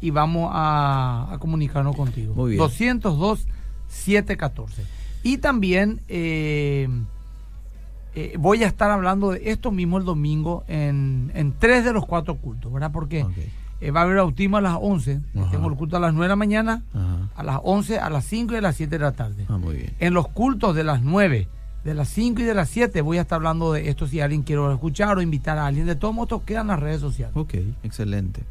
y 0.00 0.10
vamos 0.10 0.50
a, 0.52 1.28
a 1.30 1.38
comunicarnos 1.38 1.94
contigo. 1.94 2.34
Muy 2.34 2.52
bien. 2.52 2.62
202-714. 2.62 4.66
Y 5.22 5.38
también 5.38 6.00
eh, 6.08 6.88
eh, 8.14 8.34
voy 8.38 8.64
a 8.64 8.66
estar 8.66 8.90
hablando 8.90 9.30
de 9.30 9.50
esto 9.50 9.70
mismo 9.70 9.98
el 9.98 10.04
domingo 10.04 10.64
en, 10.66 11.30
en 11.34 11.52
tres 11.58 11.84
de 11.84 11.92
los 11.92 12.04
cuatro 12.04 12.36
cultos, 12.36 12.72
¿verdad? 12.72 12.90
Porque. 12.92 13.24
Eh, 13.82 13.90
va 13.90 14.00
a 14.00 14.02
haber 14.04 14.18
autismo 14.18 14.56
a 14.56 14.60
las 14.60 14.76
11. 14.80 15.20
Ajá. 15.36 15.50
Tengo 15.50 15.68
el 15.68 15.76
culto 15.76 15.96
a 15.96 16.00
las 16.00 16.12
9 16.14 16.24
de 16.24 16.28
la 16.28 16.36
mañana, 16.36 16.82
Ajá. 16.94 17.28
a 17.36 17.42
las 17.42 17.58
11, 17.62 17.98
a 17.98 18.08
las 18.10 18.24
5 18.24 18.54
y 18.54 18.56
a 18.56 18.60
las 18.60 18.76
7 18.76 18.98
de 18.98 19.04
la 19.04 19.12
tarde. 19.12 19.44
Ah, 19.48 19.58
muy 19.58 19.76
bien. 19.76 19.94
En 19.98 20.14
los 20.14 20.28
cultos 20.28 20.74
de 20.74 20.84
las 20.84 21.02
9, 21.02 21.48
de 21.84 21.94
las 21.94 22.08
5 22.08 22.40
y 22.40 22.44
de 22.44 22.54
las 22.54 22.68
7 22.70 23.00
voy 23.02 23.18
a 23.18 23.22
estar 23.22 23.36
hablando 23.36 23.72
de 23.72 23.88
esto 23.88 24.06
si 24.06 24.20
alguien 24.20 24.42
quiere 24.42 24.62
escuchar 24.72 25.18
o 25.18 25.22
invitar 25.22 25.58
a 25.58 25.66
alguien. 25.66 25.86
De 25.86 25.96
todos 25.96 26.14
modos, 26.14 26.42
quedan 26.44 26.68
las 26.68 26.78
redes 26.80 27.00
sociales. 27.00 27.36
Ok, 27.36 27.54
excelente. 27.82 28.44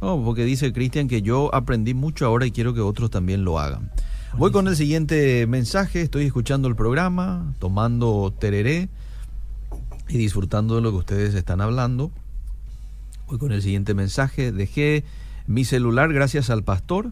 Oh, 0.00 0.22
porque 0.22 0.44
dice 0.44 0.72
Cristian 0.72 1.08
que 1.08 1.22
yo 1.22 1.54
aprendí 1.54 1.94
mucho 1.94 2.26
ahora 2.26 2.44
y 2.44 2.50
quiero 2.50 2.74
que 2.74 2.80
otros 2.80 3.10
también 3.10 3.42
lo 3.44 3.58
hagan. 3.58 3.90
Voy 4.36 4.50
con 4.50 4.66
el 4.68 4.76
siguiente 4.76 5.46
mensaje. 5.46 6.02
Estoy 6.02 6.26
escuchando 6.26 6.66
el 6.68 6.74
programa, 6.76 7.54
tomando 7.58 8.34
tereré 8.38 8.88
y 10.08 10.18
disfrutando 10.18 10.74
de 10.74 10.82
lo 10.82 10.90
que 10.90 10.96
ustedes 10.98 11.34
están 11.34 11.60
hablando. 11.60 12.10
Voy 13.26 13.38
con 13.38 13.52
el 13.52 13.62
siguiente 13.62 13.94
mensaje. 13.94 14.52
Dejé 14.52 15.04
mi 15.46 15.64
celular 15.64 16.12
gracias 16.12 16.50
al 16.50 16.62
pastor. 16.62 17.10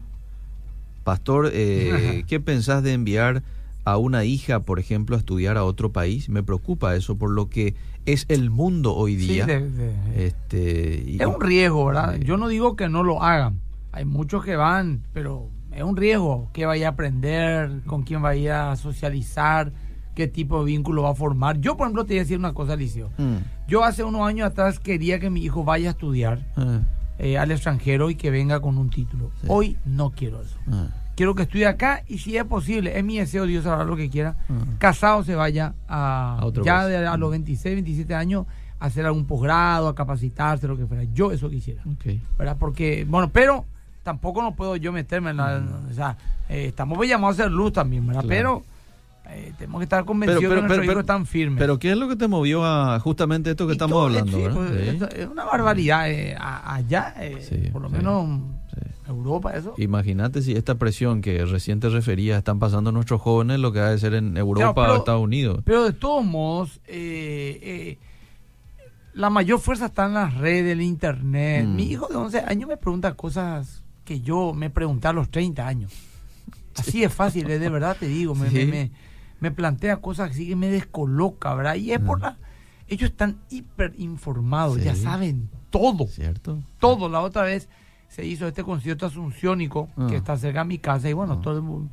Pastor, 1.03 1.49
eh, 1.53 2.23
¿qué 2.27 2.39
pensás 2.39 2.83
de 2.83 2.93
enviar 2.93 3.43
a 3.85 3.97
una 3.97 4.23
hija, 4.23 4.61
por 4.61 4.79
ejemplo, 4.79 5.15
a 5.15 5.19
estudiar 5.19 5.57
a 5.57 5.63
otro 5.65 5.91
país? 5.91 6.29
Me 6.29 6.43
preocupa 6.43 6.95
eso 6.95 7.17
por 7.17 7.31
lo 7.31 7.49
que 7.49 7.75
es 8.05 8.25
el 8.29 8.49
mundo 8.49 8.95
hoy 8.95 9.17
Sí, 9.19 9.27
día. 9.27 9.45
de- 9.45 9.69
de- 9.69 10.25
Este, 10.27 11.03
y- 11.07 11.17
es 11.21 11.27
un 11.27 11.41
riesgo, 11.41 11.85
¿verdad? 11.85 12.15
Yo 12.17 12.37
no 12.37 12.47
digo 12.47 12.75
que 12.75 12.89
no 12.89 13.03
lo 13.03 13.21
hagan. 13.23 13.59
Hay 13.91 14.05
muchos 14.05 14.43
que 14.45 14.55
van, 14.55 15.01
pero 15.13 15.49
es 15.71 15.83
un 15.83 15.97
riesgo. 15.97 16.49
¿Qué 16.53 16.65
vaya 16.65 16.87
a 16.87 16.91
aprender? 16.91 17.81
¿Con 17.85 18.03
quién 18.03 18.21
vaya 18.21 18.71
a 18.71 18.75
socializar? 18.75 19.71
¿Qué 20.15 20.27
tipo 20.27 20.59
de 20.59 20.65
vínculo 20.65 21.03
va 21.03 21.11
a 21.11 21.15
formar? 21.15 21.59
Yo, 21.59 21.75
por 21.77 21.87
ejemplo, 21.87 22.05
te 22.05 22.13
voy 22.13 22.19
a 22.19 22.21
decir 22.23 22.37
una 22.37 22.53
cosa, 22.53 22.73
Alicio. 22.73 23.09
Mm, 23.17 23.37
Yo 23.67 23.83
hace 23.83 24.03
unos 24.03 24.21
años 24.27 24.47
atrás 24.47 24.79
quería 24.79 25.19
que 25.19 25.29
mi 25.29 25.41
hijo 25.43 25.63
vaya 25.63 25.89
a 25.89 25.91
estudiar 25.91 26.39
ah, 26.55 26.81
eh, 27.19 27.37
al 27.37 27.51
extranjero 27.51 28.09
y 28.09 28.15
que 28.15 28.29
venga 28.29 28.59
con 28.59 28.77
un 28.77 28.89
título. 28.89 29.31
Sí. 29.41 29.47
Hoy 29.49 29.77
no 29.85 30.11
quiero 30.11 30.41
eso. 30.41 30.57
ah, 30.71 30.87
Quiero 31.15 31.35
que 31.35 31.43
estudie 31.43 31.67
acá 31.67 32.03
y 32.07 32.17
si 32.17 32.35
es 32.37 32.43
posible, 32.43 32.97
es 32.97 33.03
mi 33.03 33.17
deseo, 33.19 33.45
Dios 33.45 33.63
sabrá 33.65 33.85
lo 33.85 33.95
que 33.95 34.09
quiera, 34.09 34.35
ah. 34.49 34.53
casado 34.79 35.23
se 35.23 35.35
vaya 35.35 35.73
a, 35.87 36.37
A 36.39 36.45
otro 36.45 36.63
ya 36.63 36.85
de- 36.87 37.05
a 37.07 37.17
los 37.17 37.29
26, 37.31 37.75
27 37.75 38.13
años 38.15 38.45
a 38.79 38.85
hacer 38.87 39.05
algún 39.05 39.25
posgrado, 39.25 39.87
a 39.87 39.95
capacitarse, 39.95 40.67
lo 40.67 40.75
que 40.77 40.85
fuera. 40.87 41.03
Yo 41.13 41.31
eso 41.31 41.49
quisiera, 41.49 41.81
Ok. 41.91 42.19
¿verdad? 42.37 42.57
Porque, 42.59 43.05
bueno, 43.07 43.29
pero 43.31 43.65
tampoco 44.03 44.41
no 44.41 44.55
puedo 44.55 44.75
yo 44.75 44.91
meterme 44.91 45.29
en 45.31 45.37
la... 45.37 45.63
O 45.89 45.93
sea, 45.93 46.17
eh, 46.49 46.65
estamos 46.67 46.97
llamados 47.07 47.39
a 47.39 47.43
hacer 47.43 47.51
luz 47.51 47.71
también, 47.73 48.05
¿verdad? 48.05 48.23
Claro. 48.23 48.35
Pero 48.35 48.63
eh, 49.29 49.53
tenemos 49.57 49.79
que 49.79 49.83
estar 49.83 50.05
convencidos 50.05 50.41
Pero- 50.41 50.49
pero- 50.49 50.61
que 50.61 50.67
nuestros 50.67 50.79
pero- 50.85 50.91
hijos 50.93 51.01
están 51.03 51.25
firmes. 51.25 51.59
Pero 51.59 51.79
¿qué 51.79 51.91
es 51.91 51.97
lo 51.97 52.07
que 52.07 52.15
te 52.15 52.27
movió 52.27 52.65
a 52.65 52.99
justamente 52.99 53.51
esto 53.51 53.65
que 53.67 53.73
Y 53.73 53.75
estamos 53.75 53.93
todo, 53.93 54.05
hablando? 54.05 54.37
pues, 54.53 54.69
Sí. 54.71 54.89
eso 54.95 55.09
es 55.09 55.27
una 55.27 55.45
barbaridad. 55.45 56.09
eh, 56.11 56.35
allá, 56.39 57.13
eh, 57.19 57.37
Sí, 57.47 57.69
por 57.71 57.81
lo 57.83 57.89
sí, 57.89 57.95
menos. 57.95 58.41
Europa, 59.07 59.51
eso. 59.51 59.73
Imagínate 59.77 60.41
si 60.41 60.53
esta 60.53 60.75
presión 60.75 61.21
que 61.21 61.45
recién 61.45 61.79
te 61.81 61.89
refería 61.89 62.37
están 62.37 62.57
pasando 62.59 62.91
nuestros 62.93 63.21
jóvenes, 63.21 63.59
lo 63.59 63.71
que 63.73 63.79
ha 63.79 63.89
de 63.89 63.97
ser 63.97 64.13
en 64.13 64.37
Europa 64.37 64.73
Claro, 64.73 64.93
o 64.93 64.97
Estados 64.97 65.21
Unidos. 65.21 65.59
Pero 65.65 65.83
de 65.83 65.91
todos 65.91 66.23
modos, 66.25 66.79
eh, 66.87 67.59
eh, 67.61 67.97
la 69.13 69.29
mayor 69.29 69.59
fuerza 69.59 69.87
está 69.87 70.05
en 70.05 70.13
las 70.13 70.33
redes, 70.35 70.71
en 70.73 70.81
internet. 70.81 71.65
Mm. 71.67 71.75
Mi 71.75 71.83
hijo 71.83 72.07
de 72.07 72.15
11 72.15 72.39
años 72.47 72.67
me 72.69 72.77
pregunta 72.77 73.13
cosas 73.13 73.83
que 74.05 74.21
yo 74.21 74.53
me 74.53 74.69
pregunté 74.69 75.07
a 75.09 75.13
los 75.13 75.29
30 75.29 75.67
años. 75.67 75.91
Así 76.77 77.03
es 77.03 77.13
fácil, 77.13 77.49
eh, 77.51 77.59
de 77.59 77.69
verdad 77.69 77.97
te 77.99 78.07
digo. 78.07 78.33
Me, 78.35 78.49
me, 78.49 78.65
me- 78.65 78.91
me 79.43 79.51
plantea 79.51 79.97
cosas 79.97 80.31
así 80.31 80.47
que 80.47 80.55
me 80.55 80.69
descoloca, 80.69 81.53
¿verdad? 81.53 81.75
Y 81.75 81.91
es 81.91 81.99
por 81.99 82.19
Mm. 82.19 82.21
la... 82.21 82.37
Ellos 82.87 83.09
están 83.11 83.37
hiper 83.49 83.93
informados, 83.97 84.77
Sí. 84.77 84.83
ya 84.85 84.95
saben 84.95 85.49
todo. 85.69 86.07
¿Cierto? 86.07 86.63
todo. 86.79 87.09
La 87.09 87.19
otra 87.19 87.41
vez 87.43 87.67
se 88.07 88.25
hizo 88.25 88.47
este 88.47 88.63
concierto 88.63 89.05
asunciónico 89.05 89.89
Ah. 89.97 90.07
que 90.09 90.15
está 90.15 90.37
cerca 90.37 90.59
de 90.59 90.65
mi 90.69 90.77
casa 90.77 91.09
y 91.09 91.13
bueno, 91.13 91.33
Ah. 91.33 91.41
todo 91.41 91.57
el 91.57 91.61
mundo. 91.63 91.89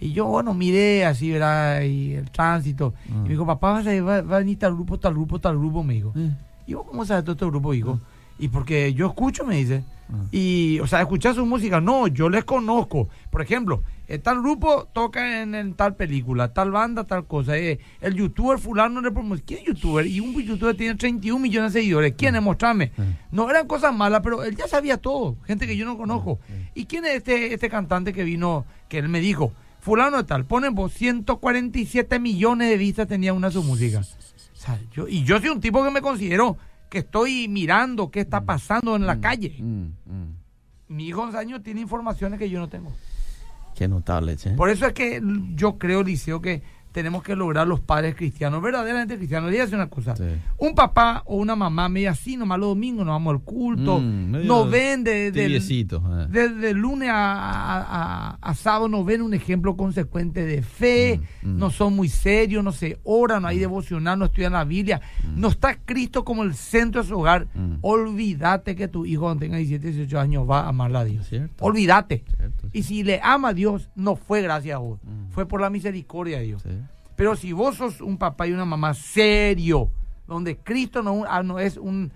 Y 0.00 0.12
yo, 0.12 0.26
bueno, 0.26 0.54
miré 0.54 1.04
así, 1.04 1.30
¿verdad? 1.30 1.82
Y 1.82 2.14
el 2.14 2.30
tránsito. 2.32 2.94
Ah. 2.96 3.12
Y 3.14 3.18
me 3.22 3.28
dijo, 3.30 3.46
papá, 3.46 3.72
vas 3.72 3.86
a, 3.86 4.02
va, 4.02 4.22
va 4.22 4.36
a 4.36 4.38
venir 4.40 4.58
tal 4.58 4.74
grupo, 4.74 4.98
tal 4.98 5.14
grupo, 5.14 5.38
tal 5.40 5.56
grupo, 5.56 5.82
me 5.84 5.94
dijo. 5.94 6.12
Eh, 6.16 6.32
Y 6.66 6.72
yo, 6.72 6.82
¿cómo 6.84 7.04
sabes 7.04 7.22
todo 7.24 7.32
este 7.34 7.46
grupo, 7.46 7.74
hijo? 7.74 8.00
Y 8.40 8.48
porque 8.48 8.92
yo 8.94 9.06
escucho, 9.06 9.44
me 9.44 9.56
dice. 9.56 9.84
ah. 10.12 10.24
Y, 10.32 10.78
o 10.80 10.86
sea, 10.86 11.00
escuchar 11.02 11.34
su 11.34 11.44
música, 11.46 11.80
no, 11.80 12.06
yo 12.08 12.28
les 12.28 12.44
conozco. 12.44 13.08
Por 13.30 13.40
ejemplo, 13.42 13.82
tal 14.16 14.40
grupo 14.40 14.88
toca 14.90 15.42
en, 15.42 15.54
en 15.54 15.74
tal 15.74 15.94
película, 15.94 16.54
tal 16.54 16.70
banda, 16.70 17.04
tal 17.04 17.26
cosa. 17.26 17.58
Eh, 17.58 17.78
el 18.00 18.14
youtuber 18.14 18.58
fulano 18.58 19.02
le 19.02 19.10
promocionó. 19.10 19.42
¿Quién 19.46 19.60
es 19.60 19.66
youtuber? 19.66 20.06
Y 20.06 20.20
un 20.20 20.32
youtuber 20.32 20.74
tiene 20.74 20.94
31 20.94 21.38
millones 21.38 21.74
de 21.74 21.80
seguidores. 21.80 22.14
¿Quién 22.16 22.34
es? 22.34 22.42
Mostrame. 22.42 22.92
No 23.30 23.50
eran 23.50 23.66
cosas 23.66 23.94
malas, 23.94 24.22
pero 24.22 24.42
él 24.44 24.56
ya 24.56 24.66
sabía 24.66 24.96
todo. 24.96 25.36
Gente 25.44 25.66
que 25.66 25.76
yo 25.76 25.84
no 25.84 25.98
conozco. 25.98 26.38
¿Y 26.74 26.86
quién 26.86 27.04
es 27.04 27.16
este, 27.16 27.52
este 27.52 27.68
cantante 27.68 28.14
que 28.14 28.24
vino, 28.24 28.64
que 28.88 28.98
él 28.98 29.10
me 29.10 29.20
dijo? 29.20 29.52
Fulano 29.80 30.16
de 30.16 30.24
tal, 30.24 30.44
ponen 30.44 30.74
vos 30.74 30.92
147 30.92 32.18
millones 32.18 32.70
de 32.70 32.76
vistas 32.76 33.06
tenía 33.06 33.32
una 33.32 33.48
de 33.48 33.52
sus 33.52 33.64
músicas. 33.64 34.16
O 34.54 34.56
sea, 34.56 34.80
yo, 34.92 35.06
y 35.06 35.22
yo 35.24 35.38
soy 35.38 35.50
un 35.50 35.60
tipo 35.60 35.84
que 35.84 35.90
me 35.90 36.00
considero 36.00 36.56
que 36.88 36.98
estoy 36.98 37.46
mirando 37.48 38.10
qué 38.10 38.20
está 38.20 38.40
pasando 38.40 38.96
en 38.96 39.06
la 39.06 39.20
calle. 39.20 39.56
Mm, 39.58 39.82
mm. 40.06 40.34
mi 40.88 41.08
hijo 41.08 41.22
11 41.22 41.38
años 41.38 41.62
tiene 41.62 41.80
informaciones 41.80 42.38
que 42.38 42.50
yo 42.50 42.58
no 42.58 42.68
tengo. 42.68 42.92
Qué 43.78 43.86
notable. 43.88 44.36
Por 44.56 44.70
eso 44.70 44.86
es 44.86 44.92
que 44.92 45.22
yo 45.54 45.78
creo, 45.78 46.02
Liceo, 46.02 46.40
que 46.42 46.62
tenemos 46.90 47.22
que 47.22 47.36
lograr 47.36 47.68
los 47.68 47.78
padres 47.80 48.16
cristianos, 48.16 48.60
verdaderamente 48.60 49.16
cristianos. 49.18 49.52
Le 49.52 49.62
una 49.66 49.88
cosa. 49.88 50.16
Sí. 50.16 50.24
Un 50.56 50.74
papá 50.74 51.22
o 51.26 51.36
una 51.36 51.54
mamá 51.54 51.88
medio 51.88 52.10
así, 52.10 52.36
nomás 52.36 52.58
los 52.58 52.70
domingos 52.70 53.04
nos 53.06 53.12
vamos 53.12 53.34
al 53.34 53.40
culto, 53.42 54.00
Mm, 54.00 54.46
nos 54.46 54.68
ven 54.70 55.04
de, 55.04 55.30
eh. 56.22 56.26
desde 56.28 56.70
el 56.70 56.78
lunes 56.78 57.10
a, 57.10 57.34
a- 57.34 57.82
a- 58.30 58.38
a 58.40 58.54
sábado 58.54 58.88
nos 58.88 59.04
ven 59.06 59.22
un 59.22 59.32
ejemplo 59.34 59.76
consecuente 59.76 60.44
de 60.44 60.62
fe, 60.62 61.20
Mm, 61.42 61.48
mm. 61.50 61.58
no 61.58 61.70
son 61.70 61.94
muy 61.94 62.08
serios, 62.08 62.64
no 62.64 62.72
se 62.72 62.98
oran, 63.04 63.42
no 63.42 63.48
hay 63.48 63.58
devocional, 63.60 64.18
no 64.18 64.24
estudian 64.24 64.54
la 64.54 64.64
Biblia, 64.64 65.00
no 65.36 65.48
está 65.48 65.76
Cristo 65.84 66.24
como 66.24 66.42
el 66.42 66.54
centro 66.54 67.02
de 67.02 67.08
su 67.08 67.18
hogar. 67.20 67.46
Mm. 67.54 67.74
Olvídate 67.82 68.74
que 68.74 68.88
tu 68.88 69.04
hijo 69.06 69.22
cuando 69.22 69.40
tenga 69.40 69.58
17, 69.58 69.88
18 69.92 70.18
años 70.18 70.48
va 70.50 70.62
a 70.62 70.68
amarla 70.70 71.00
a 71.00 71.04
Dios. 71.04 71.26
Olvídate. 71.60 72.24
Cierto. 72.36 72.57
Y 72.78 72.82
si 72.84 73.02
le 73.02 73.20
ama 73.22 73.48
a 73.48 73.54
Dios, 73.54 73.88
no 73.96 74.14
fue 74.16 74.40
gracias 74.42 74.76
a 74.76 74.78
vos, 74.78 75.00
Mm. 75.02 75.30
fue 75.32 75.46
por 75.46 75.60
la 75.60 75.68
misericordia 75.70 76.38
de 76.38 76.44
Dios. 76.44 76.62
Sí. 76.62 76.70
Pero 77.16 77.34
si 77.34 77.52
vos 77.52 77.76
sos 77.76 78.00
un 78.00 78.16
papá 78.18 78.46
y 78.46 78.52
una 78.52 78.64
mamá 78.64 78.94
serio, 78.94 79.90
donde 80.26 80.56
Cristo 80.56 81.02
no, 81.02 81.24
ah, 81.28 81.42
no 81.42 81.58
es 81.58 81.76
un 81.76 82.12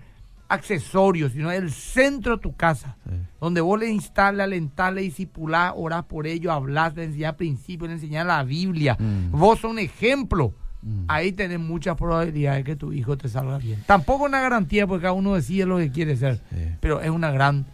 accesorio, 0.47 1.29
sino 1.29 1.51
el 1.51 1.71
centro 1.71 2.35
de 2.37 2.41
tu 2.41 2.55
casa, 2.55 2.95
Sí. 3.05 3.15
donde 3.41 3.59
vos 3.61 3.79
le 3.79 3.89
instalas, 3.89 4.45
alentás, 4.45 4.93
le 4.93 5.01
discipulás, 5.01 5.73
orás 5.75 6.03
por 6.05 6.27
ello, 6.27 6.51
hablás, 6.51 6.95
le 6.95 7.05
enseñás 7.05 7.35
principios, 7.35 7.89
le 7.89 7.95
enseñás 7.95 8.25
la 8.25 8.43
Biblia, 8.43 8.95
Mm. 8.99 9.31
vos 9.31 9.59
sos 9.59 9.71
un 9.71 9.79
ejemplo. 9.79 10.53
Mm. 10.81 11.05
Ahí 11.07 11.31
tenés 11.31 11.59
muchas 11.59 11.95
probabilidades 11.97 12.59
de 12.59 12.71
que 12.71 12.75
tu 12.75 12.91
hijo 12.93 13.17
te 13.17 13.29
salga 13.29 13.57
bien. 13.57 13.83
Tampoco 13.87 14.25
una 14.25 14.41
garantía 14.41 14.85
porque 14.85 15.03
cada 15.03 15.13
uno 15.13 15.33
decide 15.33 15.65
lo 15.65 15.77
que 15.77 15.89
quiere 15.91 16.15
ser, 16.17 16.35
Sí. 16.51 16.57
pero 16.81 17.01
es 17.01 17.09
una 17.09 17.31
gran, 17.31 17.65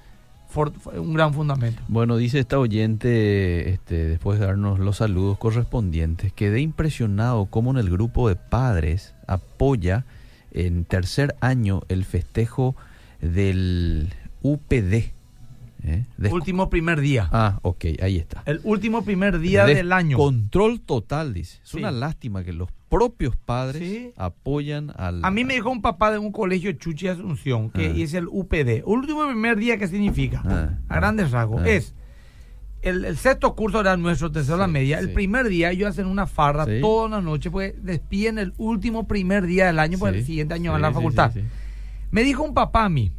un 0.55 1.13
gran 1.13 1.33
fundamento. 1.33 1.81
Bueno, 1.87 2.17
dice 2.17 2.39
esta 2.39 2.59
oyente, 2.59 3.69
este, 3.69 4.05
después 4.07 4.39
de 4.39 4.47
darnos 4.47 4.79
los 4.79 4.97
saludos 4.97 5.37
correspondientes, 5.37 6.33
quedé 6.33 6.61
impresionado 6.61 7.45
cómo 7.45 7.71
en 7.71 7.77
el 7.77 7.89
grupo 7.89 8.29
de 8.29 8.35
padres 8.35 9.13
apoya 9.27 10.05
en 10.51 10.85
tercer 10.85 11.35
año 11.39 11.81
el 11.89 12.05
festejo 12.05 12.75
del 13.21 14.13
UPD. 14.41 15.11
¿Eh? 15.83 16.05
Último 16.31 16.69
primer 16.69 16.99
día. 17.01 17.29
Ah, 17.31 17.59
ok, 17.61 17.85
ahí 18.01 18.17
está. 18.17 18.43
El 18.45 18.59
último 18.63 19.03
primer 19.03 19.39
día 19.39 19.65
Des- 19.65 19.77
del 19.77 19.91
año. 19.93 20.17
Control 20.17 20.81
total, 20.81 21.33
dice. 21.33 21.59
Es 21.63 21.69
Sí. 21.69 21.77
una 21.77 21.91
lástima 21.91 22.43
que 22.43 22.53
los 22.53 22.69
propios 22.89 23.35
padres 23.35 23.81
Sí. 23.81 24.13
apoyan 24.17 24.91
al... 24.95 25.23
A 25.23 25.29
mí 25.31 25.45
me 25.45 25.53
dijo 25.53 25.69
un 25.69 25.81
papá 25.81 26.11
de 26.11 26.17
un 26.17 26.31
colegio 26.31 26.71
Chuchi 26.73 27.07
Asunción, 27.07 27.69
que 27.69 27.87
Ah. 27.87 27.93
es 27.95 28.13
el 28.13 28.27
UPD. 28.27 28.83
Último 28.85 29.25
primer 29.27 29.57
día, 29.57 29.77
¿qué 29.77 29.87
significa? 29.87 30.41
Ah, 30.45 30.69
A 30.87 30.95
grandes 30.95 31.31
rasgos. 31.31 31.61
ah. 31.63 31.69
Es, 31.69 31.93
el, 32.81 33.03
el 33.05 33.17
sexto 33.17 33.55
curso 33.55 33.81
era 33.81 33.95
nuestro, 33.97 34.31
tercero 34.31 34.57
la 34.57 34.65
Sí, 34.65 34.71
media. 34.71 34.99
El 34.99 35.11
primer 35.13 35.47
día 35.49 35.69
ellos 35.71 35.89
hacen 35.89 36.05
una 36.07 36.25
farra 36.27 36.65
toda 36.79 37.09
la 37.09 37.21
noche, 37.21 37.51
pues 37.51 37.73
despiden 37.83 38.39
el 38.39 38.53
último 38.57 39.05
primer 39.07 39.45
día 39.45 39.67
del 39.67 39.79
año, 39.79 39.97
porque 39.99 40.13
Sí, 40.13 40.19
el 40.19 40.25
siguiente 40.25 40.53
año 40.53 40.71
van 40.71 40.83
a 40.85 40.87
la 40.89 40.93
facultad. 40.93 41.31
Me 42.11 42.23
dijo 42.23 42.41
un 42.43 42.53
papá 42.55 42.85
a 42.85 42.89
mí, 42.89 43.11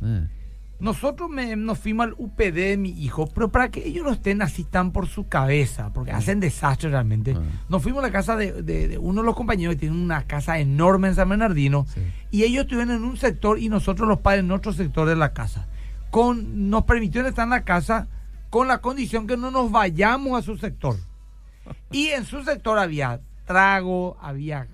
nosotros 0.81 1.29
me- 1.31 1.57
nos 1.57 1.79
fuimos 1.79 2.05
al 2.07 2.15
UPD 2.19 2.55
de 2.71 2.77
mi 2.77 2.91
hijo, 2.91 3.27
pero 3.35 3.51
para 3.51 3.71
que 3.71 3.87
ellos 3.87 4.05
no 4.05 4.13
estén 4.13 4.43
así 4.43 4.65
tan 4.65 4.93
por 4.93 5.07
su 5.09 5.29
cabeza, 5.29 5.93
porque 5.93 6.13
hacen 6.13 6.41
desastre 6.41 6.91
realmente. 6.91 7.35
Ah. 7.37 7.43
Nos 7.69 7.83
fuimos 7.83 8.03
a 8.03 8.07
la 8.07 8.13
casa 8.13 8.37
de, 8.37 8.63
de- 8.63 8.89
de 8.89 8.99
uno 8.99 9.21
de 9.23 9.27
los 9.27 9.37
compañeros 9.37 9.75
que 9.75 9.81
tiene 9.81 9.95
una 10.03 10.23
casa 10.25 10.59
enorme 10.59 11.09
en 11.09 11.15
San 11.15 11.29
Bernardino, 11.29 11.87
Sí. 11.95 12.01
y 12.31 12.45
ellos 12.45 12.63
estuvieron 12.65 12.95
en 12.95 13.05
un 13.05 13.17
sector 13.17 13.59
y 13.59 13.69
nosotros 13.69 14.09
los 14.09 14.21
padres 14.21 14.45
en 14.45 14.51
otro 14.51 14.73
sector 14.73 15.09
de 15.09 15.17
la 15.17 15.33
casa. 15.33 15.67
Con, 16.11 16.69
nos 16.71 16.85
permitieron 16.85 17.29
estar 17.29 17.45
en 17.45 17.51
la 17.51 17.63
casa 17.65 18.09
con 18.51 18.67
la 18.67 18.79
condición 18.79 19.27
que 19.29 19.37
no 19.37 19.51
nos 19.51 19.71
vayamos 19.71 20.39
a 20.39 20.43
su 20.43 20.57
sector. 20.57 20.97
Y 21.93 22.09
en 22.09 22.25
su 22.25 22.43
sector 22.43 22.79
había 22.79 23.21
trago, 23.45 24.17
había 24.21 24.67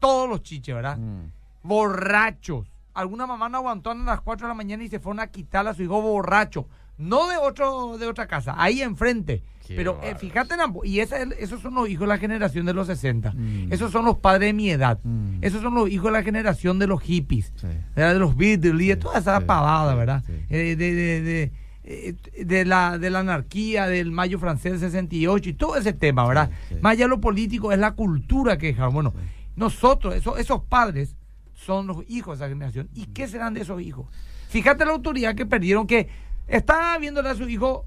todos 0.00 0.28
los 0.28 0.42
chiches, 0.42 0.74
¿verdad? 0.74 0.96
Mm. 0.98 1.30
borrachos. 1.62 2.66
Alguna 2.96 3.26
mamá 3.26 3.48
no 3.48 3.58
aguantó 3.58 3.90
a 3.90 3.94
las 3.94 4.20
4 4.22 4.46
de 4.46 4.50
la 4.50 4.54
mañana 4.54 4.82
y 4.82 4.88
se 4.88 4.98
fueron 5.00 5.20
a 5.20 5.26
quitarle 5.28 5.70
a 5.70 5.74
su 5.74 5.82
hijo 5.82 6.00
borracho. 6.00 6.66
No 6.98 7.28
de 7.28 7.36
otro 7.36 7.98
de 7.98 8.06
otra 8.06 8.26
casa, 8.26 8.54
ahí 8.56 8.80
enfrente. 8.80 9.42
Qué 9.66 9.74
Pero 9.76 10.00
eh, 10.02 10.14
fíjate, 10.14 10.54
en 10.54 10.60
ambos- 10.60 10.86
y 10.86 11.00
esa 11.00 11.18
es- 11.20 11.34
esos 11.38 11.60
son 11.60 11.74
los 11.74 11.88
hijos 11.90 12.02
de 12.02 12.06
la 12.06 12.18
generación 12.18 12.64
de 12.64 12.72
los 12.72 12.86
60. 12.86 13.32
Mm. 13.32 13.70
Esos 13.72 13.92
son 13.92 14.04
los 14.06 14.16
padres 14.18 14.48
de 14.48 14.52
mi 14.54 14.70
edad. 14.70 14.98
Mm. 15.02 15.38
Esos 15.42 15.60
son 15.60 15.74
los 15.74 15.90
hijos 15.90 16.06
de 16.06 16.12
la 16.12 16.22
generación 16.22 16.78
de 16.78 16.86
los 16.86 17.02
hippies, 17.02 17.52
de 17.94 18.18
los 18.18 18.34
Beatles 18.36 18.80
y 18.80 18.86
de 18.88 18.94
Sí, 18.94 19.00
toda 19.00 19.18
esa 19.18 19.38
sí, 19.40 19.44
pavada, 19.44 19.94
¿verdad? 19.94 20.24
Eh, 20.48 20.74
de, 20.76 20.94
de- 20.94 21.20
de- 21.20 21.52
eh, 21.88 22.44
de 22.44 22.64
la, 22.64 22.96
de 22.98 23.10
la 23.10 23.18
anarquía, 23.18 23.86
del 23.88 24.10
mayo 24.10 24.38
francés 24.38 24.80
68 24.80 25.50
y 25.50 25.52
todo 25.54 25.76
ese 25.76 25.92
tema, 25.92 26.26
¿verdad? 26.26 26.50
Sí, 26.68 26.74
sí. 26.76 26.80
Más 26.80 26.92
allá 26.92 27.04
de 27.04 27.10
lo 27.10 27.20
político, 27.20 27.72
es 27.72 27.78
la 27.78 27.92
cultura 27.92 28.56
que 28.56 28.68
dejaron. 28.68 28.94
Bueno, 28.94 29.12
nosotros, 29.54 30.14
esos, 30.14 30.38
esos 30.38 30.62
padres, 30.62 31.14
son 31.56 31.86
los 31.88 31.98
hijos 32.08 32.38
de 32.38 32.44
esa 32.44 32.48
generación. 32.52 32.88
¿Y 32.94 33.06
qué 33.06 33.26
serán 33.26 33.54
de 33.54 33.62
esos 33.62 33.80
hijos? 33.82 34.06
Fíjate 34.48 34.84
la 34.84 34.92
autoridad 34.92 35.34
que 35.34 35.44
perdieron, 35.46 35.86
que 35.88 36.08
está 36.46 36.96
viéndole 36.98 37.28
a 37.30 37.34
su 37.34 37.48
hijo 37.48 37.84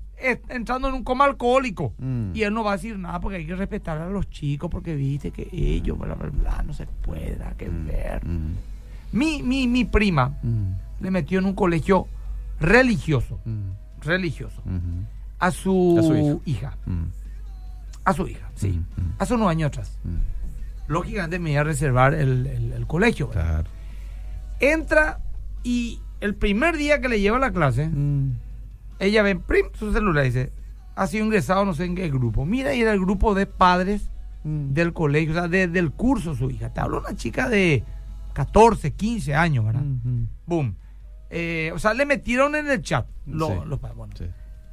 entrando 0.49 0.89
en 0.89 0.95
un 0.95 1.03
coma 1.05 1.23
alcohólico. 1.25 1.93
Mm. 1.97 2.31
Y 2.35 2.41
él 2.43 2.53
no 2.53 2.63
va 2.63 2.73
a 2.73 2.75
decir 2.75 2.99
nada 2.99 3.21
porque 3.21 3.37
hay 3.37 3.45
que 3.45 3.55
respetar 3.55 3.97
a 3.99 4.09
los 4.09 4.29
chicos, 4.29 4.69
porque 4.69 4.93
viste 4.95 5.31
que 5.31 5.47
ellos, 5.53 5.97
bla, 5.97 6.13
bla, 6.15 6.29
bla, 6.29 6.63
no 6.63 6.73
se 6.73 6.85
puede, 6.87 7.37
nada 7.37 7.55
que 7.55 7.69
ver. 7.69 8.25
Mm. 8.25 8.55
Mi, 9.13 9.41
mi, 9.41 9.67
mi 9.67 9.85
prima 9.85 10.37
Mm. 10.43 10.71
le 10.99 11.11
metió 11.11 11.39
en 11.39 11.45
un 11.45 11.53
colegio 11.55 12.07
religioso, 12.59 13.39
Mm. 13.45 13.71
religioso, 14.01 14.61
a 15.39 15.51
su, 15.51 15.95
A 15.99 16.03
su 16.03 16.41
hija. 16.45 16.77
Mm. 16.85 17.03
A 18.03 18.13
su 18.13 18.27
hija, 18.27 18.49
sí. 18.55 18.69
Mm, 18.71 19.01
mm. 19.01 19.13
Hace 19.19 19.33
unos 19.35 19.49
años 19.49 19.67
atrás. 19.67 19.97
Mm. 20.89 20.93
Lógicamente 20.93 21.39
me 21.39 21.51
iba 21.51 21.61
a 21.61 21.63
reservar 21.63 22.13
el, 22.13 22.47
el- 22.47 22.73
el 22.73 22.87
colegio. 22.87 23.29
Entra 24.59 25.19
y 25.63 26.01
el 26.19 26.35
primer 26.35 26.75
día 26.77 26.99
que 26.99 27.07
le 27.09 27.21
lleva 27.21 27.37
a 27.37 27.39
la 27.39 27.51
clase, 27.51 27.87
Mm. 27.87 28.33
ella 28.99 29.23
ve 29.23 29.35
prim, 29.37 29.67
su 29.73 29.93
celular 29.93 30.25
y 30.25 30.29
dice, 30.29 30.51
ha 30.95 31.07
sido 31.07 31.25
ingresado 31.25 31.63
no 31.65 31.73
sé 31.73 31.85
en 31.85 31.95
qué 31.95 32.09
grupo. 32.09 32.45
Mira, 32.45 32.73
y 32.73 32.81
era 32.81 32.91
el 32.91 32.99
grupo 32.99 33.33
de 33.35 33.45
padres 33.45 34.09
Mm. 34.43 34.73
del 34.73 34.91
colegio, 34.93 35.31
o 35.31 35.35
sea, 35.35 35.47
de- 35.47 35.67
del 35.67 35.91
curso 35.91 36.35
su 36.35 36.49
hija. 36.49 36.73
Te 36.73 36.81
hablo 36.81 36.99
una 36.99 37.15
chica 37.15 37.47
de 37.47 37.83
14, 38.33 38.91
15 38.93 39.33
años, 39.35 39.65
¿verdad? 39.65 39.81
Mhm. 39.81 40.27
Boom. 40.45 40.75
Eh, 41.29 41.71
o 41.73 41.79
sea, 41.79 41.93
le 41.93 42.05
metieron 42.05 42.55
en 42.55 42.67
el 42.69 42.81
chat 42.81 43.07
lo- 43.27 43.47
Sí. 43.47 43.53
los. 43.65 43.79
Bueno, 43.79 44.09
Sí. 44.17 44.25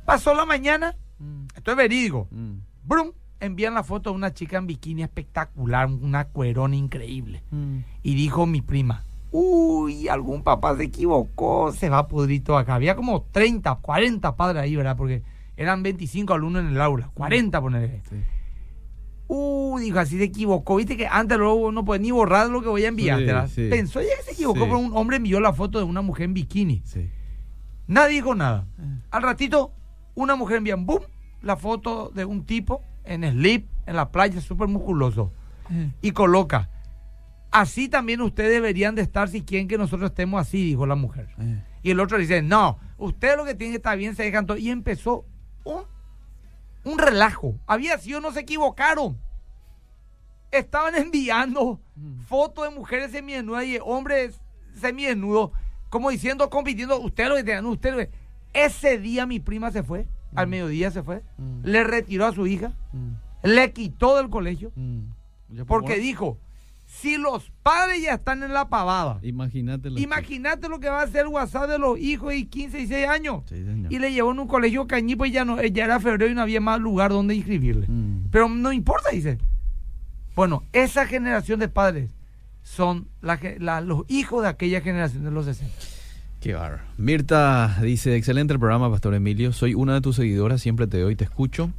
pasó 0.05 0.35
la 0.35 0.47
mañana, 0.47 0.97
Mm. 1.19 1.47
esto 1.55 1.71
es 1.73 1.77
verídico. 1.77 2.29
Mm. 2.31 2.55
Brum, 2.85 3.12
envían 3.41 3.74
la 3.74 3.82
foto 3.82 4.11
de 4.11 4.16
una 4.16 4.32
chica 4.32 4.59
en 4.59 4.66
bikini 4.66 5.03
espectacular, 5.03 5.87
una 5.87 6.26
cuerona 6.28 6.76
increíble. 6.76 7.43
Mm. 7.51 7.78
Y 8.03 8.14
dijo 8.14 8.47
mi 8.47 8.62
prima, 8.62 9.05
uy, 9.30 10.09
algún 10.09 10.43
papá 10.43 10.76
se 10.76 10.84
equivocó, 10.84 11.72
se 11.72 11.89
va 11.89 12.07
todo 12.09 12.59
acá. 12.59 12.74
Había 12.74 12.97
como 12.97 13.22
30, 13.32 13.74
40 13.76 14.37
padres 14.37 14.62
ahí, 14.62 14.76
¿verdad? 14.76 14.97
Porque 14.97 15.22
eran 15.57 15.82
25 15.82 16.34
alumnos 16.34 16.62
en 16.62 16.70
el 16.70 16.80
aula, 16.80 17.11
40 17.14 17.61
ponerle. 17.61 18.03
Sí. 18.09 18.16
Uy, 19.28 19.82
dijo, 19.82 19.99
así 19.99 20.18
se 20.18 20.24
equivocó. 20.24 20.76
Viste 20.76 20.97
que 20.97 21.07
antes 21.07 21.37
luego 21.37 21.72
no 21.72 21.84
puede 21.84 22.01
ni 22.01 22.12
borrar 22.12 22.49
lo 22.49 22.62
que 22.62 22.68
voy 22.68 22.84
a 22.84 22.89
enviar. 22.89 23.18
Sí, 23.18 23.24
¿verdad? 23.24 23.51
sí. 23.53 23.68
Pensó 23.68 24.01
ya 24.01 24.16
que 24.18 24.22
se 24.22 24.32
equivocó, 24.32 24.61
pero 24.61 24.78
un 24.78 24.97
hombre 24.97 25.16
envió 25.16 25.41
la 25.41 25.53
foto 25.53 25.78
de 25.78 25.84
una 25.84 26.01
mujer 26.01 26.26
en 26.26 26.34
bikini. 26.34 26.82
Sí. 26.84 27.11
Nadie 27.89 28.16
dijo 28.16 28.34
nada. 28.34 28.66
Eh. 28.78 29.01
Al 29.11 29.22
ratito, 29.22 29.72
una 30.14 30.37
mujer 30.37 30.59
envía, 30.59 30.76
boom, 30.76 31.03
la 31.43 31.57
foto 31.57 32.11
de 32.14 32.24
un 32.24 32.45
tipo 32.45 32.82
en 33.07 33.24
slip, 33.24 33.68
en 33.86 33.96
la 33.96 34.11
playa, 34.11 34.40
súper 34.40 34.68
musculoso. 34.68 35.32
Y 36.00 36.12
coloca, 36.12 36.68
así 37.50 37.88
también 37.88 38.20
ustedes 38.20 38.50
deberían 38.52 38.94
de 38.94 39.02
estar 39.02 39.28
si 39.28 39.42
quieren 39.42 39.66
que 39.68 39.78
nosotros 39.78 40.11
estemos 40.11 40.40
así, 40.40 40.62
dijo 40.64 40.86
la 40.86 40.94
mujer. 40.94 41.28
Y 41.82 41.90
el 41.90 42.00
otro 42.00 42.18
dice, 42.18 42.42
no, 42.42 42.78
ustedes 42.98 43.36
lo 43.36 43.44
que 43.44 43.54
tienen 43.54 43.72
que 43.72 43.78
estar 43.78 43.96
bien, 43.98 44.14
se 44.14 44.22
dejan 44.22 44.46
todo. 44.46 44.57
Y 44.59 44.70
empezó 44.70 45.24
un, 45.64 45.82
un 46.84 46.98
relajo. 46.98 47.54
Había 47.66 47.98
sido, 47.98 48.20
no 48.20 48.30
se 48.32 48.40
equivocaron. 48.40 49.16
Estaban 50.50 50.94
enviando 50.96 51.80
Mm. 51.96 52.20
fotos 52.28 52.68
de 52.68 52.74
mujeres 52.78 53.11
semidesnudas 53.11 53.64
y 53.64 53.72
de 53.72 53.80
hombres 53.82 54.38
semidesnudos, 54.78 55.50
como 55.88 56.11
diciendo, 56.11 56.50
compitiendo, 56.50 57.00
ustedes 57.00 57.30
lo 57.30 57.36
que 57.36 57.44
tienen, 57.44 57.64
ustedes 57.64 57.94
lo 57.96 58.00
que-". 58.02 58.11
Ese 58.52 58.98
día 58.98 59.24
mi 59.24 59.40
prima 59.40 59.70
se 59.70 59.82
fue, 59.82 60.07
al 60.35 60.47
mediodía 60.49 60.91
se 60.91 61.03
fue, 61.03 61.22
Mm. 61.39 61.61
le 61.64 61.85
retiró 61.85 62.27
a 62.27 62.33
su 62.33 62.47
hija, 62.47 62.72
Mm. 62.93 63.11
le 63.45 63.72
quitó 63.72 64.16
del 64.16 64.29
colegio, 64.29 64.72
Mm. 64.74 65.01
Porque 65.66 65.95
por- 65.95 66.01
dijo, 66.03 66.39
si 66.87 67.16
los 67.18 67.51
padres 67.62 68.03
ya 68.03 68.14
están 68.14 68.43
en 68.43 68.53
la 68.53 68.68
pavada, 68.68 69.18
Imagínate 69.22 70.68
lo 70.68 70.79
que 70.81 70.89
va 70.89 71.01
a 71.01 71.05
hacer 71.05 71.22
el 71.22 71.29
WhatsApp 71.29 71.68
de 71.70 71.79
los 71.79 71.99
hijos 71.99 72.31
de 72.31 72.47
15 72.47 72.81
y 72.81 72.87
6 72.87 73.07
años. 73.09 73.43
Sí. 73.49 73.64
Y 73.91 73.99
le 73.99 74.12
llevó 74.12 74.33
en 74.33 74.41
un 74.41 74.49
colegio 74.49 74.87
cañí, 74.87 75.16
pues 75.16 75.33
ya, 75.33 75.45
no, 75.45 75.62
ya 75.62 75.85
era 75.85 76.01
febrero 76.01 76.31
y 76.31 76.35
no 76.35 76.43
había 76.43 76.61
más 76.61 76.81
lugar 76.81 77.11
donde 77.11 77.35
inscribirle. 77.35 77.87
Mm. 77.89 78.29
Pero 78.31 78.49
no 78.49 78.72
importa, 78.72 79.11
dice. 79.11 79.39
Bueno, 80.35 80.64
esa 80.72 81.07
generación 81.07 81.61
de 81.61 81.68
padres 81.68 82.11
son 82.62 83.09
la 83.22 83.37
ge- 83.39 83.59
la- 83.61 83.81
los 83.81 84.03
hijos 84.09 84.43
de 84.43 84.49
aquella 84.49 84.81
generación 84.81 85.24
de 85.24 85.31
los 85.31 85.45
60. 85.47 85.72
Qué 86.47 86.55
barro. 86.55 86.78
Mirta 86.97 87.76
dice, 87.82 88.14
excelente 88.14 88.53
el 88.53 88.61
programa, 88.61 88.88
Pastor 88.88 89.14
Emilio. 89.14 89.53
Soy 89.53 89.74
una 89.74 89.94
de 89.94 90.01
tus 90.01 90.14
seguidoras, 90.14 90.62
siempre 90.62 90.86
te 90.86 91.01
doy 91.01 91.14
y 91.14 91.16
te 91.16 91.24
escucho. 91.24 91.72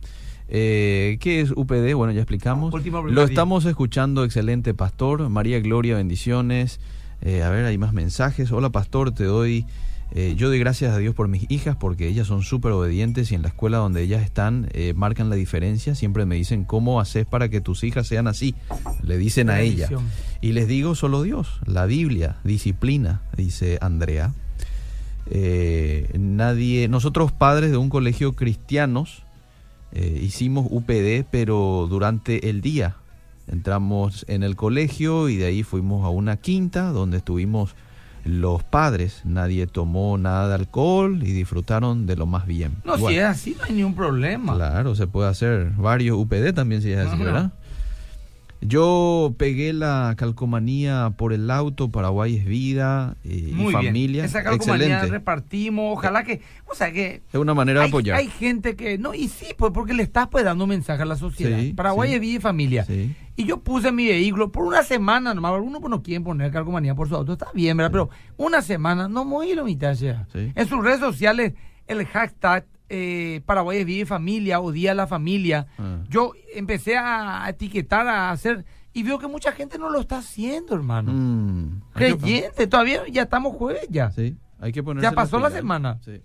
Eh, 0.49 1.17
¿Qué 1.21 1.39
es 1.39 1.51
UPD? 1.51 1.93
Bueno, 1.93 2.11
ya 2.11 2.19
explicamos. 2.19 2.73
Lo 3.09 3.23
estamos 3.23 3.63
escuchando, 3.63 4.25
excelente 4.25 4.73
Pastor. 4.73 5.29
María 5.29 5.61
Gloria, 5.61 5.95
bendiciones. 5.95 6.81
Eh, 7.21 7.43
a 7.43 7.49
ver, 7.49 7.63
hay 7.63 7.77
más 7.77 7.93
mensajes. 7.93 8.51
Hola 8.51 8.69
Pastor, 8.69 9.13
te 9.13 9.23
doy... 9.23 9.65
eh, 10.11 10.33
yo 10.35 10.49
doy 10.49 10.59
gracias 10.59 10.93
a 10.93 10.97
Dios 10.97 11.15
por 11.15 11.29
mis 11.29 11.49
hijas 11.49 11.77
porque 11.77 12.09
ellas 12.09 12.27
son 12.27 12.41
súper 12.41 12.73
obedientes 12.73 13.31
y 13.31 13.35
en 13.35 13.43
la 13.43 13.47
escuela 13.47 13.77
donde 13.77 14.01
ellas 14.01 14.21
están 14.21 14.67
eh, 14.73 14.93
marcan 14.93 15.29
la 15.29 15.37
diferencia. 15.37 15.95
Siempre 15.95 16.25
me 16.25 16.35
dicen, 16.35 16.65
¿cómo 16.65 16.99
haces 16.99 17.25
para 17.25 17.47
que 17.47 17.61
tus 17.61 17.85
hijas 17.85 18.05
sean 18.05 18.27
así? 18.27 18.53
Le 19.01 19.17
dicen 19.17 19.49
a 19.49 19.61
ella. 19.61 19.87
Y 20.41 20.51
les 20.51 20.67
digo 20.67 20.93
solo 20.93 21.21
Dios, 21.23 21.61
la 21.65 21.85
Biblia, 21.85 22.35
disciplina, 22.43 23.21
dice 23.37 23.77
Andrea. 23.79 24.33
Eh, 25.29 26.09
nadie, 26.17 26.87
nosotros 26.87 27.31
padres 27.31 27.71
de 27.71 27.77
un 27.77 27.89
colegio 27.89 28.33
cristianos 28.33 29.23
eh, 29.91 30.19
hicimos 30.21 30.67
UPD, 30.69 31.25
pero 31.29 31.87
durante 31.89 32.49
el 32.49 32.61
día 32.61 32.95
entramos 33.47 34.25
en 34.27 34.43
el 34.43 34.55
colegio 34.55 35.29
y 35.29 35.37
de 35.37 35.45
ahí 35.45 35.63
fuimos 35.63 36.05
a 36.05 36.09
una 36.09 36.37
quinta 36.37 36.91
donde 36.91 37.17
estuvimos 37.17 37.75
los 38.25 38.63
padres. 38.63 39.21
Nadie 39.23 39.67
tomó 39.67 40.17
nada 40.17 40.49
de 40.49 40.55
alcohol 40.55 41.23
y 41.23 41.31
disfrutaron 41.31 42.05
de 42.05 42.15
lo 42.15 42.25
más 42.25 42.45
bien. 42.45 42.75
No, 42.83 42.97
si 42.97 43.17
es 43.17 43.23
así, 43.23 43.55
no 43.57 43.63
hay 43.63 43.73
ningún 43.73 43.95
problema. 43.95 44.53
Claro, 44.55 44.95
se 44.95 45.07
puede 45.07 45.29
hacer 45.29 45.71
varios 45.77 46.17
UPD 46.17 46.53
también 46.53 46.81
si 46.81 46.91
es 46.91 46.99
así. 46.99 47.17
¿verdad? 47.17 47.51
Yo 48.61 49.35
pegué 49.37 49.71
la 49.71 50.15
calcomanía 50.17 51.13
por 51.15 51.31
el 51.33 51.49
auto, 51.51 51.89
Paraguay 51.89 52.37
es 52.37 52.45
vida 52.45 53.15
eh, 53.23 53.53
y 53.55 53.71
familia. 53.71 53.91
bien. 53.91 54.25
Esa 54.25 54.43
calcomanía 54.43 54.85
Excelente. 54.87 55.11
repartimos. 55.11 55.93
Ojalá 55.97 56.23
que. 56.23 56.41
O 56.65 56.73
sea, 56.73 56.91
que. 56.91 57.21
Es 57.31 57.39
una 57.39 57.53
manera 57.53 57.81
de 57.81 57.85
Hay, 57.85 57.89
apoyar. 57.89 58.17
hay 58.17 58.27
gente 58.27 58.75
que. 58.75 58.97
No, 58.97 59.13
y 59.13 59.27
sí, 59.27 59.47
pues 59.57 59.71
porque 59.73 59.93
le 59.93 60.03
estás 60.03 60.27
pues 60.27 60.43
dando 60.43 60.63
un 60.63 60.71
mensaje 60.71 61.03
a 61.03 61.05
la 61.05 61.15
sociedad. 61.15 61.59
Sí, 61.59 61.73
Paraguay 61.73 62.09
sí. 62.09 62.15
es 62.15 62.21
vida 62.21 62.37
y 62.37 62.41
familia. 62.41 62.85
Sí. 62.85 63.15
Y 63.35 63.45
yo 63.45 63.59
puse 63.59 63.91
mi 63.91 64.07
vehículo 64.07 64.51
por 64.51 64.65
una 64.65 64.81
semana 64.81 65.33
nomás. 65.33 65.53
Algunos 65.53 65.79
pues, 65.79 65.91
no 65.91 66.01
quieren 66.01 66.23
poner 66.23 66.51
calcomanía 66.51 66.95
por 66.95 67.07
su 67.07 67.15
auto. 67.15 67.33
Está 67.33 67.47
bien, 67.53 67.77
¿verdad? 67.77 67.91
Pero 67.91 68.09
una 68.37 68.61
semana, 68.63 69.07
no 69.07 69.23
muy 69.23 69.53
la 69.53 69.63
mitad 69.63 69.93
ya. 69.93 70.25
Sí. 70.33 70.51
En 70.55 70.67
sus 70.67 70.83
redes 70.83 70.99
sociales, 70.99 71.53
el 71.85 72.05
hashtag 72.07 72.65
eh, 72.89 73.41
Paraguay 73.45 73.79
es 73.79 73.85
vida 73.85 74.01
y 74.01 74.05
familia 74.05 74.59
o 74.61 74.71
Día 74.71 74.91
de 74.91 74.95
la 74.95 75.07
Familia. 75.07 75.67
Ah. 75.77 75.96
Yo 76.09 76.33
empecé 76.53 76.97
a 76.97 77.45
etiquetar, 77.49 78.07
a 78.07 78.31
hacer. 78.31 78.65
Y 78.93 79.03
veo 79.03 79.19
que 79.19 79.27
mucha 79.27 79.51
gente 79.51 79.77
no 79.77 79.89
lo 79.89 79.99
está 79.99 80.17
haciendo, 80.17 80.73
hermano. 80.73 81.11
Mm, 81.13 81.81
Creyente, 81.93 82.65
todavía 82.67 83.03
ya 83.09 83.23
estamos 83.23 83.55
jueves 83.55 83.87
ya. 83.89 84.09
Sí, 84.11 84.37
hay 84.59 84.71
que 84.71 84.81
ponerse 84.81 85.07
Ya 85.07 85.11
pasó 85.11 85.39
la 85.39 85.51
semana. 85.51 85.99
Sí. 86.03 86.21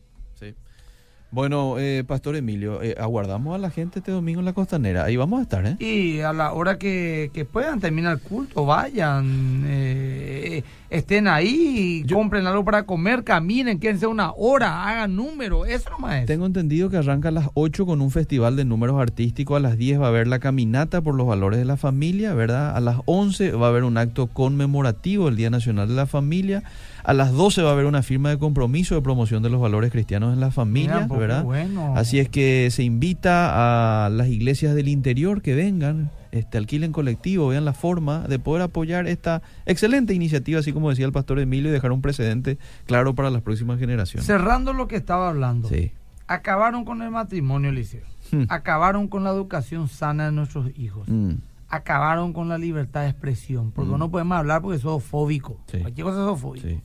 Bueno, 1.34 1.78
eh, 1.78 2.04
Pastor 2.06 2.36
Emilio, 2.36 2.82
eh, 2.82 2.94
aguardamos 3.00 3.54
a 3.54 3.58
la 3.58 3.70
gente 3.70 4.00
este 4.00 4.12
domingo 4.12 4.40
en 4.40 4.44
la 4.44 4.52
costanera. 4.52 5.04
Ahí 5.04 5.16
vamos 5.16 5.38
a 5.40 5.42
estar, 5.44 5.64
¿eh? 5.66 5.76
Y 5.82 6.20
a 6.20 6.34
la 6.34 6.52
hora 6.52 6.76
que, 6.76 7.30
que 7.32 7.46
puedan 7.46 7.80
terminar 7.80 8.12
el 8.12 8.20
culto, 8.20 8.66
vayan, 8.66 9.62
eh, 9.66 10.62
estén 10.90 11.28
ahí, 11.28 12.02
Yo- 12.04 12.16
compren 12.16 12.46
algo 12.46 12.66
para 12.66 12.82
comer, 12.84 13.24
caminen, 13.24 13.80
quédense 13.80 14.06
una 14.06 14.32
hora, 14.36 14.86
hagan 14.86 15.16
número, 15.16 15.64
eso 15.64 15.88
nomás 15.88 16.16
es. 16.20 16.26
Tengo 16.26 16.44
entendido 16.44 16.90
que 16.90 16.98
arranca 16.98 17.28
a 17.30 17.32
las 17.32 17.48
8 17.54 17.86
con 17.86 18.02
un 18.02 18.10
festival 18.10 18.54
de 18.54 18.66
números 18.66 19.00
artísticos. 19.00 19.56
A 19.56 19.60
las 19.60 19.78
10 19.78 20.02
va 20.02 20.04
a 20.04 20.08
haber 20.08 20.28
la 20.28 20.38
caminata 20.38 21.00
por 21.00 21.14
los 21.14 21.26
valores 21.26 21.58
de 21.58 21.64
la 21.64 21.78
familia, 21.78 22.34
¿verdad? 22.34 22.76
A 22.76 22.80
las 22.80 22.98
11 23.06 23.52
va 23.52 23.68
a 23.68 23.70
haber 23.70 23.84
un 23.84 23.96
acto 23.96 24.26
conmemorativo 24.26 25.24
del 25.26 25.36
Día 25.36 25.48
Nacional 25.48 25.88
de 25.88 25.94
la 25.94 26.04
Familia. 26.06 26.62
A 27.04 27.12
las 27.14 27.32
12 27.32 27.62
va 27.62 27.70
a 27.70 27.72
haber 27.72 27.86
una 27.86 28.02
firma 28.02 28.30
de 28.30 28.38
compromiso 28.38 28.94
de 28.94 29.02
promoción 29.02 29.42
de 29.42 29.50
los 29.50 29.60
valores 29.60 29.90
cristianos 29.90 30.32
en 30.34 30.40
la 30.40 30.50
familia, 30.50 30.94
Mira, 30.94 31.08
pues, 31.08 31.20
¿verdad? 31.20 31.44
bueno. 31.44 31.94
Así 31.96 32.18
es 32.20 32.28
que 32.28 32.68
se 32.70 32.84
invita 32.84 34.04
a 34.06 34.08
las 34.08 34.28
iglesias 34.28 34.74
del 34.74 34.86
interior 34.88 35.42
que 35.42 35.54
vengan, 35.54 36.10
este, 36.30 36.58
alquilen 36.58 36.92
colectivo, 36.92 37.48
vean 37.48 37.64
la 37.64 37.72
forma 37.72 38.20
de 38.28 38.38
poder 38.38 38.62
apoyar 38.62 39.06
esta 39.08 39.42
excelente 39.66 40.14
iniciativa, 40.14 40.60
así 40.60 40.72
como 40.72 40.90
decía 40.90 41.04
el 41.06 41.12
pastor 41.12 41.40
Emilio, 41.40 41.70
y 41.70 41.72
dejar 41.72 41.90
un 41.92 42.02
precedente 42.02 42.56
claro 42.86 43.14
para 43.14 43.30
las 43.30 43.42
próximas 43.42 43.78
generaciones. 43.80 44.24
Cerrando 44.26 44.72
lo 44.72 44.86
que 44.86 44.96
estaba 44.96 45.28
hablando, 45.28 45.68
Sí. 45.68 45.90
acabaron 46.28 46.84
con 46.84 47.02
el 47.02 47.10
matrimonio, 47.10 47.72
Liceo. 47.72 48.02
Hmm. 48.30 48.44
Acabaron 48.48 49.08
con 49.08 49.24
la 49.24 49.30
educación 49.30 49.88
sana 49.88 50.26
de 50.26 50.32
nuestros 50.32 50.70
hijos. 50.78 51.08
Mm, 51.08 51.32
Acabaron 51.68 52.32
con 52.34 52.48
la 52.50 52.58
libertad 52.58 53.00
de 53.02 53.08
expresión. 53.08 53.70
Porque 53.72 53.90
Mm. 53.92 53.98
no 53.98 54.10
podemos 54.10 54.36
hablar 54.36 54.60
porque 54.60 54.78
sos 54.78 55.02
fóbico. 55.02 55.58
Sí. 55.70 55.78
Cualquier 55.78 56.04
cosa 56.04 56.18
sos 56.18 56.38
fóbico. 56.38 56.68
sí. 56.68 56.80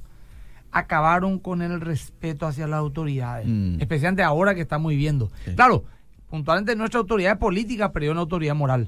Acabaron 0.71 1.39
con 1.39 1.61
el 1.61 1.79
respeto 1.81 2.45
hacia 2.45 2.67
las 2.67 2.79
autoridades, 2.79 3.47
Mm. 3.47 3.79
especialmente 3.81 4.23
ahora 4.23 4.53
que 4.55 4.61
estamos 4.61 4.89
viviendo. 4.89 5.31
Sí. 5.45 5.55
Claro, 5.55 5.85
puntualmente 6.29 6.75
nuestra 6.75 6.99
autoridad 6.99 7.39
política 7.39 7.91
perdió 7.91 8.11
una 8.11 8.21
autoridad 8.21 8.55
moral, 8.55 8.87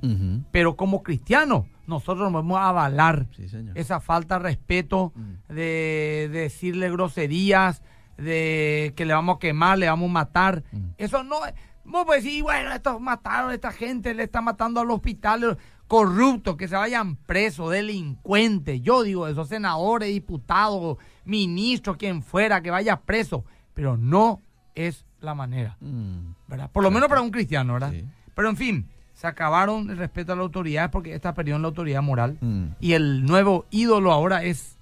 pero 0.51 0.75
como 0.75 1.01
cristianos 1.03 1.65
nosotros 1.87 2.19
nos 2.31 2.33
vamos 2.33 2.57
a 2.59 2.69
avalar 2.69 3.25
Sí, 3.35 3.47
esa 3.75 3.99
falta 3.99 4.37
de 4.37 4.43
respeto, 4.43 5.11
Mm. 5.15 5.53
de, 5.53 6.29
de 6.31 6.39
decirle 6.41 6.91
groserías, 6.91 7.81
de 8.17 8.93
que 8.95 9.05
le 9.05 9.13
vamos 9.13 9.37
a 9.37 9.39
quemar, 9.39 9.77
le 9.77 9.87
vamos 9.87 10.09
a 10.09 10.13
matar. 10.13 10.63
Mm. 10.71 10.77
Eso 10.97 11.23
no... 11.23 11.37
Vos 11.85 12.05
podés 12.05 12.23
decir, 12.23 12.43
bueno, 12.43 12.71
estos 12.71 13.01
mataron 13.01 13.49
a 13.49 13.53
esta 13.55 13.71
gente, 13.71 14.13
le 14.13 14.23
están 14.23 14.43
matando 14.43 14.79
al 14.81 14.91
hospital, 14.91 15.57
corruptos, 15.89 16.55
que 16.55 16.67
se 16.69 16.75
vayan 16.75 17.15
presos, 17.17 17.71
delincuentes. 17.71 18.79
Yo 18.81 19.01
digo 19.03 19.27
eso, 19.27 19.43
senadores, 19.43 20.07
diputados, 20.09 20.97
ministros, 21.25 21.97
quien 21.97 22.21
fuera, 22.21 22.61
que 22.61 22.69
vaya 22.71 23.01
preso. 23.01 23.43
Pero 23.73 23.97
no 23.97 24.39
es 24.75 25.03
la 25.19 25.33
manera, 25.33 25.75
Mm, 25.81 26.35
¿verdad? 26.47 26.69
Por 26.71 26.83
lo 26.83 26.91
menos 26.91 27.09
para 27.09 27.21
un 27.21 27.31
cristiano, 27.31 27.73
¿verdad? 27.73 27.91
Sí. 27.91 28.05
Pero 28.35 28.49
en 28.49 28.55
fin, 28.55 28.87
se 29.13 29.25
acabaron 29.27 29.89
el 29.89 29.97
respeto 29.97 30.31
a 30.31 30.35
la 30.35 30.43
autoridad 30.43 30.91
porque 30.91 31.13
esta 31.15 31.33
perdió 31.33 31.55
en 31.55 31.63
la 31.63 31.67
autoridad 31.69 32.01
moral. 32.03 32.37
mm. 32.39 32.65
Y 32.79 32.93
el 32.93 33.25
nuevo 33.25 33.65
ídolo 33.71 34.11
ahora 34.13 34.43
es 34.43 34.77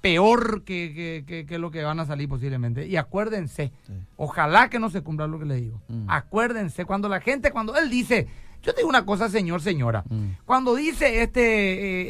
peor 0.00 0.62
que, 0.62 0.92
que- 0.94 1.24
que- 1.26 1.46
que 1.46 1.58
lo 1.58 1.70
que 1.72 1.82
van 1.82 1.98
a 1.98 2.06
salir 2.06 2.28
posiblemente. 2.28 2.86
Y 2.86 2.96
acuérdense, 2.96 3.72
Sí. 3.82 3.92
ojalá 4.16 4.70
que 4.70 4.78
no 4.78 4.88
se 4.90 5.00
cumpla 5.02 5.26
lo 5.26 5.38
que 5.40 5.44
le 5.46 5.56
digo. 5.56 5.82
Mm. 5.88 6.08
Acuérdense, 6.08 6.84
cuando 6.84 7.08
la 7.08 7.20
gente, 7.20 7.50
cuando 7.50 7.76
él 7.76 7.90
dice, 7.90 8.28
yo 8.66 8.72
te 8.74 8.78
digo 8.80 8.88
una 8.88 9.06
cosa, 9.06 9.28
señor, 9.30 9.62
señora, 9.62 10.04
Mm. 10.08 10.30
cuando 10.44 10.74
dice 10.74 11.22
este, 11.22 11.42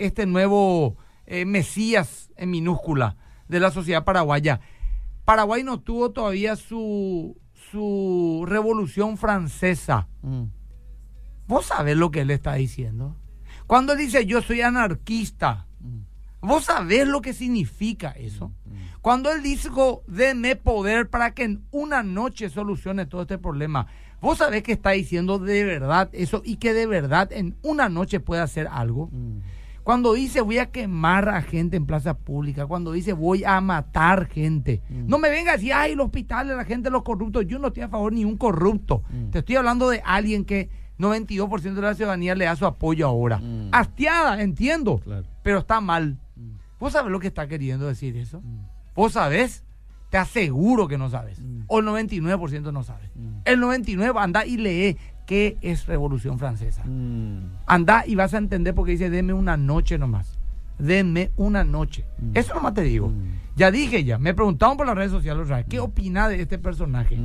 eh, 0.03 0.07
este 0.07 0.27
nuevo 0.27 0.97
eh, 1.27 1.45
Mesías 1.45 2.31
en 2.37 2.51
minúscula 2.51 3.17
de 3.49 3.61
la 3.61 3.71
sociedad 3.71 4.05
paraguaya, 4.05 4.61
Paraguay 5.25 5.63
no 5.65 5.81
tuvo 5.81 6.11
todavía 6.13 6.57
su, 6.57 7.37
su 7.71 8.45
revolución 8.47 9.17
francesa. 9.19 10.09
Mm. 10.23 10.45
¿Vos 11.49 11.67
sabés 11.67 11.97
lo 11.97 12.11
que 12.11 12.21
él 12.23 12.31
está 12.31 12.55
diciendo? 12.55 13.17
Cuando 13.67 13.93
él 13.93 13.99
dice 13.99 14.25
yo 14.27 14.41
soy 14.43 14.63
anarquista, 14.63 15.67
Mm. 15.81 16.01
¿vos 16.47 16.65
sabés 16.65 17.07
lo 17.07 17.21
que 17.21 17.33
significa 17.35 18.11
eso? 18.13 18.53
Cuando 19.03 19.31
él 19.31 19.43
dijo, 19.43 20.03
denme 20.09 20.57
poder 20.57 21.09
para 21.11 21.33
que 21.35 21.45
en 21.45 21.65
una 21.71 22.03
noche 22.03 22.49
solucione 22.51 23.07
todo 23.07 23.23
este 23.23 23.39
problema, 23.39 23.87
¿vos 24.21 24.39
sabés 24.39 24.63
que 24.63 24.73
está 24.73 24.91
diciendo 24.91 25.39
de 25.39 25.65
verdad 25.65 26.09
eso 26.13 26.43
y 26.45 26.57
que 26.57 26.73
de 26.73 26.87
verdad 26.87 27.31
en 27.33 27.57
una 27.63 27.89
noche 27.89 28.21
puede 28.21 28.43
hacer 28.43 28.69
algo? 28.71 29.09
Mm. 29.13 29.39
Cuando 29.83 30.15
dice 30.15 30.41
voy 30.41 30.59
a 30.59 30.67
quemar 30.73 31.29
a 31.29 31.43
gente 31.43 31.77
en 31.77 31.87
plaza 31.87 32.15
pública, 32.15 32.67
cuando 32.67 32.91
dice 32.93 33.13
voy 33.13 33.45
a 33.45 33.61
matar 33.61 34.27
gente, 34.27 34.83
Mm. 34.89 35.07
no 35.07 35.19
me 35.19 35.31
venga 35.31 35.53
a 35.53 35.57
decir, 35.57 35.73
ay, 35.73 35.93
el 35.93 36.01
hospital, 36.01 36.49
la 36.49 36.65
gente, 36.65 36.91
los 36.91 37.03
corruptos, 37.05 37.47
yo 37.47 37.59
no 37.61 37.69
estoy 37.69 37.85
a 37.85 37.89
favor 37.89 38.13
ni 38.13 38.25
un 38.25 38.37
corrupto. 38.37 39.03
Mm. 39.11 39.31
Te 39.31 39.39
estoy 39.41 39.57
hablando 39.57 39.89
de 39.89 40.03
alguien 40.05 40.45
que 40.45 40.71
92% 40.99 41.75
de 41.75 41.83
la 41.83 41.95
ciudadanía 41.95 42.35
le 42.35 42.47
da 42.47 42.57
su 42.57 42.67
apoyo 42.67 43.07
ahora. 43.07 43.41
Hastiada, 43.71 44.41
entiendo, 44.43 44.99
Claro. 44.99 45.25
pero 45.43 45.59
está 45.59 45.81
mal. 45.81 46.17
¿Vos 46.81 46.93
sabés 46.95 47.13
lo 47.13 47.21
que 47.21 47.27
está 47.29 47.47
queriendo 47.47 47.87
decir 47.87 48.17
eso? 48.17 48.43
¿Vos 48.95 49.13
sabés? 49.13 49.63
Te 50.11 50.19
aseguro 50.19 50.89
que 50.89 50.99
no 50.99 51.11
sabes. 51.11 51.41
Mm. 51.41 51.63
O 51.67 51.81
el 51.81 51.87
99% 51.87 52.73
no 52.73 52.83
sabe. 52.83 53.11
Mm. 53.15 53.41
El 53.45 53.61
99% 53.61 54.23
anda 54.23 54.47
y 54.47 54.57
lee 54.57 54.97
qué 55.27 55.57
es 55.61 55.87
Revolución 55.87 56.39
Francesa. 56.39 56.85
Mm. 56.85 57.51
Anda 57.67 58.05
y 58.07 58.15
vas 58.15 58.35
a 58.35 58.39
entender 58.39 58.75
porque 58.75 58.93
dice, 58.93 59.11
deme 59.11 59.33
una 59.33 59.57
noche 59.57 59.99
nomás. 59.99 60.39
Deme 60.79 61.31
una 61.37 61.65
noche. 61.65 62.05
Mm. 62.19 62.31
Eso 62.35 62.55
nomás 62.55 62.75
te 62.75 62.83
digo. 62.83 63.13
Ya 63.57 63.71
dije 63.71 64.05
ya, 64.05 64.19
me 64.19 64.35
preguntaron 64.35 64.77
por 64.77 64.87
las 64.87 64.95
redes 64.95 65.11
sociales 65.11 65.49
¿qué 65.71 65.81
opina 65.81 66.29
de 66.29 66.43
este 66.43 66.59
personaje? 66.59 67.19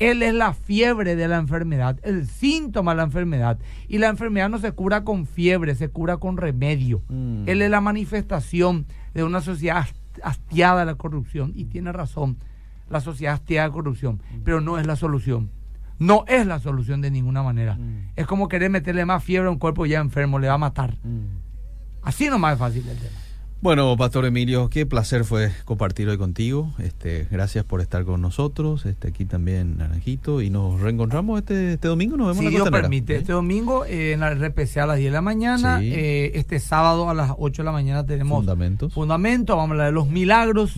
Él 0.00 0.20
es 0.20 0.34
la 0.34 0.52
fiebre 0.52 1.14
de 1.14 1.28
la 1.28 1.36
enfermedad, 1.36 2.00
el 2.02 2.26
síntoma 2.26 2.90
de 2.90 2.96
la 2.96 3.02
enfermedad. 3.04 3.56
Y 3.86 3.98
la 3.98 4.08
enfermedad 4.08 4.48
no 4.48 4.58
se 4.58 4.72
cura 4.72 5.04
con 5.04 5.26
fiebre, 5.26 5.76
se 5.76 5.88
cura 5.88 6.16
con 6.16 6.38
remedio. 6.38 7.02
Él 7.46 7.62
es 7.62 7.70
la 7.70 7.80
manifestación 7.80 8.86
de 9.14 9.22
una 9.22 9.40
sociedad 9.40 9.86
hastiada 10.22 10.84
la 10.84 10.94
corrupción. 10.94 11.52
Y 11.54 11.64
tiene 11.66 11.92
razón, 11.92 12.38
la 12.90 13.00
sociedad 13.00 13.34
hastiada 13.34 13.68
de 13.68 13.74
corrupción. 13.74 14.20
Pero 14.44 14.60
no 14.60 14.78
es 14.78 14.86
la 14.86 14.96
solución. 14.96 15.50
No 15.98 16.24
es 16.28 16.46
la 16.46 16.58
solución 16.58 17.00
de 17.00 17.10
ninguna 17.10 17.42
manera. 17.42 17.74
Mm. 17.74 18.12
Es 18.16 18.26
como 18.26 18.48
querer 18.48 18.70
meterle 18.70 19.04
más 19.06 19.24
fiebre 19.24 19.48
a 19.48 19.50
un 19.50 19.58
cuerpo 19.58 19.86
ya 19.86 20.00
enfermo, 20.00 20.38
le 20.38 20.48
va 20.48 20.54
a 20.54 20.58
matar. 20.58 20.94
Mm. 21.02 21.46
Así 22.02 22.28
nomás 22.28 22.54
es 22.54 22.58
fácil 22.58 22.88
el 22.88 22.98
tema. 22.98 23.25
Bueno, 23.62 23.96
Pastor 23.96 24.26
Emilio, 24.26 24.68
qué 24.68 24.84
placer 24.86 25.24
fue 25.24 25.50
compartir 25.64 26.08
hoy 26.08 26.18
contigo. 26.18 26.72
Este, 26.78 27.26
gracias 27.30 27.64
por 27.64 27.80
estar 27.80 28.04
con 28.04 28.20
nosotros. 28.20 28.84
Este, 28.86 29.08
aquí 29.08 29.24
también 29.24 29.78
Naranjito 29.78 30.42
y 30.42 30.50
nos 30.50 30.78
reencontramos 30.80 31.40
este, 31.40 31.72
este 31.72 31.88
domingo. 31.88 32.16
Nos 32.18 32.28
vemos 32.36 32.44
si 32.44 32.50
Dios 32.56 32.68
permite, 32.70 33.14
¿Sí? 33.14 33.20
este 33.22 33.32
domingo 33.32 33.84
eh, 33.86 34.12
en 34.12 34.20
la 34.20 34.32
RPC 34.34 34.76
a 34.76 34.86
las 34.86 34.98
10 34.98 35.06
de 35.10 35.10
la 35.10 35.22
mañana, 35.22 35.80
Sí. 35.80 35.90
eh, 35.92 36.32
este 36.34 36.60
sábado 36.60 37.08
a 37.08 37.14
las 37.14 37.32
8 37.38 37.62
de 37.62 37.64
la 37.66 37.72
mañana 37.72 38.04
tenemos 38.06 38.36
Fundamentos. 38.38 38.92
fundamento, 38.92 39.56
vamos 39.56 39.70
a 39.70 39.72
hablar 39.72 39.86
de 39.86 39.92
los 39.92 40.08
milagros. 40.08 40.74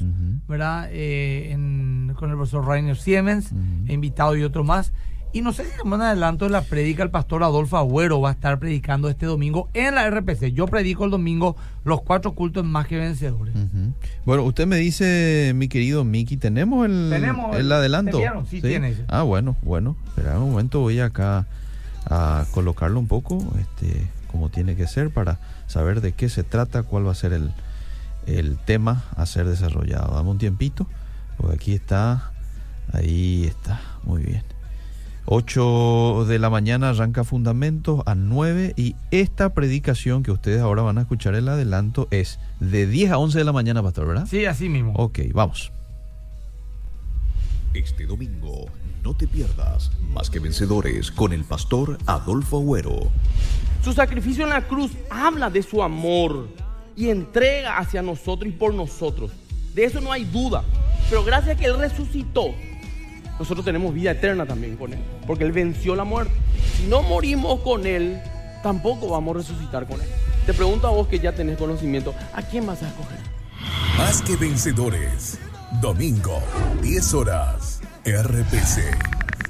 ¿verdad? 0.49 0.89
Eh, 0.93 1.51
en- 1.51 2.15
con 2.17 2.31
el 2.31 2.37
profesor 2.37 2.65
Rainer 2.67 2.97
Siemens, 2.97 3.51
invitado 3.87 4.35
y 4.35 4.43
otro 4.45 4.65
más. 4.65 4.93
Y 5.33 5.43
no 5.43 5.53
sé 5.53 5.65
si 5.67 5.71
en 5.85 5.93
adelanto 5.93 6.47
de 6.47 6.51
la 6.51 6.63
prédica 6.63 7.03
el 7.03 7.11
pastor 7.11 7.43
Adolfo 7.43 7.77
Agüero 7.77 8.21
va 8.21 8.31
a 8.31 8.33
estar 8.33 8.59
predicando 8.59 9.09
este 9.11 9.27
domingo 9.27 9.69
en 9.75 9.95
la 9.95 10.09
RPC. 10.09 10.53
Yo 10.55 10.67
predico 10.67 11.05
el 11.05 11.11
domingo 11.11 11.55
los 11.85 12.01
cuatro 12.01 12.33
cultos 12.33 12.65
más 12.65 12.87
que 12.87 12.97
vencedores. 12.97 13.55
Ujú. 13.55 13.93
Bueno, 14.25 14.43
usted 14.45 14.67
me 14.67 14.77
dice, 14.77 15.53
mi 15.55 15.69
querido 15.69 16.03
Miki, 16.05 16.39
¿tenemos 16.39 16.87
el, 16.87 17.09
Tenemos 17.11 17.55
el 17.55 17.61
el- 17.67 17.73
adelanto? 17.73 18.13
¿te 18.13 18.17
enviaron? 18.17 18.47
Sí, 18.47 18.63
tiene. 18.63 18.97
Ah, 19.09 19.23
bueno, 19.23 19.57
bueno. 19.63 19.97
Espera 20.09 20.39
un 20.39 20.51
momento, 20.51 20.81
voy 20.81 20.99
acá 21.01 21.47
a 22.07 22.47
colocarlo 22.53 22.99
un 22.99 23.07
poco, 23.07 23.39
este, 23.61 24.09
como 24.31 24.49
tiene 24.49 24.77
que 24.77 24.87
ser, 24.87 25.11
para 25.11 25.39
saber 25.67 26.01
de 26.01 26.13
qué 26.13 26.31
se 26.31 26.43
trata, 26.43 26.83
cuál 26.85 27.07
va 27.07 27.13
a 27.13 27.15
ser 27.15 27.35
el, 27.35 27.53
el 28.27 28.57
tema 28.57 29.05
a 29.15 29.27
ser 29.27 29.47
desarrollado. 29.47 30.15
Dame 30.15 30.31
un 30.31 30.39
tiempito, 30.39 30.87
porque 31.37 31.55
aquí 31.57 31.75
está, 31.75 32.33
ahí 32.95 33.45
está, 33.45 33.79
muy 34.05 34.23
bien. 34.23 34.43
8 35.31 36.25
de 36.27 36.39
la 36.39 36.49
mañana 36.49 36.89
arranca 36.89 37.23
Fundamentos 37.23 38.03
a 38.07 38.15
9 38.15 38.73
y 38.77 38.97
esta 39.11 39.53
predicación 39.53 40.23
que 40.23 40.31
ustedes 40.31 40.63
ahora 40.63 40.81
van 40.81 40.97
a 40.97 41.03
escuchar 41.03 41.35
el 41.35 41.49
adelanto 41.49 42.09
es 42.11 42.39
de 42.61 42.87
10 42.87 43.11
a 43.11 43.19
11 43.19 43.37
de 43.37 43.45
la 43.45 43.53
mañana, 43.53 43.83
pastor, 43.83 44.07
¿verdad? 44.07 44.27
Sí, 44.27 44.47
así 44.47 44.71
mismo. 44.71 44.95
Ok, 44.97 45.19
vamos. 45.35 45.71
Este 47.75 48.07
domingo, 48.07 48.67
no 49.05 49.15
te 49.15 49.29
pierdas 49.29 49.93
Más 50.15 50.31
que 50.31 50.39
Vencedores 50.39 51.11
con 51.11 51.35
el 51.35 51.45
pastor 51.45 51.99
Adolfo 52.07 52.57
Agüero. 52.57 53.11
Su 53.85 53.93
sacrificio 53.93 54.45
en 54.45 54.51
la 54.51 54.67
cruz 54.67 54.93
habla 55.11 55.51
de 55.51 55.63
su 55.63 55.83
amor 55.83 56.49
y 56.97 57.11
entrega 57.11 57.77
hacia 57.77 58.01
nosotros 58.01 58.49
y 58.49 58.57
por 58.57 58.73
nosotros. 58.73 59.31
De 59.75 59.85
eso 59.85 60.01
no 60.01 60.11
hay 60.11 60.25
duda. 60.25 60.65
Pero 61.11 61.23
gracias 61.23 61.57
a 61.57 61.59
que 61.59 61.67
Él 61.67 61.79
resucitó, 61.79 62.55
nosotros 63.39 63.65
tenemos 63.65 63.95
vida 63.95 64.11
eterna 64.13 64.47
también 64.47 64.77
con 64.77 64.93
Él. 64.93 65.01
Porque 65.27 65.45
Él 65.45 65.53
venció 65.53 65.95
la 65.97 66.05
muerte. 66.05 66.33
Si 66.77 66.87
no 66.87 67.03
morimos 67.03 67.61
con 67.61 67.87
Él, 67.87 68.19
tampoco 68.63 69.09
vamos 69.09 69.35
a 69.37 69.39
resucitar 69.39 69.87
con 69.87 70.01
Él. 70.01 70.09
Te 70.47 70.55
pregunto 70.55 70.87
a 70.87 70.91
vos 70.91 71.07
que 71.09 71.19
ya 71.19 71.33
tenés 71.33 71.59
conocimiento, 71.59 72.15
¿a 72.35 72.43
quién 72.43 72.67
vas 72.67 72.83
a 72.83 72.89
escoger? 72.89 73.19
Más 73.97 74.23
que 74.23 74.37
Vencedores. 74.37 75.39
Domingo, 75.83 76.41
10 76.83 77.15
horas. 77.15 77.81
RPC. 78.05 78.79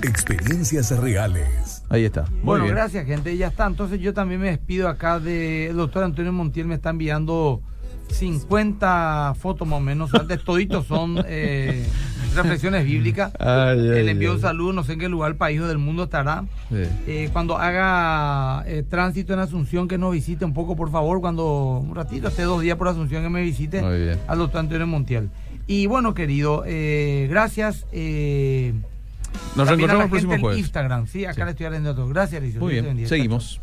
Experiencias 0.02 0.90
reales. 0.98 1.82
Ahí 1.88 2.04
está. 2.04 2.22
Muy 2.22 2.40
Bueno, 2.42 2.64
bien. 2.64 2.76
gracias, 2.76 3.06
gente. 3.06 3.36
Ya 3.36 3.48
está. 3.48 3.66
Entonces 3.66 4.00
yo 4.00 4.14
también 4.14 4.40
me 4.40 4.48
despido 4.50 4.88
acá 4.88 5.20
de... 5.20 5.68
El 5.68 5.76
doctor 5.76 6.04
Antonio 6.04 6.32
Montiel 6.32 6.66
me 6.66 6.74
está 6.74 6.90
enviando 6.90 7.62
50 8.10 9.34
fotos 9.38 9.66
más 9.66 9.78
o 9.78 9.80
menos. 9.80 10.12
Antes 10.14 10.42
toditos 10.44 10.86
son 10.86 11.22
eh, 11.26 11.86
reflexiones 12.34 12.84
bíblicas. 12.84 13.32
Ay, 13.38 13.78
ay, 13.94 14.08
envío 14.08 14.30
ay. 14.30 14.36
un 14.36 14.40
saludo, 14.40 14.72
no 14.72 14.84
sé 14.84 14.94
en 14.94 14.98
qué 15.00 15.08
lugar, 15.08 15.36
país 15.36 15.60
o 15.60 15.66
del 15.66 15.78
mundo 15.78 16.04
estará. 16.04 16.44
Sí. 16.70 16.82
Eh, 17.06 17.30
cuando 17.32 17.56
haga 17.58 18.64
eh, 18.66 18.82
tránsito 18.88 19.32
en 19.34 19.40
Asunción, 19.40 19.88
que 19.88 19.98
nos 19.98 20.12
visite 20.12 20.44
un 20.44 20.54
poco, 20.54 20.76
por 20.76 20.90
favor. 20.90 21.20
Cuando 21.20 21.78
un 21.86 21.94
ratito, 21.94 22.28
esté 22.28 22.42
dos 22.42 22.60
días 22.62 22.76
por 22.76 22.88
Asunción, 22.88 23.22
que 23.22 23.28
me 23.28 23.42
visite 23.42 23.80
al 24.26 24.38
doctor 24.38 24.60
Antonio 24.60 24.86
Montiel. 24.86 25.30
Y 25.66 25.86
bueno, 25.86 26.14
querido, 26.14 26.64
eh, 26.66 27.26
gracias. 27.30 27.86
eh, 27.92 28.72
Nos 29.56 29.66
reencontramos 29.68 30.04
el 30.04 30.10
próximo 30.10 30.38
jueves. 30.38 30.58
Instagram, 30.60 31.06
sí, 31.06 31.24
acá 31.26 31.34
Sí. 31.34 31.40
le 31.44 31.50
estoy 31.50 31.66
atendiendo 31.66 31.90
a 31.90 31.94
todos. 31.94 32.08
Gracias. 32.10 32.42
Muy 32.56 32.72
bien, 32.80 33.06
seguimos. 33.06 33.60